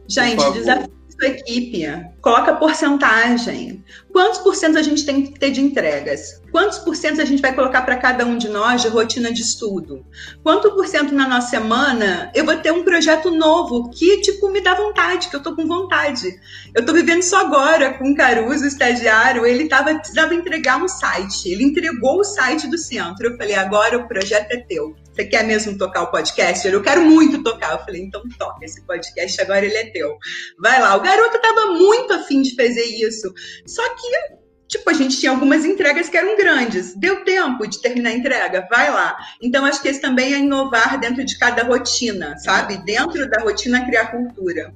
Gente, 0.07 0.51
desafio 0.51 1.00
sua 1.21 1.27
equipe, 1.27 1.85
coloca 2.19 2.55
porcentagem. 2.55 3.83
Quantos 4.11 4.39
por 4.39 4.55
cento 4.55 4.77
a 4.79 4.81
gente 4.81 5.05
tem 5.05 5.21
que 5.21 5.39
ter 5.39 5.51
de 5.51 5.61
entregas? 5.61 6.41
Quantos 6.51 6.79
por 6.79 6.95
cento 6.95 7.21
a 7.21 7.25
gente 7.25 7.41
vai 7.41 7.53
colocar 7.53 7.83
para 7.83 7.95
cada 7.97 8.25
um 8.25 8.37
de 8.37 8.49
nós 8.49 8.81
de 8.81 8.87
rotina 8.87 9.31
de 9.31 9.41
estudo? 9.41 10.03
Quanto 10.41 10.71
por 10.71 10.87
cento 10.87 11.13
na 11.13 11.27
nossa 11.27 11.49
semana 11.49 12.31
eu 12.33 12.43
vou 12.43 12.57
ter 12.57 12.71
um 12.71 12.83
projeto 12.83 13.29
novo 13.29 13.91
que, 13.91 14.19
tipo, 14.21 14.49
me 14.49 14.61
dá 14.61 14.73
vontade, 14.73 15.29
que 15.29 15.35
eu 15.35 15.43
tô 15.43 15.55
com 15.55 15.67
vontade. 15.67 16.39
Eu 16.73 16.83
tô 16.83 16.91
vivendo 16.91 17.19
isso 17.19 17.35
agora 17.35 17.93
com 17.93 18.11
o 18.11 18.15
Caruso, 18.15 18.63
o 18.63 18.67
estagiário, 18.67 19.45
ele 19.45 19.69
tava, 19.69 19.93
precisava 19.93 20.33
entregar 20.33 20.83
um 20.83 20.87
site. 20.87 21.49
Ele 21.49 21.63
entregou 21.63 22.19
o 22.19 22.23
site 22.23 22.67
do 22.67 22.77
centro. 22.77 23.27
Eu 23.27 23.37
falei, 23.37 23.55
agora 23.55 23.97
o 23.97 24.07
projeto 24.07 24.51
é 24.51 24.57
teu 24.57 24.95
Você 25.11 25.25
quer 25.25 25.43
mesmo 25.43 25.77
tocar 25.77 26.03
o 26.03 26.11
podcast? 26.11 26.67
Eu 26.67 26.81
quero 26.81 27.01
muito 27.01 27.43
tocar. 27.43 27.73
Eu 27.73 27.79
falei, 27.79 28.01
então 28.01 28.21
toca 28.37 28.63
esse 28.63 28.81
podcast, 28.85 29.41
agora 29.41 29.65
ele 29.65 29.75
é 29.75 29.91
teu. 29.91 30.17
Vai 30.59 30.79
lá. 30.79 30.95
O 30.95 31.01
garoto 31.01 31.39
tava 31.39 31.73
muito 31.73 32.13
afim 32.13 32.41
de 32.41 32.55
fazer 32.55 32.85
isso. 32.85 33.33
Só 33.65 33.83
que, 33.95 34.37
tipo, 34.67 34.89
a 34.89 34.93
gente 34.93 35.19
tinha 35.19 35.31
algumas 35.31 35.65
entregas 35.65 36.07
que 36.07 36.17
eram 36.17 36.37
grandes. 36.37 36.95
Deu 36.95 37.23
tempo 37.25 37.67
de 37.67 37.81
terminar 37.81 38.11
a 38.11 38.13
entrega? 38.13 38.67
Vai 38.71 38.89
lá. 38.89 39.17
Então, 39.41 39.65
acho 39.65 39.81
que 39.81 39.89
esse 39.89 39.99
também 39.99 40.33
é 40.33 40.39
inovar 40.39 40.99
dentro 40.99 41.25
de 41.25 41.37
cada 41.37 41.63
rotina, 41.63 42.37
sabe? 42.37 42.77
Dentro 42.77 43.29
da 43.29 43.41
rotina, 43.41 43.85
criar 43.85 44.11
cultura. 44.11 44.73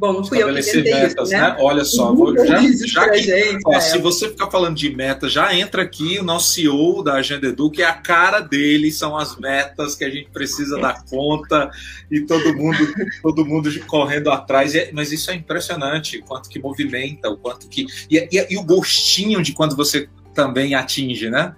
Bom, 0.00 0.14
não 0.14 0.24
fui 0.24 0.42
eu 0.42 0.46
que 0.46 0.58
inventei 0.60 0.82
metas, 0.94 1.28
isso, 1.28 1.36
né? 1.38 1.50
né? 1.50 1.56
Olha 1.60 1.84
só, 1.84 2.14
vou, 2.14 2.34
já, 2.34 2.56
já 2.86 3.08
que, 3.10 3.22
gente, 3.22 3.60
ó, 3.66 3.74
é. 3.74 3.80
se 3.80 3.98
você 3.98 4.30
ficar 4.30 4.50
falando 4.50 4.74
de 4.74 4.88
metas, 4.96 5.30
já 5.30 5.54
entra 5.54 5.82
aqui 5.82 6.18
o 6.18 6.22
nosso 6.22 6.52
CEO 6.54 7.02
da 7.04 7.14
Agenda 7.16 7.48
Edu, 7.48 7.70
que 7.70 7.82
é 7.82 7.86
a 7.86 7.92
cara 7.92 8.40
dele, 8.40 8.90
são 8.90 9.14
as 9.14 9.36
metas 9.38 9.94
que 9.94 10.02
a 10.02 10.08
gente 10.08 10.30
precisa 10.30 10.78
dar 10.78 11.04
conta 11.04 11.70
e 12.10 12.22
todo 12.22 12.56
mundo, 12.56 12.78
todo 13.22 13.44
mundo 13.44 13.70
correndo 13.86 14.30
atrás. 14.30 14.74
E- 14.74 14.90
Mas 14.94 15.12
isso 15.12 15.30
é 15.30 15.34
impressionante, 15.34 16.16
o 16.16 16.24
quanto 16.24 16.48
que 16.48 16.58
movimenta, 16.58 17.28
o 17.28 17.36
quanto 17.36 17.68
que. 17.68 17.84
E, 18.10 18.16
e- 18.32 18.46
e 18.54 18.56
o 18.56 18.62
gostinho 18.64 19.42
de 19.42 19.52
quando 19.52 19.76
você 19.76 20.08
também 20.34 20.74
atinge, 20.74 21.28
né? 21.28 21.54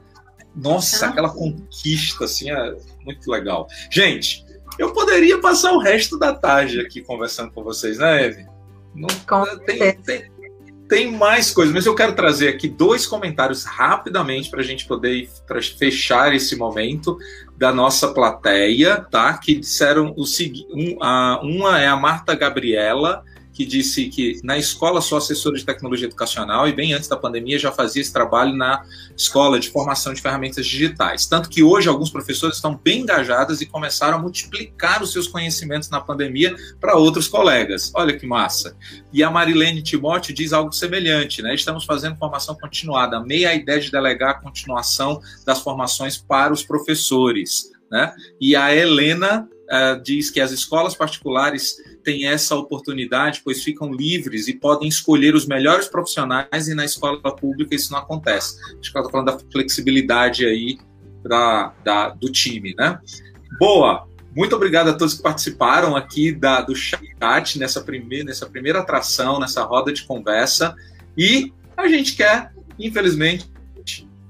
Nossa, 0.57 1.07
Ah. 1.07 1.09
aquela 1.11 1.31
conquista, 1.31 2.25
assim, 2.25 2.51
é 2.51 2.75
muito 3.05 3.31
legal. 3.31 3.69
Gente, 3.91 4.45
eu 4.79 4.93
poderia 4.93 5.41
passar 5.41 5.73
o 5.73 5.79
resto 5.79 6.19
da 6.19 6.35
tarde 6.35 6.81
aqui 6.81 7.03
conversando 7.03 7.53
com 7.53 7.63
vocês, 7.63 7.99
né, 7.99 8.27
Eve? 8.27 8.47
Não, 8.95 9.09
Com 9.27 9.45
tem, 9.65 9.93
tem, 10.03 10.31
tem 10.89 11.11
mais 11.11 11.51
coisas, 11.51 11.75
mas 11.75 11.87
eu 11.87 11.95
quero 11.95 12.15
trazer 12.15 12.49
aqui 12.49 12.69
dois 12.69 13.07
comentários 13.07 13.65
rapidamente 13.65 14.51
para 14.51 14.61
a 14.61 14.65
gente 14.65 14.87
poder 14.87 15.29
fechar 15.79 16.35
esse 16.35 16.55
momento 16.55 17.17
da 17.57 17.73
nossa 17.73 18.13
plateia, 18.13 18.99
tá? 19.11 19.39
Que 19.39 19.55
disseram 19.55 20.13
o 20.17 20.27
seguinte: 20.27 20.69
um, 20.71 20.99
uma 21.43 21.81
é 21.81 21.87
a 21.87 21.97
Marta 21.97 22.35
Gabriela, 22.35 23.25
que 23.53 23.65
disse 23.67 24.07
que 24.07 24.41
na 24.43 24.57
escola 24.57 25.01
sou 25.01 25.19
assessora 25.19 25.57
de 25.57 25.65
tecnologia 25.65 26.07
educacional 26.07 26.67
e 26.67 26.73
bem 26.73 26.93
antes 26.95 27.09
da 27.09 27.17
pandemia 27.17 27.59
já 27.59 27.71
fazia 27.71 28.01
esse 28.01 28.13
trabalho 28.13 28.55
na 28.55 28.85
escola 29.17 29.61
de 29.61 29.71
formação 29.71 30.15
de 30.15 30.21
ferramentas 30.21 30.67
digitais. 30.67 31.27
Tanto 31.27 31.49
que 31.49 31.63
hoje 31.63 31.89
alguns 31.89 32.11
professores 32.11 32.57
estão 32.57 32.77
bem 32.83 33.01
engajados 33.01 33.61
e 33.61 33.67
começaram 33.67 34.19
a 34.19 34.21
multiplicar 34.21 35.03
os 35.03 35.13
seus 35.13 35.29
conhecimentos 35.29 35.91
na 35.91 36.01
pandemia 36.01 36.55
para 36.81 36.97
outros 36.97 37.29
colegas. 37.29 37.93
Olha 37.95 38.17
que 38.17 38.27
massa. 38.27 38.77
E 39.13 39.23
a 39.23 39.31
Marilene 39.31 39.83
Timóteo 39.83 40.35
diz 40.35 40.53
algo 40.53 40.73
semelhante, 40.73 41.43
né? 41.43 41.55
Estamos 41.55 41.85
fazendo 41.85 42.17
formação 42.17 42.55
continuada. 42.55 43.19
Amei 43.19 43.45
a 43.45 43.55
ideia 43.55 43.81
de 43.81 43.91
delegar 43.91 44.31
a 44.31 44.41
continuação 44.41 45.21
das 45.45 45.61
formações 45.61 46.17
para 46.17 46.53
os 46.53 46.63
professores, 46.63 47.71
né? 47.91 48.15
E 48.41 48.57
a 48.57 48.75
Helena 48.75 49.49
eh, 49.71 50.01
diz 50.05 50.31
que 50.31 50.41
as 50.41 50.51
escolas 50.51 50.95
particulares 50.95 51.77
têm 52.03 52.27
essa 52.27 52.57
oportunidade, 52.57 53.43
pois 53.45 53.63
ficam 53.63 53.93
livres 53.93 54.49
e 54.49 54.55
podem 54.55 54.89
escolher 54.89 55.35
os 55.35 55.47
melhores 55.47 55.89
profissionais, 55.89 56.69
e 56.69 56.75
na 56.75 56.85
escola 56.85 57.21
pública 57.37 57.75
isso 57.75 57.93
não 57.93 58.01
acontece. 58.01 58.57
Acho 58.79 58.91
que 58.91 58.99
ela 58.99 59.07
está 59.07 59.11
falando 59.11 59.27
da 59.27 59.39
flexibilidade 59.51 60.45
aí 60.45 60.79
da, 61.23 62.11
do 62.11 62.31
time, 62.31 62.75
né? 62.77 62.99
Boa! 63.59 64.07
Muito 64.35 64.57
obrigado 64.57 64.89
a 64.89 64.95
todos 64.95 65.15
que 65.15 65.23
participaram 65.23 65.95
aqui 65.95 66.33
da, 66.33 66.63
do 66.63 66.75
chat 66.75 67.59
nessa 67.59 67.83
primeira, 67.83 68.25
nessa 68.25 68.47
primeira 68.47 68.81
atração, 68.81 69.39
nessa 69.39 69.63
roda 69.63 69.93
de 69.93 70.05
conversa. 70.05 70.75
E 71.17 71.53
a 71.77 71.87
gente 71.87 72.17
quer, 72.17 72.51
infelizmente, 72.79 73.51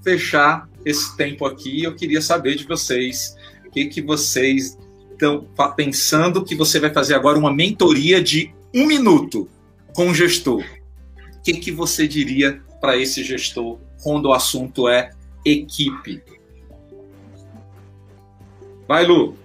fechar 0.03 0.69
esse 0.85 1.17
tempo 1.17 1.47
aqui. 1.47 1.85
Eu 1.85 1.95
queria 1.95 2.21
saber 2.21 2.57
de 2.57 2.67
vocês 2.67 3.37
o 3.65 3.71
que, 3.71 3.87
que 3.87 4.03
vocês 4.03 4.77
estão 5.23 5.47
fa- 5.55 5.71
pensando 5.71 6.45
que 6.45 6.57
você 6.57 6.81
vai 6.81 6.93
fazer 6.93 7.15
agora 7.15 7.39
uma 7.39 7.53
mentoria 7.53 8.21
de 8.21 8.53
um 8.75 8.87
minuto 8.87 9.49
com 9.95 10.09
o 10.09 10.15
gestor. 10.15 10.65
O 11.39 11.43
que, 11.43 11.55
que 11.55 11.71
você 11.71 12.09
diria 12.09 12.61
para 12.81 12.97
esse 12.97 13.23
gestor 13.23 13.79
quando 14.03 14.27
o 14.27 14.33
assunto 14.33 14.89
é 14.89 15.11
equipe? 15.45 16.23
Vai, 18.89 19.07
Lu. 19.07 19.37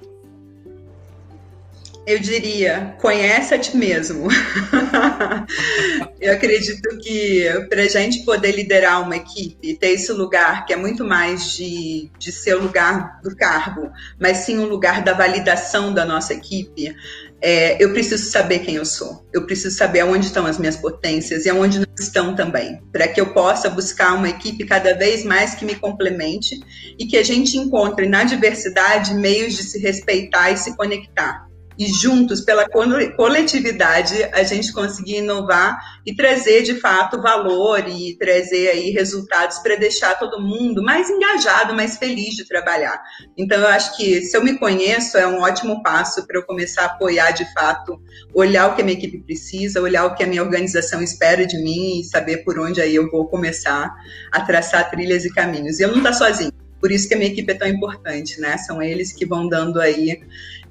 Eu 2.07 2.19
diria, 2.19 2.95
conhece 3.01 3.53
a 3.53 3.59
ti 3.59 3.75
mesmo. 3.75 4.29
eu 6.21 6.31
acredito 6.31 6.97
que 6.99 7.43
para 7.67 7.81
a 7.81 7.87
gente 7.89 8.23
poder 8.23 8.53
liderar 8.53 9.03
uma 9.03 9.17
equipe, 9.17 9.75
ter 9.75 9.89
esse 9.89 10.13
lugar 10.13 10.65
que 10.65 10.71
é 10.71 10.77
muito 10.77 11.03
mais 11.03 11.51
de, 11.51 12.09
de 12.17 12.31
ser 12.31 12.55
o 12.55 12.63
lugar 12.63 13.19
do 13.21 13.35
cargo, 13.35 13.91
mas 14.17 14.37
sim 14.37 14.57
o 14.57 14.65
lugar 14.65 15.03
da 15.03 15.11
validação 15.11 15.93
da 15.93 16.05
nossa 16.05 16.33
equipe, 16.33 16.95
é, 17.41 17.83
eu 17.83 17.91
preciso 17.91 18.31
saber 18.31 18.59
quem 18.59 18.75
eu 18.75 18.85
sou. 18.85 19.27
Eu 19.33 19.45
preciso 19.45 19.75
saber 19.75 20.05
onde 20.05 20.27
estão 20.27 20.45
as 20.45 20.57
minhas 20.57 20.77
potências 20.77 21.45
e 21.45 21.49
aonde 21.49 21.79
não 21.79 21.87
estão 21.99 22.33
também, 22.33 22.81
para 22.89 23.09
que 23.09 23.19
eu 23.19 23.33
possa 23.33 23.69
buscar 23.69 24.13
uma 24.13 24.29
equipe 24.29 24.65
cada 24.65 24.93
vez 24.93 25.25
mais 25.25 25.55
que 25.55 25.65
me 25.65 25.75
complemente 25.75 26.57
e 26.97 27.05
que 27.05 27.17
a 27.17 27.23
gente 27.23 27.57
encontre 27.57 28.07
na 28.07 28.23
diversidade 28.23 29.13
meios 29.13 29.57
de 29.57 29.63
se 29.63 29.77
respeitar 29.77 30.51
e 30.51 30.57
se 30.57 30.73
conectar 30.77 31.46
e 31.77 31.85
juntos, 31.87 32.41
pela 32.41 32.67
cole- 32.67 33.15
coletividade, 33.15 34.23
a 34.33 34.43
gente 34.43 34.73
conseguir 34.73 35.17
inovar 35.17 35.77
e 36.05 36.15
trazer 36.15 36.63
de 36.63 36.75
fato 36.75 37.21
valor 37.21 37.87
e 37.87 38.17
trazer 38.17 38.69
aí 38.69 38.89
resultados 38.91 39.59
para 39.59 39.75
deixar 39.75 40.17
todo 40.17 40.41
mundo 40.41 40.81
mais 40.81 41.09
engajado, 41.09 41.75
mais 41.75 41.97
feliz 41.97 42.35
de 42.35 42.47
trabalhar. 42.47 43.01
Então, 43.37 43.59
eu 43.59 43.67
acho 43.67 43.95
que 43.95 44.21
se 44.21 44.35
eu 44.35 44.43
me 44.43 44.57
conheço, 44.57 45.17
é 45.17 45.27
um 45.27 45.41
ótimo 45.41 45.83
passo 45.83 46.25
para 46.25 46.37
eu 46.37 46.43
começar 46.43 46.83
a 46.83 46.85
apoiar 46.85 47.31
de 47.31 47.45
fato, 47.53 48.01
olhar 48.33 48.67
o 48.67 48.75
que 48.75 48.81
a 48.81 48.85
minha 48.85 48.97
equipe 48.97 49.19
precisa, 49.19 49.81
olhar 49.81 50.05
o 50.05 50.15
que 50.15 50.23
a 50.23 50.27
minha 50.27 50.41
organização 50.41 51.01
espera 51.01 51.45
de 51.45 51.57
mim 51.61 51.99
e 51.99 52.03
saber 52.03 52.37
por 52.37 52.57
onde 52.59 52.81
aí 52.81 52.95
eu 52.95 53.09
vou 53.09 53.27
começar 53.27 53.93
a 54.31 54.41
traçar 54.41 54.89
trilhas 54.89 55.25
e 55.25 55.33
caminhos. 55.33 55.79
E 55.79 55.83
eu 55.83 55.89
não 55.89 55.97
estou 55.97 56.13
sozinho. 56.13 56.51
Por 56.79 56.91
isso 56.91 57.07
que 57.07 57.15
a 57.15 57.17
minha 57.17 57.31
equipe 57.31 57.51
é 57.51 57.55
tão 57.55 57.67
importante, 57.67 58.39
né? 58.39 58.57
São 58.59 58.81
eles 58.81 59.11
que 59.11 59.25
vão 59.25 59.49
dando 59.49 59.81
aí 59.81 60.21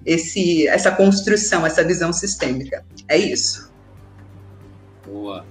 esse, 0.06 0.68
essa 0.68 0.90
construção, 0.92 1.66
essa 1.66 1.84
visão 1.84 2.12
sistêmica. 2.12 2.84
É 3.08 3.16
isso. 3.18 3.72
Boa. 5.04 5.44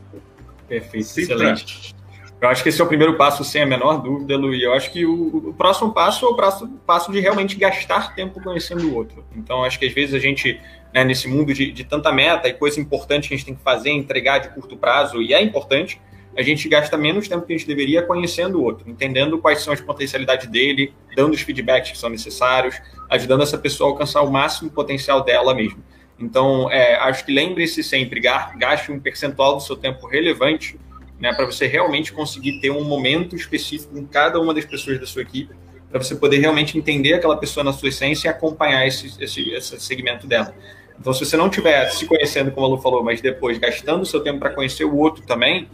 Perfeito, 0.67 1.05
excelente. 1.19 1.93
Eu 2.41 2.49
acho 2.49 2.63
que 2.63 2.69
esse 2.69 2.81
é 2.81 2.83
o 2.83 2.87
primeiro 2.87 3.15
passo, 3.17 3.43
sem 3.43 3.61
a 3.61 3.65
menor 3.65 4.01
dúvida, 4.01 4.35
Lu. 4.37 4.53
E 4.53 4.63
eu 4.63 4.73
acho 4.73 4.91
que 4.91 5.05
o, 5.05 5.49
o 5.49 5.53
próximo 5.53 5.93
passo 5.93 6.25
é 6.25 6.29
o 6.29 6.35
passo, 6.35 6.67
passo 6.85 7.11
de 7.11 7.19
realmente 7.19 7.55
gastar 7.55 8.13
tempo 8.13 8.41
conhecendo 8.41 8.87
o 8.87 8.95
outro. 8.95 9.25
Então, 9.35 9.63
acho 9.63 9.79
que 9.79 9.85
às 9.85 9.93
vezes 9.93 10.13
a 10.13 10.19
gente, 10.19 10.59
né, 10.93 11.03
nesse 11.03 11.27
mundo 11.27 11.53
de, 11.53 11.71
de 11.71 11.83
tanta 11.83 12.11
meta 12.11 12.47
e 12.47 12.53
coisa 12.53 12.79
importante 12.79 13.27
que 13.27 13.33
a 13.33 13.37
gente 13.37 13.45
tem 13.45 13.55
que 13.55 13.63
fazer, 13.63 13.89
entregar 13.89 14.39
de 14.39 14.49
curto 14.49 14.75
prazo, 14.77 15.21
e 15.21 15.33
é 15.33 15.41
importante, 15.41 15.99
a 16.37 16.41
gente 16.41 16.67
gasta 16.67 16.97
menos 16.97 17.27
tempo 17.27 17.45
que 17.45 17.53
a 17.53 17.57
gente 17.57 17.67
deveria 17.67 18.01
conhecendo 18.01 18.59
o 18.59 18.63
outro, 18.63 18.89
entendendo 18.89 19.37
quais 19.37 19.61
são 19.61 19.73
as 19.73 19.81
potencialidades 19.81 20.47
dele, 20.47 20.93
dando 21.15 21.33
os 21.33 21.41
feedbacks 21.41 21.91
que 21.91 21.97
são 21.97 22.09
necessários, 22.09 22.75
ajudando 23.09 23.43
essa 23.43 23.57
pessoa 23.57 23.89
a 23.89 23.93
alcançar 23.93 24.21
o 24.21 24.31
máximo 24.31 24.69
potencial 24.69 25.23
dela 25.23 25.53
mesmo. 25.53 25.83
Então, 26.19 26.71
é, 26.71 26.95
acho 26.95 27.25
que 27.25 27.33
lembre-se 27.33 27.83
sempre, 27.83 28.19
ga- 28.19 28.53
gaste 28.57 28.91
um 28.91 28.99
percentual 28.99 29.55
do 29.57 29.61
seu 29.61 29.75
tempo 29.75 30.07
relevante 30.07 30.79
né, 31.19 31.33
para 31.33 31.45
você 31.45 31.67
realmente 31.67 32.11
conseguir 32.11 32.59
ter 32.59 32.71
um 32.71 32.83
momento 32.83 33.35
específico 33.35 33.93
com 33.93 34.05
cada 34.05 34.39
uma 34.39 34.53
das 34.53 34.65
pessoas 34.65 34.99
da 34.99 35.05
sua 35.05 35.21
equipe, 35.21 35.53
para 35.89 36.01
você 36.01 36.15
poder 36.15 36.39
realmente 36.39 36.77
entender 36.77 37.13
aquela 37.13 37.37
pessoa 37.37 37.63
na 37.63 37.71
sua 37.71 37.89
essência 37.89 38.27
e 38.27 38.29
acompanhar 38.29 38.85
esse, 38.85 39.13
esse, 39.23 39.49
esse 39.51 39.79
segmento 39.79 40.27
dela. 40.27 40.53
Então, 40.99 41.13
se 41.13 41.25
você 41.25 41.35
não 41.37 41.47
estiver 41.47 41.89
se 41.91 42.05
conhecendo, 42.05 42.51
como 42.51 42.65
a 42.65 42.69
Lu 42.69 42.77
falou, 42.77 43.03
mas 43.03 43.21
depois 43.21 43.57
gastando 43.57 44.01
o 44.01 44.05
seu 44.05 44.21
tempo 44.21 44.39
para 44.39 44.49
conhecer 44.49 44.85
o 44.85 44.95
outro 44.95 45.25
também, 45.25 45.69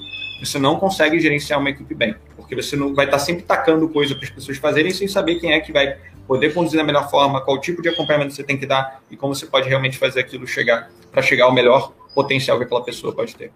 você 0.46 0.58
não 0.58 0.80
consegue 0.80 1.20
gerenciar 1.20 1.60
uma 1.60 1.70
equipe 1.70 1.94
bem, 1.94 2.16
porque 2.36 2.56
você 2.56 2.76
não 2.76 2.96
vai 2.96 3.06
estar 3.06 3.20
sempre 3.20 3.44
tacando 3.44 3.88
coisa 3.88 4.16
para 4.16 4.24
as 4.24 4.32
pessoas 4.32 4.58
fazerem 4.58 4.92
sem 4.92 5.08
saber 5.08 5.40
quem 5.40 5.54
é 5.54 5.60
que 5.60 5.72
vai 5.72 5.98
poder 6.28 6.54
conduzir 6.54 6.78
da 6.78 6.84
melhor 6.84 7.10
forma, 7.10 7.42
qual 7.42 7.60
tipo 7.60 7.82
de 7.82 7.90
acompanhamento 7.90 8.34
você 8.34 8.44
tem 8.44 8.58
que 8.58 8.66
dar 8.66 9.04
e 9.12 9.16
como 9.16 9.36
você 9.36 9.46
pode 9.46 9.70
realmente 9.70 9.98
fazer 9.98 10.22
aquilo 10.22 10.48
chegar 10.48 10.90
para 11.12 11.22
chegar 11.22 11.46
ao 11.46 11.54
melhor 11.54 11.94
potencial 12.16 12.58
que 12.58 12.64
aquela 12.64 12.84
pessoa 12.84 13.14
pode 13.14 13.36
ter. 13.36 13.52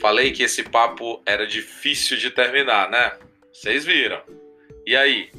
Falei 0.00 0.30
que 0.30 0.42
esse 0.42 0.62
papo 0.62 1.20
era 1.24 1.46
difícil 1.46 2.16
de 2.16 2.30
terminar, 2.30 2.90
né? 2.90 3.12
Vocês 3.52 3.84
viram. 3.84 4.20
E 4.86 4.94
aí? 4.94 5.30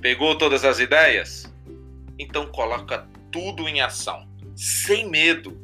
Pegou 0.00 0.36
todas 0.36 0.64
as 0.64 0.78
ideias? 0.80 1.50
Então 2.18 2.46
coloca 2.48 3.06
tudo 3.32 3.68
em 3.68 3.80
ação, 3.80 4.28
sem 4.54 5.08
medo. 5.08 5.60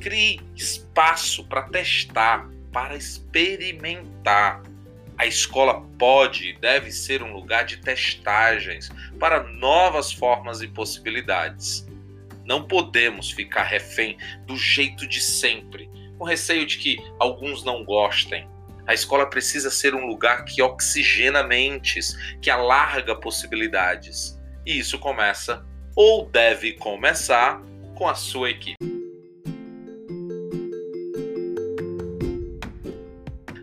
Crie 0.00 0.40
espaço 0.54 1.44
para 1.44 1.62
testar, 1.62 2.48
para 2.72 2.96
experimentar. 2.96 4.62
A 5.16 5.26
escola 5.26 5.80
pode 5.98 6.50
e 6.50 6.58
deve 6.58 6.92
ser 6.92 7.22
um 7.22 7.32
lugar 7.32 7.64
de 7.64 7.78
testagens 7.78 8.88
para 9.18 9.42
novas 9.42 10.12
formas 10.12 10.62
e 10.62 10.68
possibilidades. 10.68 11.86
Não 12.44 12.66
podemos 12.66 13.32
ficar 13.32 13.64
refém 13.64 14.16
do 14.46 14.56
jeito 14.56 15.06
de 15.08 15.20
sempre, 15.20 15.90
com 16.16 16.24
receio 16.24 16.64
de 16.64 16.78
que 16.78 16.96
alguns 17.18 17.64
não 17.64 17.84
gostem. 17.84 18.48
A 18.86 18.94
escola 18.94 19.28
precisa 19.28 19.70
ser 19.70 19.94
um 19.94 20.06
lugar 20.06 20.44
que 20.44 20.62
oxigena 20.62 21.42
mentes, 21.42 22.16
que 22.40 22.48
alarga 22.48 23.14
possibilidades. 23.14 24.40
E 24.64 24.78
isso 24.78 24.98
começa, 24.98 25.66
ou 25.94 26.30
deve 26.30 26.72
começar, 26.72 27.60
com 27.98 28.08
a 28.08 28.14
sua 28.14 28.48
equipe. 28.48 28.76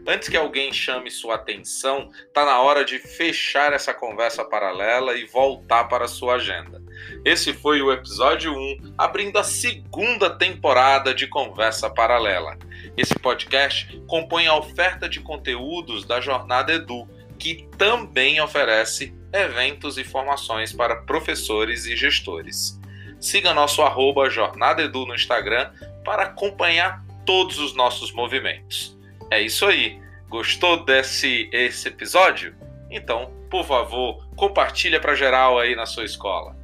Antes 0.05 0.27
que 0.27 0.35
alguém 0.35 0.73
chame 0.73 1.09
sua 1.09 1.35
atenção, 1.35 2.11
está 2.27 2.45
na 2.45 2.61
hora 2.61 2.83
de 2.83 2.99
fechar 2.99 3.71
essa 3.71 3.93
conversa 3.93 4.43
paralela 4.43 5.15
e 5.15 5.25
voltar 5.25 5.85
para 5.85 6.05
a 6.05 6.09
sua 6.09 6.35
agenda. 6.35 6.83
Esse 7.23 7.53
foi 7.53 7.81
o 7.81 7.91
episódio 7.91 8.53
1, 8.53 8.95
abrindo 8.97 9.39
a 9.39 9.43
segunda 9.43 10.29
temporada 10.29 11.13
de 11.13 11.27
Conversa 11.27 11.89
Paralela. 11.89 12.57
Esse 12.97 13.15
podcast 13.15 13.99
compõe 14.05 14.47
a 14.47 14.57
oferta 14.57 15.07
de 15.07 15.21
conteúdos 15.21 16.05
da 16.05 16.19
Jornada 16.19 16.73
Edu, 16.73 17.07
que 17.39 17.67
também 17.77 18.41
oferece 18.41 19.15
eventos 19.31 19.97
e 19.97 20.03
formações 20.03 20.73
para 20.73 20.97
professores 21.03 21.85
e 21.85 21.95
gestores. 21.95 22.79
Siga 23.19 23.53
nosso 23.53 23.81
arroba 23.81 24.29
Jornada 24.29 24.81
Edu 24.83 25.05
no 25.05 25.15
Instagram 25.15 25.71
para 26.03 26.23
acompanhar 26.23 27.03
todos 27.25 27.57
os 27.59 27.75
nossos 27.75 28.11
movimentos. 28.11 28.97
É 29.31 29.41
isso 29.41 29.65
aí. 29.65 29.99
Gostou 30.29 30.83
desse 30.83 31.49
esse 31.51 31.87
episódio? 31.87 32.55
Então, 32.89 33.31
por 33.49 33.65
favor, 33.65 34.27
compartilha 34.35 34.99
para 34.99 35.15
geral 35.15 35.59
aí 35.59 35.75
na 35.75 35.85
sua 35.85 36.05
escola. 36.05 36.55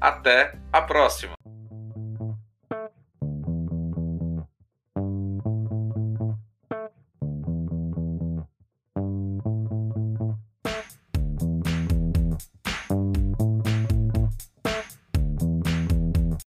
Até 0.00 0.54
a 0.72 0.82
próxima! 0.82 1.35